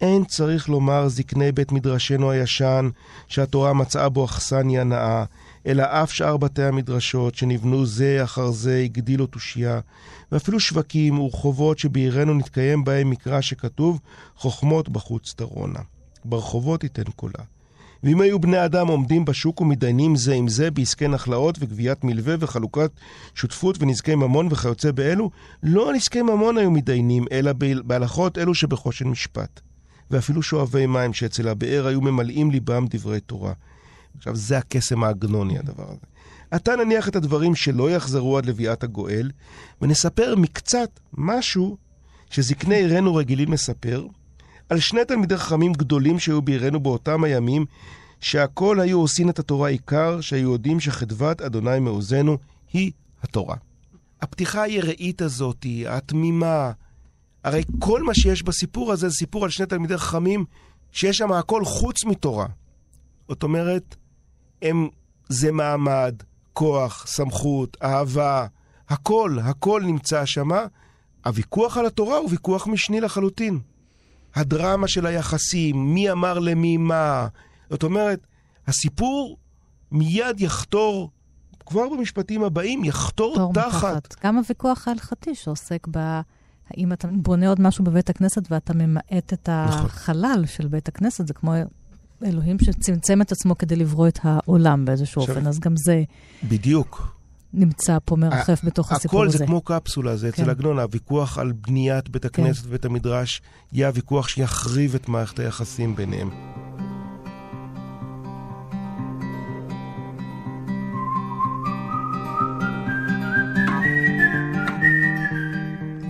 אין 0.00 0.24
צריך 0.24 0.68
לומר 0.68 1.08
זקני 1.08 1.52
בית 1.52 1.72
מדרשנו 1.72 2.30
הישן, 2.30 2.88
שהתורה 3.28 3.72
מצאה 3.72 4.08
בו 4.08 4.24
אכסניה 4.24 4.84
נאה, 4.84 5.24
אלא 5.66 5.82
אף 5.82 6.12
שאר 6.12 6.36
בתי 6.36 6.62
המדרשות, 6.62 7.34
שנבנו 7.34 7.86
זה 7.86 8.24
אחר 8.24 8.50
זה, 8.50 8.82
הגדילו 8.84 9.26
תושייה, 9.26 9.80
ואפילו 10.32 10.60
שווקים 10.60 11.18
ורחובות 11.18 11.78
שבעירנו 11.78 12.34
נתקיים 12.34 12.84
בהם 12.84 13.10
מקרא 13.10 13.40
שכתוב, 13.40 14.00
חוכמות 14.36 14.88
בחוץ 14.88 15.34
תרונה. 15.36 15.80
ברחובות 16.24 16.82
ייתן 16.82 17.10
קולה. 17.16 17.44
ואם 18.02 18.20
היו 18.20 18.40
בני 18.40 18.64
אדם 18.64 18.88
עומדים 18.88 19.24
בשוק 19.24 19.60
ומתדיינים 19.60 20.16
זה 20.16 20.34
עם 20.34 20.48
זה 20.48 20.70
בעסקי 20.70 21.08
נחלאות 21.08 21.58
וגביית 21.60 22.04
מלווה 22.04 22.34
וחלוקת 22.40 22.90
שותפות 23.34 23.76
ונזקי 23.80 24.14
ממון 24.14 24.48
וכיוצא 24.50 24.90
באלו, 24.90 25.30
לא 25.62 25.88
על 25.88 25.96
עסקי 25.96 26.22
ממון 26.22 26.58
היו 26.58 26.70
מתדיינים, 26.70 27.24
אלא 27.32 27.52
בהלכות 27.84 28.38
אלו 28.38 28.54
שבחושן 28.54 29.08
משפט. 29.08 29.60
ואפילו 30.10 30.42
שואבי 30.42 30.86
מים 30.86 31.12
שאצל 31.12 31.48
הבאר 31.48 31.86
היו 31.86 32.00
ממלאים 32.00 32.50
ליבם 32.50 32.86
דברי 32.90 33.20
תורה. 33.20 33.52
עכשיו, 34.16 34.36
זה 34.36 34.58
הקסם 34.58 35.04
העגנוני, 35.04 35.58
הדבר 35.58 35.84
הזה. 35.88 36.06
עתה 36.50 36.76
נניח 36.76 37.08
את 37.08 37.16
הדברים 37.16 37.54
שלא 37.54 37.90
יחזרו 37.90 38.38
עד 38.38 38.46
לביאת 38.46 38.84
הגואל, 38.84 39.30
ונספר 39.82 40.34
מקצת 40.36 41.00
משהו 41.12 41.76
שזקני 42.30 42.74
עירנו 42.74 43.14
רגילים 43.14 43.52
לספר, 43.52 44.06
על 44.68 44.80
שני 44.80 45.04
תלמידי 45.04 45.36
חכמים 45.36 45.72
גדולים 45.72 46.18
שהיו 46.18 46.42
בעירנו 46.42 46.80
באותם 46.80 47.24
הימים, 47.24 47.64
שהכל 48.20 48.80
היו 48.80 49.00
עושים 49.00 49.30
את 49.30 49.38
התורה 49.38 49.68
עיקר, 49.68 50.20
שהיו 50.20 50.52
יודעים 50.52 50.80
שחדוות 50.80 51.40
אדוני 51.40 51.78
מעוזנו 51.80 52.38
היא 52.72 52.92
התורה. 53.22 53.56
הפתיחה 54.22 54.62
היראית 54.62 55.22
הזאת, 55.22 55.66
התמימה, 55.88 56.72
הרי 57.44 57.62
כל 57.78 58.02
מה 58.02 58.14
שיש 58.14 58.42
בסיפור 58.42 58.92
הזה 58.92 59.08
זה 59.08 59.14
סיפור 59.14 59.44
על 59.44 59.50
שני 59.50 59.66
תלמידי 59.66 59.96
חכמים 59.96 60.44
שיש 60.92 61.18
שם 61.18 61.32
הכל 61.32 61.64
חוץ 61.64 62.04
מתורה. 62.04 62.46
זאת 63.28 63.42
אומרת, 63.42 63.96
הם, 64.62 64.88
זה 65.28 65.52
מעמד, 65.52 66.14
כוח, 66.52 67.06
סמכות, 67.06 67.76
אהבה, 67.82 68.46
הכל, 68.88 69.38
הכל 69.42 69.82
נמצא 69.84 70.26
שם. 70.26 70.48
הוויכוח 71.24 71.76
על 71.76 71.86
התורה 71.86 72.16
הוא 72.16 72.30
ויכוח 72.30 72.66
משני 72.66 73.00
לחלוטין. 73.00 73.58
הדרמה 74.34 74.88
של 74.88 75.06
היחסים, 75.06 75.94
מי 75.94 76.10
אמר 76.10 76.38
למי 76.38 76.76
מה. 76.76 77.28
זאת 77.70 77.82
אומרת, 77.82 78.26
הסיפור 78.66 79.36
מיד 79.92 80.40
יחתור, 80.40 81.10
כבר 81.66 81.88
במשפטים 81.88 82.44
הבאים, 82.44 82.84
יחתור 82.84 83.52
תחת. 83.54 84.24
גם 84.24 84.38
הוויכוח 84.38 84.88
ההלכתי 84.88 85.34
שעוסק 85.34 85.86
ב... 85.90 86.20
האם 86.70 86.92
אתה 86.92 87.08
בונה 87.12 87.48
עוד 87.48 87.60
משהו 87.60 87.84
בבית 87.84 88.10
הכנסת 88.10 88.52
ואתה 88.52 88.74
ממעט 88.74 89.32
את 89.32 89.48
נכון. 89.48 89.86
החלל 89.86 90.30
נכון. 90.32 90.46
של 90.46 90.68
בית 90.68 90.88
הכנסת, 90.88 91.26
זה 91.26 91.34
כמו 91.34 91.54
אלוהים 92.24 92.58
שצמצם 92.58 93.22
את 93.22 93.32
עצמו 93.32 93.58
כדי 93.58 93.76
לברוא 93.76 94.08
את 94.08 94.18
העולם 94.22 94.84
באיזשהו 94.84 95.22
עכשיו, 95.22 95.36
אופן, 95.36 95.46
אז 95.46 95.60
גם 95.60 95.74
זה... 95.76 96.02
בדיוק. 96.48 97.16
נמצא 97.54 97.98
פה 98.04 98.16
מרחף 98.16 98.60
בתוך 98.64 98.92
הסיפור 98.92 99.24
הזה. 99.24 99.30
הכל 99.30 99.38
זה 99.38 99.46
כמו 99.46 99.60
קפסולה, 99.60 100.16
זה 100.16 100.32
כן. 100.32 100.42
אצל 100.42 100.50
עגנון, 100.50 100.78
הוויכוח 100.78 101.38
על 101.38 101.52
בניית 101.52 102.08
בית 102.08 102.24
הכנסת 102.24 102.62
כן. 102.62 102.68
ובית 102.68 102.84
המדרש 102.84 103.42
יהיה 103.72 103.88
הוויכוח 103.88 104.28
שיחריב 104.28 104.94
את 104.94 105.08
מערכת 105.08 105.38
היחסים 105.38 105.96
ביניהם. 105.96 106.30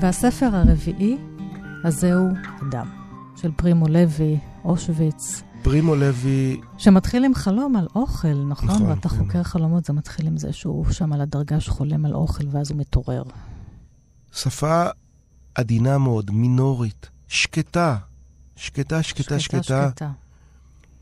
והספר 0.00 0.48
הרביעי, 0.52 1.16
הזהו 1.84 2.26
אדם, 2.68 2.86
של 3.36 3.50
פרימו 3.56 3.88
לוי, 3.88 4.38
אושוויץ. 4.64 5.42
פרימו 5.66 5.94
לוי... 5.96 6.60
שמתחיל 6.78 7.24
עם 7.24 7.34
חלום 7.34 7.76
על 7.76 7.86
אוכל, 7.94 8.34
נכון? 8.34 8.68
נכון. 8.68 8.82
ואתה 8.82 9.08
כן. 9.08 9.16
חוקר 9.16 9.42
חלומות, 9.42 9.84
זה 9.84 9.92
מתחיל 9.92 10.26
עם 10.26 10.36
זה 10.36 10.52
שהוא 10.52 10.92
שם 10.92 11.12
על 11.12 11.20
הדרגה 11.20 11.60
שחולם 11.60 12.04
על 12.04 12.14
אוכל, 12.14 12.44
ואז 12.50 12.70
הוא 12.70 12.78
מתעורר. 12.78 13.22
שפה 14.32 14.84
עדינה 15.54 15.98
מאוד, 15.98 16.30
מינורית, 16.30 17.08
שקטה. 17.28 17.96
שקטה, 18.56 19.02
שקטה, 19.02 19.40
שקטה. 19.40 19.88
שקטה. 19.90 20.10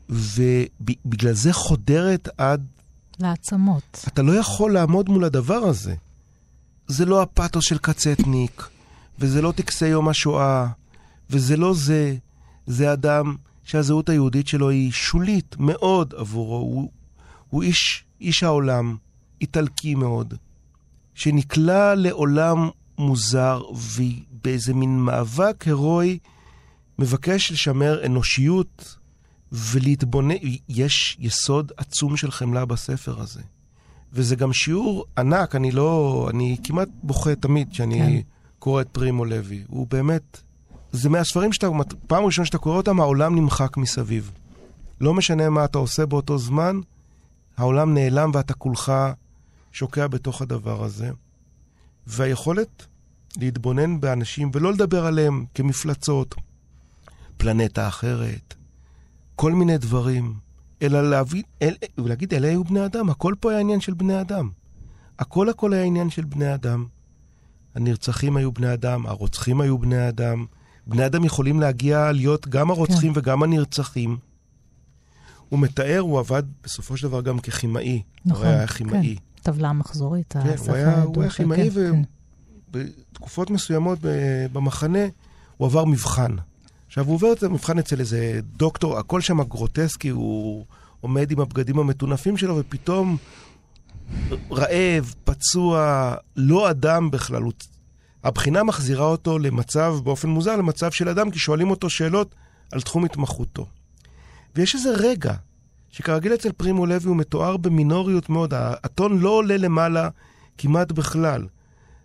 ובגלל 0.09 1.33
זה 1.33 1.53
חודרת 1.53 2.29
עד... 2.37 2.65
לעצמות. 3.19 4.05
אתה 4.07 4.21
לא 4.21 4.31
יכול 4.31 4.73
לעמוד 4.73 5.09
מול 5.09 5.23
הדבר 5.23 5.63
הזה. 5.63 5.95
זה 6.87 7.05
לא 7.05 7.21
הפתוס 7.21 7.65
של 7.65 7.77
קצטניק, 7.77 8.69
וזה 9.19 9.41
לא 9.41 9.53
טקסי 9.55 9.87
יום 9.87 10.09
השואה, 10.09 10.67
וזה 11.29 11.57
לא 11.57 11.73
זה. 11.73 12.15
זה 12.67 12.93
אדם 12.93 13.35
שהזהות 13.65 14.09
היהודית 14.09 14.47
שלו 14.47 14.69
היא 14.69 14.91
שולית 14.91 15.55
מאוד 15.59 16.13
עבורו. 16.17 16.57
הוא, 16.57 16.91
הוא 17.49 17.63
איש, 17.63 18.03
איש 18.21 18.43
העולם, 18.43 18.95
איטלקי 19.41 19.95
מאוד, 19.95 20.33
שנקלע 21.13 21.95
לעולם 21.95 22.69
מוזר, 22.97 23.61
ובאיזה 23.71 24.73
מין 24.73 24.99
מאבק 24.99 25.63
הירואי 25.67 26.19
מבקש 26.99 27.51
לשמר 27.51 28.05
אנושיות 28.05 28.97
ולהתבונן. 29.51 30.35
יש 30.69 31.17
יסוד 31.19 31.71
עצום 31.77 32.17
של 32.17 32.31
חמלה 32.31 32.65
בספר 32.65 33.21
הזה. 33.21 33.41
וזה 34.13 34.35
גם 34.35 34.53
שיעור 34.53 35.05
ענק, 35.17 35.55
אני 35.55 35.71
לא... 35.71 36.27
אני 36.33 36.57
כמעט 36.63 36.87
בוכה 37.03 37.35
תמיד 37.35 37.69
כשאני 37.71 37.99
כן. 37.99 38.19
קורא 38.59 38.81
את 38.81 38.87
פרימו 38.91 39.25
לוי. 39.25 39.63
הוא 39.67 39.87
באמת 39.89 40.41
זה 40.95 41.09
מהספרים 41.09 41.53
שאתה, 41.53 41.67
פעם 42.07 42.25
ראשונה 42.25 42.45
שאתה 42.45 42.57
קורא 42.57 42.77
אותם, 42.77 42.99
העולם 42.99 43.35
נמחק 43.35 43.77
מסביב. 43.77 44.31
לא 45.01 45.13
משנה 45.13 45.49
מה 45.49 45.65
אתה 45.65 45.77
עושה 45.77 46.05
באותו 46.05 46.37
זמן, 46.37 46.79
העולם 47.57 47.93
נעלם 47.93 48.31
ואתה 48.33 48.53
כולך 48.53 48.93
שוקע 49.71 50.07
בתוך 50.07 50.41
הדבר 50.41 50.83
הזה. 50.83 51.11
והיכולת 52.07 52.85
להתבונן 53.37 53.99
באנשים 53.99 54.51
ולא 54.53 54.73
לדבר 54.73 55.05
עליהם 55.05 55.45
כמפלצות, 55.53 56.35
פלנטה 57.37 57.87
אחרת, 57.87 58.53
כל 59.35 59.51
מיני 59.51 59.77
דברים, 59.77 60.33
אלא 60.81 61.09
להביא, 61.09 61.43
אל, 61.61 61.75
ולהגיד, 61.97 62.33
אלה 62.33 62.47
היו 62.47 62.63
בני 62.63 62.85
אדם, 62.85 63.09
הכל 63.09 63.33
פה 63.39 63.51
היה 63.51 63.59
עניין 63.59 63.81
של 63.81 63.93
בני 63.93 64.21
אדם. 64.21 64.49
הכל 65.19 65.49
הכל 65.49 65.73
היה 65.73 65.83
עניין 65.83 66.09
של 66.09 66.25
בני 66.25 66.53
אדם. 66.53 66.85
הנרצחים 67.75 68.37
היו 68.37 68.51
בני 68.51 68.73
אדם, 68.73 69.05
הרוצחים 69.05 69.61
היו 69.61 69.77
בני 69.77 70.09
אדם, 70.09 70.45
בני 70.87 71.05
אדם 71.05 71.23
יכולים 71.23 71.59
להגיע 71.59 72.11
להיות 72.11 72.47
גם 72.47 72.71
הרוצחים 72.71 73.13
כן. 73.13 73.19
וגם 73.19 73.43
הנרצחים. 73.43 74.17
הוא 75.49 75.59
מתאר, 75.59 75.99
הוא 75.99 76.19
עבד 76.19 76.43
בסופו 76.63 76.97
של 76.97 77.07
דבר 77.07 77.21
גם 77.21 77.39
ככימאי. 77.39 78.01
נכון, 78.25 78.45
הוא 78.45 78.53
היה 78.53 78.67
כימאי. 78.67 79.15
כן. 79.15 79.41
טבלה 79.51 79.73
מחזורית, 79.73 80.33
כן, 80.33 80.55
הוא 80.65 80.75
היה, 80.75 81.03
הוא 81.03 81.21
היה 81.21 81.31
כימאי, 81.31 81.69
כן, 81.71 82.01
ובתקופות 82.71 83.47
כן. 83.47 83.53
מסוימות 83.53 83.99
במחנה 84.53 85.05
הוא 85.57 85.65
עבר 85.65 85.85
מבחן. 85.85 86.35
עכשיו, 86.87 87.05
הוא 87.05 87.15
עובר 87.15 87.33
את 87.33 87.43
המבחן 87.43 87.79
אצל 87.79 87.99
איזה 87.99 88.39
דוקטור, 88.57 88.97
הכל 88.97 89.21
שם 89.21 89.43
גרוטסקי, 89.43 90.09
הוא 90.09 90.65
עומד 91.01 91.31
עם 91.31 91.39
הבגדים 91.39 91.79
המטונפים 91.79 92.37
שלו, 92.37 92.57
ופתאום 92.57 93.17
רעב, 94.51 95.13
פצוע, 95.23 96.13
לא 96.35 96.69
אדם 96.69 97.11
בכלל, 97.11 97.41
הוא 97.41 97.51
הבחינה 98.25 98.63
מחזירה 98.63 99.05
אותו 99.05 99.39
למצב, 99.39 99.95
באופן 100.03 100.29
מוזר, 100.29 100.55
למצב 100.55 100.91
של 100.91 101.09
אדם, 101.09 101.31
כי 101.31 101.39
שואלים 101.39 101.69
אותו 101.69 101.89
שאלות 101.89 102.35
על 102.71 102.81
תחום 102.81 103.05
התמחותו. 103.05 103.65
ויש 104.55 104.75
איזה 104.75 104.89
רגע, 104.97 105.33
שכרגיל 105.89 106.33
אצל 106.33 106.51
פרימו 106.51 106.85
לוי 106.85 107.07
הוא 107.07 107.15
מתואר 107.15 107.57
במינוריות 107.57 108.29
מאוד, 108.29 108.53
הטון 108.57 109.19
לא 109.19 109.29
עולה 109.29 109.57
למעלה 109.57 110.09
כמעט 110.57 110.91
בכלל, 110.91 111.47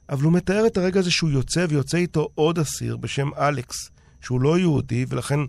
אבל 0.08 0.22
הוא 0.24 0.32
מתאר 0.32 0.66
את 0.66 0.76
הרגע 0.76 1.00
הזה 1.00 1.10
שהוא 1.10 1.30
יוצא, 1.30 1.66
ויוצא 1.68 1.98
איתו 1.98 2.28
עוד 2.34 2.58
אסיר 2.58 2.96
בשם 2.96 3.28
אלכס, 3.38 3.90
שהוא 4.20 4.40
לא 4.40 4.58
יהודי, 4.58 5.06
ולכן 5.08 5.40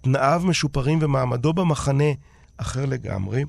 תנאיו 0.00 0.42
משופרים 0.44 0.98
ומעמדו 1.02 1.52
במחנה 1.52 2.12
אחר 2.56 2.86
לגמרי. 2.86 3.44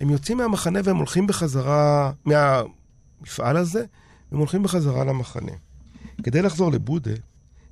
הם 0.00 0.10
יוצאים 0.10 0.38
מהמחנה 0.38 0.80
והם 0.84 0.96
הולכים 0.96 1.26
בחזרה, 1.26 2.12
מהמפעל 2.24 3.56
הזה, 3.56 3.84
הם 4.32 4.38
הולכים 4.38 4.62
בחזרה 4.62 5.04
למחנה. 5.04 5.52
כדי 6.22 6.42
לחזור 6.42 6.72
לבודה, 6.72 7.14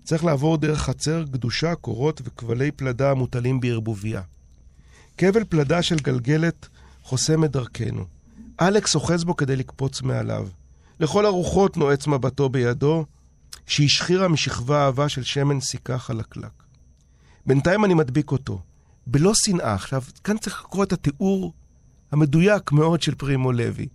צריך 0.05 0.25
לעבור 0.25 0.57
דרך 0.57 0.79
חצר 0.83 1.23
גדושה, 1.23 1.75
קורות 1.75 2.21
וכבלי 2.25 2.71
פלדה 2.71 3.11
המוטלים 3.11 3.61
בערבוביה. 3.61 4.23
כבל 5.19 5.45
פלדה 5.45 5.83
של 5.83 5.97
גלגלת 5.97 6.69
חוסם 7.03 7.45
את 7.45 7.51
דרכנו. 7.51 8.05
אלכס 8.61 8.95
אוחז 8.95 9.25
בו 9.25 9.37
כדי 9.37 9.57
לקפוץ 9.57 10.03
מעליו. 10.03 10.49
לכל 11.01 11.27
הרוחות 11.27 11.77
נועץ 11.77 12.07
מבטו 12.07 12.49
בידו, 12.49 13.05
שהשחירה 13.67 14.29
משכבה 14.29 14.85
אהבה 14.85 15.09
של 15.09 15.23
שמן 15.23 15.61
סיכה 15.61 15.99
חלקלק. 15.99 16.63
בינתיים 17.47 17.85
אני 17.85 17.95
מדביק 17.95 18.31
אותו, 18.31 18.63
בלא 19.07 19.33
שנאה. 19.35 19.75
עכשיו, 19.75 20.03
כאן 20.25 20.39
צריך 20.39 20.65
לקרוא 20.65 20.85
את 20.85 20.93
התיאור 20.93 21.53
המדויק 22.13 22.73
מאוד 22.73 23.03
של 23.03 23.15
פרימו 23.15 23.53
לוי. 23.53 23.87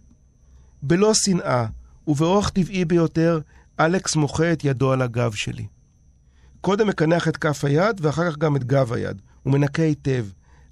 בלא 0.81 1.13
שנאה, 1.13 1.65
ובאורח 2.07 2.49
טבעי 2.49 2.85
ביותר, 2.85 3.39
אלכס 3.79 4.15
מוחה 4.15 4.53
את 4.53 4.63
ידו 4.63 4.91
על 4.91 5.01
הגב 5.01 5.31
שלי. 5.33 5.67
קודם 6.61 6.87
מקנח 6.87 7.27
את 7.27 7.37
כף 7.37 7.65
היד, 7.65 8.01
ואחר 8.01 8.31
כך 8.31 8.37
גם 8.37 8.55
את 8.55 8.63
גב 8.63 8.93
היד. 8.93 9.21
הוא 9.43 9.53
מנקה 9.53 9.83
היטב. 9.83 10.25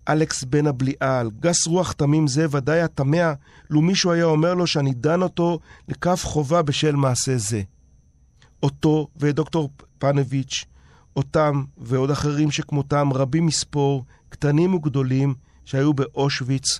אלכס 0.10 0.44
בן 0.44 0.68
הבליעל, 0.68 1.32
גס 1.40 1.68
רוח 1.68 1.92
תמים 1.92 2.28
זה 2.28 2.46
ודאי 2.50 2.82
התמה, 2.82 3.34
לו 3.70 3.82
מישהו 3.82 4.12
היה 4.12 4.26
אומר 4.26 4.54
לו 4.54 4.68
שאני 4.68 4.94
דן 4.94 5.22
אותו 5.22 5.60
לכף 5.88 6.22
חובה 6.26 6.62
בשל 6.62 6.96
מעשה 6.96 7.38
זה. 7.38 7.62
אותו 8.64 9.08
ואת 9.16 9.36
דוקטור 9.36 9.70
פנביץ', 9.98 10.66
אותם 11.16 11.64
ועוד 11.78 12.12
אחרים 12.12 12.52
שכמותם, 12.52 13.10
רבים 13.14 13.46
מספור, 13.46 14.06
קטנים 14.30 14.74
וגדולים, 14.74 15.34
שהיו 15.66 15.94
באושוויץ 15.94 16.80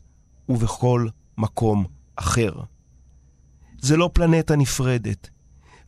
ובכל 0.50 1.08
מקום 1.38 1.86
אחר. 2.16 2.54
זה 3.82 3.98
לא 3.98 4.10
פלנטה 4.14 4.56
נפרדת. 4.56 5.30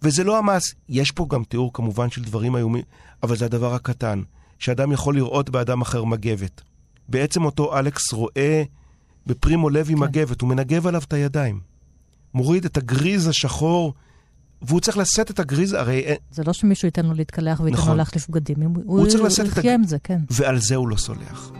וזה 0.01 0.23
לא 0.23 0.37
המס, 0.37 0.63
יש 0.89 1.11
פה 1.11 1.25
גם 1.29 1.43
תיאור 1.43 1.73
כמובן 1.73 2.09
של 2.09 2.23
דברים 2.23 2.55
איומים, 2.55 2.83
אבל 3.23 3.35
זה 3.35 3.45
הדבר 3.45 3.73
הקטן, 3.73 4.21
שאדם 4.59 4.91
יכול 4.91 5.15
לראות 5.15 5.49
באדם 5.49 5.81
אחר 5.81 6.03
מגבת. 6.03 6.61
בעצם 7.09 7.45
אותו 7.45 7.79
אלכס 7.79 8.13
רואה 8.13 8.63
בפרימו 9.27 9.69
לוי 9.69 9.93
כן. 9.93 9.99
מגבת, 9.99 10.41
הוא 10.41 10.49
מנגב 10.49 10.87
עליו 10.87 11.01
את 11.07 11.13
הידיים. 11.13 11.59
מוריד 12.33 12.65
את 12.65 12.77
הגריז 12.77 13.27
השחור, 13.27 13.93
והוא 14.61 14.79
צריך 14.79 14.97
לשאת 14.97 15.31
את 15.31 15.39
הגריז, 15.39 15.73
הרי... 15.73 16.03
זה 16.31 16.43
לא 16.43 16.53
שמישהו 16.53 16.85
ייתן 16.85 17.05
לו 17.05 17.13
להתקלח 17.13 17.59
וייתן 17.59 17.77
נכון. 17.77 17.91
לו 17.91 17.97
להחליף 17.97 18.29
בגדים, 18.29 18.61
הוא, 18.61 18.83
הוא 18.85 19.07
צריך 19.07 19.23
לשאת 19.23 19.53
את 19.53 19.57
הגריז, 19.57 19.95
כן. 20.03 20.19
ועל 20.29 20.59
זה 20.59 20.75
הוא 20.75 20.87
לא 20.87 20.95
סולח. 20.95 21.51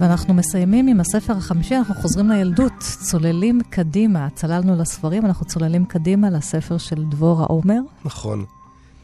ואנחנו 0.00 0.34
מסיימים 0.34 0.88
עם 0.88 1.00
הספר 1.00 1.32
החמישי, 1.32 1.76
אנחנו 1.76 1.94
חוזרים 1.94 2.28
לילדות, 2.30 2.72
צוללים 3.10 3.60
קדימה, 3.70 4.28
צללנו 4.34 4.76
לספרים, 4.76 5.26
אנחנו 5.26 5.46
צוללים 5.46 5.86
קדימה 5.86 6.30
לספר 6.30 6.78
של 6.78 7.04
דבורה 7.10 7.44
עומר. 7.44 7.80
נכון. 8.04 8.44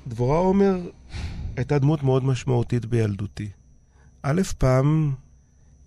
דבורה 0.09 0.39
עומר 0.39 0.79
הייתה 1.57 1.79
דמות 1.79 2.03
מאוד 2.03 2.25
משמעותית 2.25 2.85
בילדותי. 2.87 3.49
א', 4.23 4.43
פעם 4.59 5.15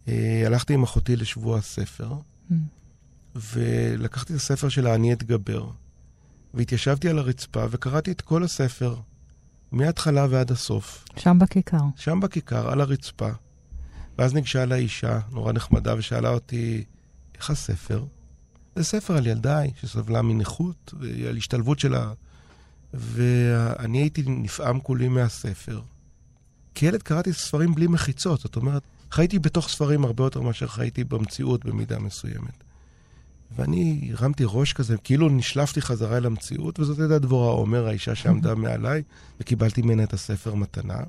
אה, 0.07 0.43
הלכתי 0.45 0.73
עם 0.73 0.83
אחותי 0.83 1.15
לשבוע 1.15 1.57
הספר, 1.57 2.13
mm. 2.13 2.53
ולקחתי 3.35 4.33
את 4.33 4.37
הספר 4.37 4.69
של 4.69 4.87
"אני 4.87 5.13
אתגבר", 5.13 5.69
והתיישבתי 6.53 7.09
על 7.09 7.19
הרצפה 7.19 7.65
וקראתי 7.71 8.11
את 8.11 8.21
כל 8.21 8.43
הספר, 8.43 8.95
מההתחלה 9.71 10.27
ועד 10.29 10.51
הסוף. 10.51 11.05
שם 11.17 11.39
בכיכר. 11.39 11.83
שם 11.95 12.19
בכיכר, 12.19 12.71
על 12.71 12.81
הרצפה. 12.81 13.29
ואז 14.19 14.33
ניגשה 14.33 14.63
אליי 14.63 14.81
אישה 14.81 15.19
נורא 15.31 15.51
נחמדה 15.51 15.95
ושאלה 15.97 16.29
אותי, 16.29 16.83
איך 17.37 17.49
הספר? 17.49 18.05
זה 18.75 18.83
ספר 18.83 19.17
על 19.17 19.27
ילדיי 19.27 19.71
שסבלה 19.81 20.21
מנכות, 20.21 20.93
על 21.29 21.37
השתלבות 21.37 21.79
שלה. 21.79 22.13
ואני 22.93 23.97
הייתי 23.97 24.23
נפעם 24.27 24.79
כולי 24.79 25.07
מהספר. 25.07 25.81
כילד 26.75 27.03
קראתי 27.03 27.33
ספרים 27.33 27.75
בלי 27.75 27.87
מחיצות, 27.87 28.39
זאת 28.39 28.55
אומרת, 28.55 28.83
חייתי 29.11 29.39
בתוך 29.39 29.69
ספרים 29.69 30.05
הרבה 30.05 30.23
יותר 30.23 30.41
מאשר 30.41 30.67
חייתי 30.67 31.03
במציאות 31.03 31.65
במידה 31.65 31.99
מסוימת. 31.99 32.63
ואני 33.55 34.11
הרמתי 34.13 34.43
ראש 34.47 34.73
כזה, 34.73 34.97
כאילו 34.97 35.29
נשלפתי 35.29 35.81
חזרה 35.81 36.17
אל 36.17 36.25
המציאות, 36.25 36.79
וזאת 36.79 36.99
הייתה 36.99 37.19
דבורה 37.19 37.51
עומר, 37.51 37.87
האישה 37.87 38.15
שעמדה 38.15 38.55
מעליי, 38.55 39.03
וקיבלתי 39.39 39.81
ממנה 39.81 40.03
את 40.03 40.13
הספר 40.13 40.55
מתנה. 40.55 40.99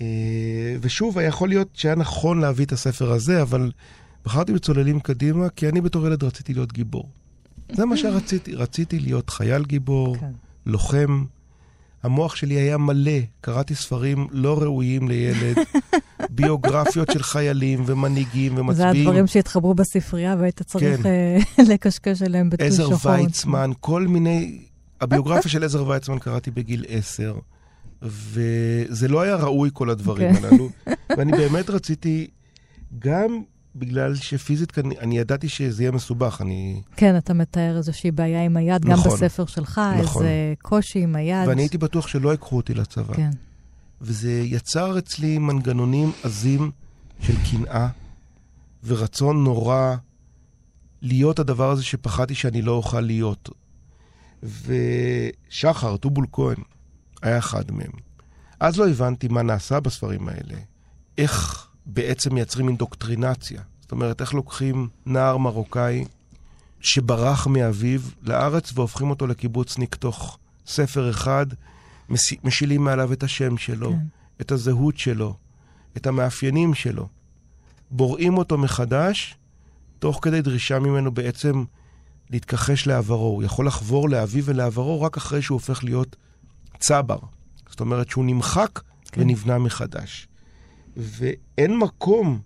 אה, 0.00 0.76
ושוב, 0.80 1.18
יכול 1.18 1.48
להיות 1.48 1.68
שהיה 1.74 1.94
נכון 1.94 2.40
להביא 2.40 2.64
את 2.64 2.72
הספר 2.72 3.12
הזה, 3.12 3.42
אבל 3.42 3.70
בחרתי 4.24 4.52
בצוללים 4.52 5.00
קדימה, 5.00 5.48
כי 5.48 5.68
אני 5.68 5.80
בתור 5.80 6.06
ילד 6.06 6.24
רציתי 6.24 6.54
להיות 6.54 6.72
גיבור. 6.72 7.08
זה 7.72 7.84
מה 7.84 7.96
שרציתי, 7.96 8.54
רציתי 8.54 8.98
להיות 8.98 9.30
חייל 9.30 9.64
גיבור, 9.64 10.16
כן. 10.16 10.30
לוחם. 10.66 11.24
המוח 12.02 12.36
שלי 12.36 12.54
היה 12.54 12.78
מלא, 12.78 13.18
קראתי 13.40 13.74
ספרים 13.74 14.26
לא 14.30 14.58
ראויים 14.62 15.08
לילד, 15.08 15.56
ביוגרפיות 16.36 17.10
של 17.12 17.22
חיילים 17.22 17.82
ומנהיגים 17.86 18.58
ומצביעים. 18.58 18.94
זה 18.94 19.00
הדברים 19.00 19.26
שהתחברו 19.26 19.74
בספרייה 19.74 20.36
והיית 20.38 20.62
צריך 20.62 21.02
כן. 21.02 21.06
אה, 21.06 21.64
לקשקש 21.72 22.22
עליהם 22.22 22.50
בטור 22.50 22.70
שחור. 22.70 22.94
עזר 22.94 23.10
ויצמן, 23.10 23.70
כל 23.80 24.06
מיני... 24.06 24.58
הביוגרפיה 25.00 25.50
של 25.50 25.64
עזר 25.64 25.88
ויצמן 25.88 26.18
קראתי 26.18 26.50
בגיל 26.50 26.84
עשר. 26.88 27.34
וזה 28.04 29.08
לא 29.08 29.20
היה 29.20 29.36
ראוי 29.36 29.70
כל 29.72 29.90
הדברים 29.90 30.30
okay. 30.30 30.38
כן. 30.38 30.44
הללו. 30.44 30.68
ואני 31.16 31.32
באמת 31.32 31.70
רציתי, 31.70 32.26
גם 32.98 33.42
בגלל 33.76 34.14
שפיזית 34.14 34.70
כאן, 34.70 34.84
אני 35.00 35.18
ידעתי 35.18 35.48
שזה 35.48 35.82
יהיה 35.82 35.92
מסובך, 35.92 36.38
אני... 36.40 36.82
כן, 36.96 37.16
אתה 37.16 37.34
מתאר 37.34 37.76
איזושהי 37.76 38.10
בעיה 38.10 38.44
עם 38.44 38.56
היד, 38.56 38.86
נכון, 38.86 39.10
גם 39.10 39.16
בספר 39.16 39.46
שלך, 39.46 39.80
נכון. 40.02 40.22
איזה 40.22 40.54
קושי 40.62 40.98
עם 41.02 41.16
היד. 41.16 41.48
ואני 41.48 41.62
הייתי 41.62 41.78
בטוח 41.78 42.06
שלא 42.06 42.30
ייקחו 42.30 42.56
אותי 42.56 42.74
לצבא. 42.74 43.14
כן. 43.14 43.30
וזה 44.00 44.32
יצר 44.44 44.98
אצלי 44.98 45.38
מנגנונים 45.38 46.12
עזים 46.22 46.70
של 47.20 47.34
קנאה 47.50 47.88
ורצון 48.84 49.44
נורא 49.44 49.94
להיות 51.02 51.38
הדבר 51.38 51.70
הזה 51.70 51.82
שפחדתי 51.82 52.34
שאני 52.34 52.62
לא 52.62 52.72
אוכל 52.72 53.00
להיות. 53.00 53.48
ושחר, 54.42 55.96
טובול 55.96 56.26
כהן, 56.32 56.56
היה 57.24 57.38
אחד 57.38 57.70
מהם. 57.70 57.92
אז 58.60 58.78
לא 58.78 58.88
הבנתי 58.88 59.28
מה 59.28 59.42
נעשה 59.42 59.80
בספרים 59.80 60.28
האלה. 60.28 60.58
איך 61.18 61.66
בעצם 61.86 62.34
מייצרים 62.34 62.68
אינדוקטרינציה. 62.68 63.62
זאת 63.80 63.92
אומרת, 63.92 64.20
איך 64.20 64.34
לוקחים 64.34 64.88
נער 65.06 65.36
מרוקאי 65.36 66.04
שברח 66.80 67.46
מאביו 67.46 68.00
לארץ 68.22 68.72
והופכים 68.74 69.10
אותו 69.10 69.26
לקיבוצניק 69.26 69.94
תוך 69.94 70.38
ספר 70.66 71.10
אחד, 71.10 71.46
משילים 72.44 72.84
מעליו 72.84 73.12
את 73.12 73.22
השם 73.22 73.56
שלו, 73.56 73.90
כן. 73.90 73.98
את 74.40 74.52
הזהות 74.52 74.98
שלו, 74.98 75.36
את 75.96 76.06
המאפיינים 76.06 76.74
שלו. 76.74 77.08
בוראים 77.90 78.38
אותו 78.38 78.58
מחדש, 78.58 79.36
תוך 79.98 80.18
כדי 80.22 80.42
דרישה 80.42 80.78
ממנו 80.78 81.12
בעצם 81.12 81.64
להתכחש 82.30 82.86
לעברו. 82.86 83.26
הוא 83.26 83.42
יכול 83.42 83.66
לחבור 83.66 84.08
לאביו 84.08 84.44
ולעברו 84.44 85.02
רק 85.02 85.16
אחרי 85.16 85.42
שהוא 85.42 85.56
הופך 85.56 85.84
להיות 85.84 86.16
צבר. 86.78 87.18
זאת 87.70 87.80
אומרת 87.80 88.10
שהוא 88.10 88.24
נמחק 88.24 88.80
כן. 89.12 89.20
ונבנה 89.20 89.58
מחדש. 89.58 90.28
ואין 90.96 91.78
מקום 91.78 92.40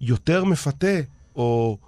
יותר 0.00 0.44
מפתה, 0.44 1.00
או 1.36 1.78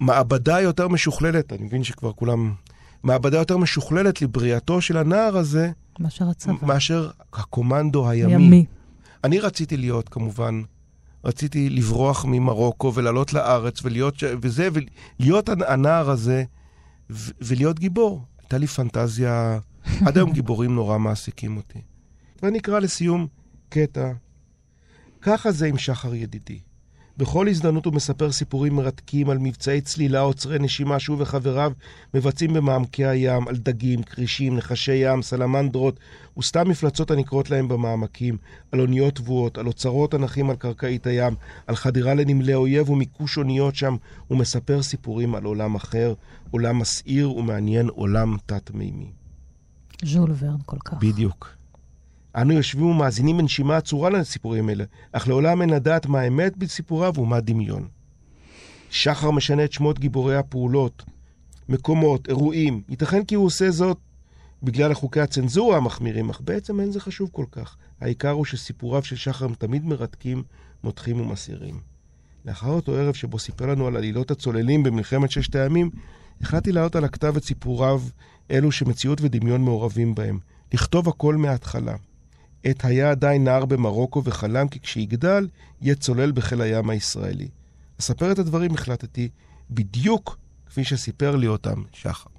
מעבדה 0.00 0.60
יותר 0.60 0.88
משוכללת, 0.88 1.52
אני 1.52 1.64
מבין 1.64 1.84
שכבר 1.84 2.12
כולם... 2.12 2.54
מעבדה 3.02 3.38
יותר 3.38 3.56
משוכללת 3.56 4.22
לבריאתו 4.22 4.80
של 4.80 4.96
הנער 4.96 5.36
הזה, 5.36 5.70
מאשר 6.00 6.28
הצבא. 6.28 6.54
מאשר 6.62 7.10
הקומנדו 7.32 8.08
הימי. 8.08 8.32
ימי. 8.32 8.64
אני 9.24 9.40
רציתי 9.40 9.76
להיות, 9.76 10.08
כמובן, 10.08 10.62
רציתי 11.24 11.70
לברוח 11.70 12.24
ממרוקו 12.24 12.94
ולעלות 12.94 13.32
לארץ 13.32 13.84
ולהיות, 13.84 14.14
וזה, 14.42 14.68
ולהיות 14.72 15.48
הנער 15.48 16.10
הזה 16.10 16.44
ולהיות 17.10 17.78
גיבור. 17.78 18.24
הייתה 18.40 18.58
לי 18.58 18.66
פנטזיה 18.66 19.58
עד 20.06 20.16
היום 20.16 20.32
גיבורים 20.32 20.74
נורא 20.74 20.98
מעסיקים 20.98 21.56
אותי. 21.56 21.78
ואני 22.42 22.58
אקרא 22.58 22.78
לסיום 22.78 23.26
קטע. 23.68 24.12
ככה 25.22 25.52
זה 25.52 25.66
עם 25.66 25.78
שחר 25.78 26.14
ידידי. 26.14 26.58
בכל 27.16 27.48
הזדמנות 27.48 27.84
הוא 27.84 27.94
מספר 27.94 28.32
סיפורים 28.32 28.76
מרתקים 28.76 29.30
על 29.30 29.38
מבצעי 29.38 29.80
צלילה 29.80 30.20
עוצרי 30.20 30.58
נשימה 30.58 30.98
שהוא 30.98 31.16
וחבריו 31.20 31.72
מבצעים 32.14 32.52
במעמקי 32.52 33.06
הים, 33.06 33.48
על 33.48 33.56
דגים, 33.56 34.02
כרישים, 34.02 34.56
נחשי 34.56 34.94
ים, 34.94 35.22
סלמנדרות 35.22 36.00
וסתם 36.38 36.68
מפלצות 36.68 37.10
הנקרות 37.10 37.50
להם 37.50 37.68
במעמקים, 37.68 38.36
על 38.72 38.80
אוניות 38.80 39.14
תבואות, 39.14 39.58
על 39.58 39.66
אוצרות 39.66 40.14
הנחים 40.14 40.50
על 40.50 40.56
קרקעית 40.56 41.06
הים, 41.06 41.34
על 41.66 41.76
חדירה 41.76 42.14
לנמלי 42.14 42.54
אויב 42.54 42.90
ומיקוש 42.90 43.38
אוניות 43.38 43.74
שם, 43.74 43.96
הוא 44.26 44.38
מספר 44.38 44.82
סיפורים 44.82 45.34
על 45.34 45.44
עולם 45.44 45.74
אחר, 45.74 46.14
עולם 46.50 46.78
מסעיר 46.78 47.30
ומעניין, 47.30 47.88
עולם 47.88 48.36
תת-מימי. 48.46 49.17
ז'ול 50.04 50.32
ורן 50.38 50.56
כל 50.66 50.76
כך. 50.84 50.94
בדיוק. 51.00 51.48
אנו 52.36 52.52
יושבים 52.52 52.86
ומאזינים 52.86 53.38
בנשימה 53.38 53.76
עצורה 53.76 54.10
לסיפורים 54.10 54.70
אלה, 54.70 54.84
אך 55.12 55.28
לעולם 55.28 55.62
אין 55.62 55.70
לדעת 55.70 56.06
מה 56.06 56.22
אמת 56.22 56.56
בסיפוריו 56.56 57.12
ומה 57.18 57.40
דמיון. 57.40 57.88
שחר 58.90 59.30
משנה 59.30 59.64
את 59.64 59.72
שמות 59.72 59.98
גיבורי 59.98 60.36
הפעולות, 60.36 61.04
מקומות, 61.68 62.28
אירועים. 62.28 62.82
ייתכן 62.88 63.24
כי 63.24 63.34
הוא 63.34 63.46
עושה 63.46 63.70
זאת 63.70 63.98
בגלל 64.62 64.94
חוקי 64.94 65.20
הצנזורה 65.20 65.76
המחמירים, 65.76 66.30
אך 66.30 66.40
בעצם 66.40 66.80
אין 66.80 66.92
זה 66.92 67.00
חשוב 67.00 67.28
כל 67.32 67.44
כך. 67.52 67.76
העיקר 68.00 68.30
הוא 68.30 68.44
שסיפוריו 68.44 69.02
של 69.02 69.16
שחר 69.16 69.44
הם 69.44 69.54
תמיד 69.54 69.84
מרתקים, 69.84 70.42
מותחים 70.84 71.20
ומסעירים. 71.20 71.80
לאחר 72.44 72.70
אותו 72.70 72.94
ערב 72.94 73.14
שבו 73.14 73.38
סיפר 73.38 73.66
לנו 73.66 73.86
על 73.86 73.96
עלילות 73.96 74.30
הצוללים 74.30 74.82
במלחמת 74.82 75.30
ששת 75.30 75.56
הימים, 75.56 75.90
החלטתי 76.40 76.72
לעלות 76.72 76.96
על 76.96 77.04
הכתב 77.04 77.36
את 77.36 77.44
סיפוריו 77.44 78.02
אלו 78.50 78.72
שמציאות 78.72 79.20
ודמיון 79.20 79.64
מעורבים 79.64 80.14
בהם. 80.14 80.38
לכתוב 80.72 81.08
הכל 81.08 81.36
מההתחלה. 81.36 81.96
עת 82.64 82.84
היה 82.84 83.10
עדיין 83.10 83.44
נער 83.44 83.64
במרוקו 83.64 84.24
וחלם 84.24 84.68
כי 84.68 84.80
כשיגדל, 84.80 85.48
יהיה 85.80 85.94
צולל 85.94 86.32
בחיל 86.32 86.60
הים 86.60 86.90
הישראלי. 86.90 87.48
לספר 87.98 88.32
את 88.32 88.38
הדברים 88.38 88.74
החלטתי 88.74 89.28
בדיוק 89.70 90.38
כפי 90.66 90.84
שסיפר 90.84 91.36
לי 91.36 91.46
אותם 91.46 91.82
שחר. 91.92 92.37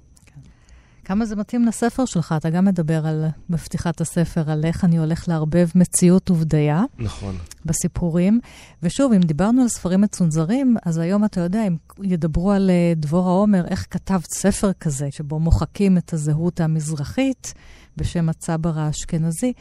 כמה 1.10 1.26
זה 1.26 1.36
מתאים 1.36 1.66
לספר 1.66 2.04
שלך, 2.04 2.34
אתה 2.36 2.50
גם 2.50 2.64
מדבר 2.64 3.06
על, 3.06 3.24
בפתיחת 3.50 4.00
הספר 4.00 4.50
על 4.50 4.64
איך 4.64 4.84
אני 4.84 4.98
הולך 4.98 5.28
לערבב 5.28 5.68
מציאות 5.74 6.30
ובדיה. 6.30 6.82
נכון. 6.98 7.36
בסיפורים. 7.64 8.40
ושוב, 8.82 9.12
אם 9.12 9.20
דיברנו 9.20 9.62
על 9.62 9.68
ספרים 9.68 10.00
מצונזרים, 10.00 10.76
אז 10.84 10.98
היום 10.98 11.24
אתה 11.24 11.40
יודע, 11.40 11.66
אם 11.66 11.76
ידברו 12.02 12.52
על 12.52 12.70
uh, 12.70 12.98
דבורה 12.98 13.32
עומר, 13.32 13.64
איך 13.66 13.86
כתבת 13.90 14.30
ספר 14.34 14.72
כזה, 14.72 15.08
שבו 15.10 15.38
מוחקים 15.38 15.98
את 15.98 16.12
הזהות 16.12 16.60
המזרחית 16.60 17.54
בשם 17.96 18.28
הצבר 18.28 18.78
האשכנזי. 18.78 19.52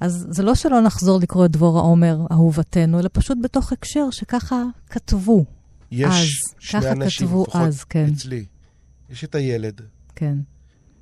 אז 0.00 0.26
זה 0.30 0.42
לא 0.42 0.54
שלא 0.54 0.80
נחזור 0.80 1.20
לקרוא 1.20 1.46
את 1.46 1.50
דבורה 1.50 1.80
עומר, 1.80 2.26
אהובתנו, 2.32 2.98
אלא 2.98 3.08
פשוט 3.12 3.38
בתוך 3.42 3.72
הקשר 3.72 4.10
שככה 4.10 4.62
כתבו 4.90 5.44
יש 5.90 6.06
אז. 6.08 6.58
שני 6.58 6.80
ככה 6.80 6.92
אנשים, 6.92 7.26
לפחות 7.26 7.48
אז, 7.56 7.84
כן. 7.84 8.06
אצלי. 8.12 8.44
יש 9.10 9.24
את 9.24 9.34
הילד, 9.34 9.80
כן. 10.14 10.38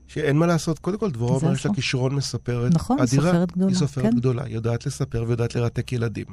שאין 0.07 0.37
מה 0.39 0.47
לעשות, 0.47 0.79
קודם 0.79 0.99
כל 0.99 1.11
דבורה 1.11 1.37
יש 1.37 1.43
לה 1.45 1.51
נכון. 1.53 1.75
כישרון 1.75 2.15
מספרת 2.15 2.75
נכון, 2.75 2.99
אדירה. 3.01 3.33
סופרת 3.33 3.53
גדולה, 3.53 3.69
היא 3.69 3.77
סופרת 3.77 4.05
כן. 4.05 4.17
גדולה, 4.17 4.45
היא 4.45 4.55
יודעת 4.55 4.87
לספר 4.87 5.25
ויודעת 5.27 5.55
לרתק 5.55 5.93
ילדים. 5.93 6.27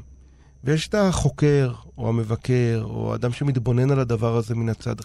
ויש 0.64 0.88
את 0.88 0.96
החוקר, 0.96 1.74
או 1.98 2.10
המבקר, 2.10 2.82
או 2.84 3.12
האדם 3.12 3.32
שמתבונן 3.32 3.92
על 3.92 4.00
הדבר 4.00 4.38
הזה 4.38 4.56
מן 4.56 4.70
הצד. 4.70 4.96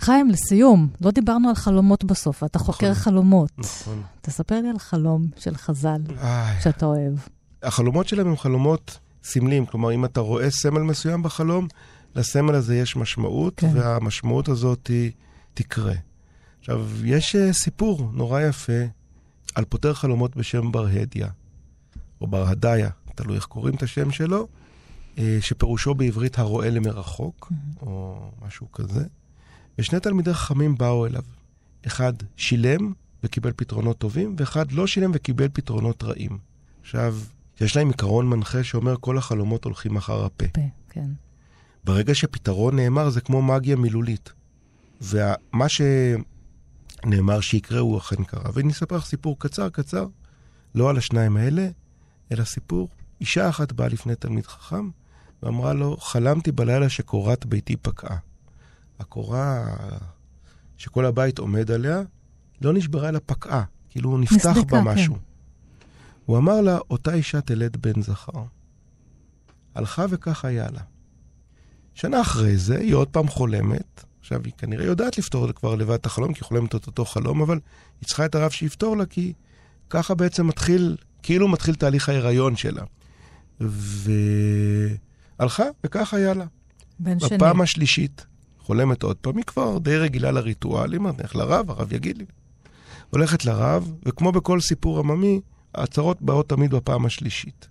חיים, 0.00 0.28
לסיום, 0.30 0.88
לא 1.00 1.10
דיברנו 1.10 1.48
על 1.48 1.54
חלומות 1.54 2.04
בסוף, 2.04 2.44
אתה 2.44 2.58
חוקר 2.58 2.90
נכון. 2.90 3.02
חלומות. 3.02 3.50
נכון. 3.58 4.02
תספר 4.20 4.60
לי 4.60 4.68
על 4.68 4.78
חלום 4.78 5.26
של 5.36 5.56
חז"ל 5.56 6.00
איי. 6.22 6.60
שאתה 6.60 6.86
אוהב. 6.86 7.12
החלומות 7.62 8.08
שלהם 8.08 8.28
הם 8.28 8.36
חלומות 8.36 8.98
סמליים, 9.24 9.66
כלומר, 9.66 9.94
אם 9.94 10.04
אתה 10.04 10.20
רואה 10.20 10.50
סמל 10.50 10.82
מסוים 10.82 11.22
בחלום, 11.22 11.68
לסמל 12.16 12.54
הזה 12.54 12.76
יש 12.76 12.96
משמעות. 12.96 13.54
כן. 13.56 13.70
והמשמעות 13.74 14.48
הזאת 14.48 14.86
היא 14.86 15.10
תקרה. 15.54 15.94
עכשיו, 16.66 16.86
יש 17.04 17.36
uh, 17.36 17.52
סיפור 17.52 18.10
נורא 18.12 18.40
יפה 18.40 18.82
על 19.54 19.64
פותר 19.64 19.94
חלומות 19.94 20.36
בשם 20.36 20.72
בר 20.72 20.86
הדיה, 20.86 21.28
או 22.20 22.26
בר 22.26 22.48
הדיה, 22.48 22.90
תלוי 23.14 23.36
איך 23.36 23.44
קוראים 23.44 23.74
את 23.74 23.82
השם 23.82 24.10
שלו, 24.10 24.48
uh, 25.16 25.20
שפירושו 25.40 25.94
בעברית 25.94 26.38
הרואה 26.38 26.70
למרחוק, 26.70 27.52
או 27.80 28.20
משהו 28.46 28.72
כזה. 28.72 29.04
ושני 29.78 30.00
תלמידי 30.00 30.34
חכמים 30.34 30.76
באו 30.76 31.06
אליו. 31.06 31.22
אחד 31.86 32.12
שילם 32.36 32.92
וקיבל 33.24 33.52
פתרונות 33.56 33.98
טובים, 33.98 34.36
ואחד 34.38 34.72
לא 34.72 34.86
שילם 34.86 35.10
וקיבל 35.14 35.48
פתרונות 35.52 36.02
רעים. 36.02 36.38
עכשיו, 36.80 37.16
יש 37.60 37.76
להם 37.76 37.88
עיקרון 37.88 38.28
מנחה 38.28 38.64
שאומר 38.64 38.94
כל 39.00 39.18
החלומות 39.18 39.64
הולכים 39.64 39.96
אחר 39.96 40.24
הפה. 40.24 40.48
פה, 40.48 40.60
כן. 40.90 41.10
ברגע 41.84 42.14
שפתרון 42.14 42.76
נאמר 42.76 43.10
זה 43.10 43.20
כמו 43.20 43.42
מגיה 43.42 43.76
מילולית. 43.76 44.32
ומה 45.02 45.68
שנאמר 47.06 47.40
שיקרה 47.40 47.80
הוא 47.80 47.98
אכן 47.98 48.24
קרה. 48.24 48.50
ואני 48.54 48.72
אספר 48.72 48.96
לך 48.96 49.04
סיפור 49.04 49.38
קצר 49.38 49.68
קצר, 49.68 50.06
לא 50.74 50.90
על 50.90 50.96
השניים 50.96 51.36
האלה, 51.36 51.68
אלא 52.32 52.44
סיפור. 52.44 52.88
אישה 53.20 53.48
אחת 53.48 53.72
באה 53.72 53.88
לפני 53.88 54.14
תלמיד 54.14 54.46
חכם 54.46 54.90
ואמרה 55.42 55.72
לו, 55.74 55.96
חלמתי 55.96 56.52
בלילה 56.52 56.88
שקורת 56.88 57.46
ביתי 57.46 57.76
פקעה. 57.76 58.18
הקורה 58.98 59.66
שכל 60.76 61.04
הבית 61.04 61.38
עומד 61.38 61.70
עליה, 61.70 62.02
לא 62.60 62.72
נשברה 62.72 63.08
אלא 63.08 63.20
פקעה, 63.26 63.64
כאילו 63.90 64.18
נפתח 64.18 64.46
נסדקה, 64.46 64.76
בה 64.76 64.80
משהו. 64.80 65.14
כן. 65.14 65.20
הוא 66.26 66.38
אמר 66.38 66.60
לה, 66.60 66.78
אותה 66.90 67.14
אישה 67.14 67.40
תלד 67.40 67.76
בן 67.76 68.02
זכר. 68.02 68.44
הלכה 69.74 70.04
וכך 70.10 70.44
היה 70.44 70.66
לה. 70.70 70.80
שנה 71.94 72.20
אחרי 72.20 72.56
זה, 72.56 72.78
היא 72.78 72.94
עוד 72.94 73.08
פעם 73.08 73.28
חולמת. 73.28 74.04
עכשיו, 74.26 74.40
היא 74.44 74.52
כנראה 74.58 74.84
יודעת 74.86 75.18
לפתור 75.18 75.52
כבר 75.52 75.74
לבד 75.74 75.94
את 75.94 76.06
החלום, 76.06 76.32
כי 76.32 76.40
היא 76.40 76.44
חולמת 76.44 76.74
את 76.74 76.86
אותו 76.86 77.04
חלום, 77.04 77.42
אבל 77.42 77.58
היא 78.00 78.06
צריכה 78.06 78.24
את 78.24 78.34
הרב 78.34 78.50
שיפתור 78.50 78.96
לה, 78.96 79.06
כי 79.06 79.32
ככה 79.90 80.14
בעצם 80.14 80.46
מתחיל, 80.46 80.96
כאילו 81.22 81.48
מתחיל 81.48 81.74
תהליך 81.74 82.08
ההיריון 82.08 82.56
שלה. 82.56 82.82
והלכה, 85.38 85.64
וכך 85.84 86.14
היה 86.14 86.34
לה. 86.34 86.44
בן 86.98 87.20
שני. 87.20 87.38
בפעם 87.38 87.60
השלישית, 87.60 88.26
חולמת 88.58 89.02
עוד 89.02 89.16
פעם, 89.16 89.36
היא 89.36 89.44
כבר 89.44 89.78
די 89.78 89.96
רגילה 89.96 90.30
לריטואלים, 90.30 91.06
אז 91.06 91.14
נלך 91.18 91.36
לרב, 91.36 91.70
הרב 91.70 91.92
יגיד 91.92 92.18
לי. 92.18 92.24
הולכת 93.10 93.44
לרב, 93.44 93.92
וכמו 94.06 94.32
בכל 94.32 94.60
סיפור 94.60 94.98
עממי, 94.98 95.40
ההצהרות 95.74 96.22
באות 96.22 96.48
תמיד 96.48 96.74
בפעם 96.74 97.06
השלישית. 97.06 97.68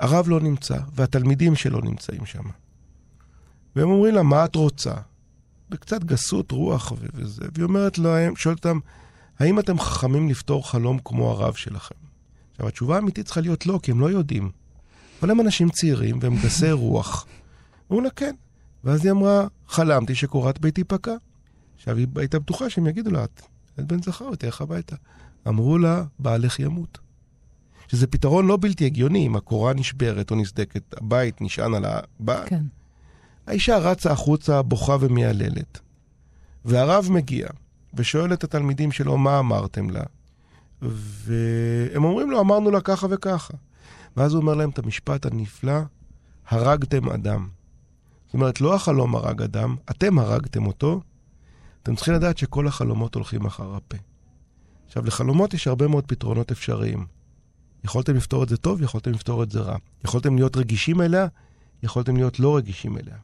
הרב 0.00 0.28
לא 0.28 0.40
נמצא, 0.40 0.78
והתלמידים 0.92 1.54
שלו 1.54 1.80
נמצאים 1.80 2.26
שם. 2.26 2.44
והם 3.76 3.90
אומרים 3.90 4.14
לה, 4.14 4.22
מה 4.22 4.44
את 4.44 4.54
רוצה? 4.54 4.94
בקצת 5.74 6.04
גסות 6.04 6.50
רוח 6.50 6.92
וזה, 7.14 7.44
והיא 7.54 7.64
אומרת 7.64 7.98
להם, 7.98 8.36
שואלת 8.36 8.58
אותם, 8.58 8.78
האם 9.38 9.58
אתם 9.58 9.78
חכמים 9.78 10.28
לפתור 10.28 10.70
חלום 10.70 10.98
כמו 11.04 11.30
הרב 11.30 11.54
שלכם? 11.54 11.94
עכשיו, 12.50 12.68
התשובה 12.68 12.96
האמיתית 12.96 13.24
צריכה 13.26 13.40
להיות 13.40 13.66
לא, 13.66 13.80
כי 13.82 13.90
הם 13.90 14.00
לא 14.00 14.10
יודעים. 14.10 14.50
אבל 15.22 15.30
הם 15.30 15.40
אנשים 15.40 15.70
צעירים 15.70 16.18
והם 16.20 16.36
גסי 16.36 16.70
רוח. 16.82 17.26
אמרו 17.90 18.00
לה, 18.00 18.10
כן. 18.10 18.34
ואז 18.84 19.04
היא 19.04 19.12
אמרה, 19.12 19.46
חלמתי 19.68 20.14
שקורת 20.14 20.60
ביתי 20.60 20.84
פקע. 20.84 21.14
עכשיו, 21.76 21.96
היא 21.96 22.06
הייתה 22.16 22.38
בטוחה 22.38 22.70
שהם 22.70 22.86
יגידו 22.86 23.10
לה, 23.10 23.24
את 23.24 23.42
את 23.78 23.86
בן 23.86 24.02
זכר 24.02 24.28
ותלך 24.32 24.60
הביתה. 24.60 24.96
אמרו 25.48 25.78
לה, 25.78 26.04
בעלך 26.18 26.60
ימות. 26.60 26.98
שזה 27.88 28.06
פתרון 28.06 28.46
לא 28.46 28.58
בלתי 28.60 28.86
הגיוני, 28.86 29.26
אם 29.26 29.36
הקורה 29.36 29.74
נשברת 29.74 30.30
או 30.30 30.36
נסדקת, 30.36 30.94
הבית 30.96 31.40
נשען 31.40 31.74
על 31.74 31.84
הבעל. 31.84 32.48
כן. 32.48 32.62
האישה 33.46 33.78
רצה 33.78 34.12
החוצה, 34.12 34.62
בוכה 34.62 34.96
ומייללת. 35.00 35.80
והרב 36.64 37.08
מגיע, 37.10 37.48
ושואל 37.94 38.32
את 38.32 38.44
התלמידים 38.44 38.92
שלו, 38.92 39.18
מה 39.18 39.38
אמרתם 39.38 39.90
לה? 39.90 40.02
והם 40.82 42.04
אומרים 42.04 42.30
לו, 42.30 42.40
אמרנו 42.40 42.70
לה 42.70 42.80
ככה 42.80 43.06
וככה. 43.10 43.54
ואז 44.16 44.34
הוא 44.34 44.40
אומר 44.40 44.54
להם 44.54 44.70
את 44.70 44.78
המשפט 44.78 45.26
הנפלא, 45.26 45.80
הרגתם 46.48 47.08
אדם. 47.08 47.48
זאת 48.26 48.34
אומרת, 48.34 48.60
לא 48.60 48.74
החלום 48.74 49.16
הרג 49.16 49.42
אדם, 49.42 49.76
אתם 49.90 50.18
הרגתם 50.18 50.66
אותו. 50.66 51.00
אתם 51.82 51.94
צריכים 51.94 52.14
לדעת 52.14 52.38
שכל 52.38 52.66
החלומות 52.66 53.14
הולכים 53.14 53.46
אחר 53.46 53.74
הפה. 53.74 53.96
עכשיו, 54.86 55.04
לחלומות 55.04 55.54
יש 55.54 55.66
הרבה 55.66 55.88
מאוד 55.88 56.04
פתרונות 56.06 56.50
אפשריים. 56.50 57.06
יכולתם 57.84 58.16
לפתור 58.16 58.42
את 58.42 58.48
זה 58.48 58.56
טוב, 58.56 58.82
יכולתם 58.82 59.10
לפתור 59.10 59.42
את 59.42 59.50
זה 59.50 59.60
רע. 59.60 59.76
יכולתם 60.04 60.36
להיות 60.36 60.56
רגישים 60.56 61.00
אליה, 61.00 61.26
יכולתם 61.82 62.16
להיות 62.16 62.40
לא 62.40 62.56
רגישים 62.56 62.98
אליה. 62.98 63.16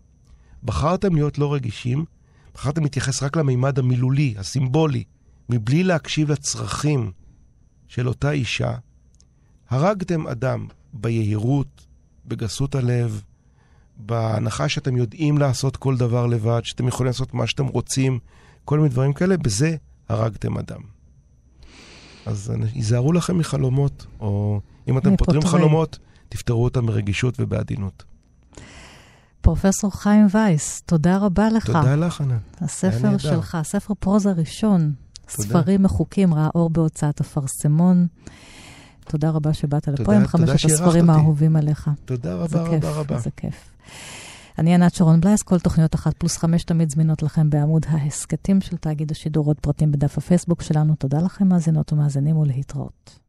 בחרתם 0.64 1.14
להיות 1.14 1.38
לא 1.38 1.54
רגישים, 1.54 2.04
בחרתם 2.54 2.82
להתייחס 2.82 3.22
רק 3.22 3.36
למימד 3.36 3.78
המילולי, 3.78 4.34
הסימבולי, 4.38 5.04
מבלי 5.48 5.84
להקשיב 5.84 6.32
לצרכים 6.32 7.12
של 7.88 8.08
אותה 8.08 8.30
אישה, 8.30 8.74
הרגתם 9.68 10.26
אדם 10.26 10.66
ביהירות, 10.92 11.86
בגסות 12.26 12.74
הלב, 12.74 13.22
בהנחה 13.96 14.68
שאתם 14.68 14.96
יודעים 14.96 15.38
לעשות 15.38 15.76
כל 15.76 15.96
דבר 15.96 16.26
לבד, 16.26 16.60
שאתם 16.64 16.88
יכולים 16.88 17.06
לעשות 17.06 17.34
מה 17.34 17.46
שאתם 17.46 17.66
רוצים, 17.66 18.18
כל 18.64 18.78
מיני 18.78 18.88
דברים 18.88 19.12
כאלה, 19.12 19.36
בזה 19.36 19.76
הרגתם 20.08 20.58
אדם. 20.58 20.80
אז 22.26 22.52
היזהרו 22.74 23.12
לכם 23.12 23.38
מחלומות, 23.38 24.06
או 24.20 24.60
אם 24.88 24.98
אתם 24.98 25.16
פותרים. 25.16 25.42
חלומות, 25.42 25.98
תפתרו 26.28 26.64
אותם 26.64 26.86
ברגישות 26.86 27.34
ובעדינות. 27.40 28.04
פרופסור 29.40 29.90
חיים 29.94 30.26
וייס, 30.30 30.82
תודה 30.86 31.18
רבה 31.18 31.48
לך. 31.50 31.66
תודה 31.66 31.96
לך. 31.96 32.20
היה 32.20 32.38
הספר. 32.60 33.18
שלך, 33.18 33.58
ספר 33.62 33.94
פרוזה 34.00 34.32
ראשון, 34.32 34.92
תודה. 35.36 35.48
ספרים 35.48 35.82
מחוקים, 35.82 36.34
ראה 36.34 36.48
אור 36.54 36.70
בהוצאת 36.70 37.20
אפרסמון. 37.20 38.06
תודה 39.04 39.30
רבה 39.30 39.54
שבאת 39.54 39.88
לפה 39.88 40.04
תודה- 40.04 40.16
עם 40.16 40.26
חמשת 40.26 40.64
הספרים. 40.64 41.10
האהובים 41.10 41.56
עליך. 41.56 41.90
תודה 42.04 42.46
זה 42.46 42.58
רבה 42.58 42.70
כיף, 42.70 42.84
רבה 42.84 43.00
רבה. 43.00 43.18
זה 43.18 43.30
כיף. 43.36 43.54
אני 44.58 44.74
ענת 44.74 44.94
שרון 44.94 45.20
בלייס, 45.20 45.42
כל 45.42 45.58
תוכניות 45.58 45.94
אחת 45.94 46.14
פלוס 46.18 46.36
חמש 46.36 46.64
תמיד 46.64 46.90
זמינות 46.90 47.22
לכם 47.22 47.50
בעמוד 47.50 47.86
ההסכתים 47.88 48.60
של 48.60 48.76
תאגיד 48.76 49.10
השידור, 49.10 49.46
עוד 49.46 49.56
פרטים 49.60 49.92
בדף 49.92 50.18
הפייסבוק 50.18 50.62
שלנו. 50.62 50.94
תודה 50.94 51.18
לכם, 51.18 51.48
מאזינות 51.48 51.92
ומאזינים, 51.92 52.36
ולהתראות. 52.36 53.19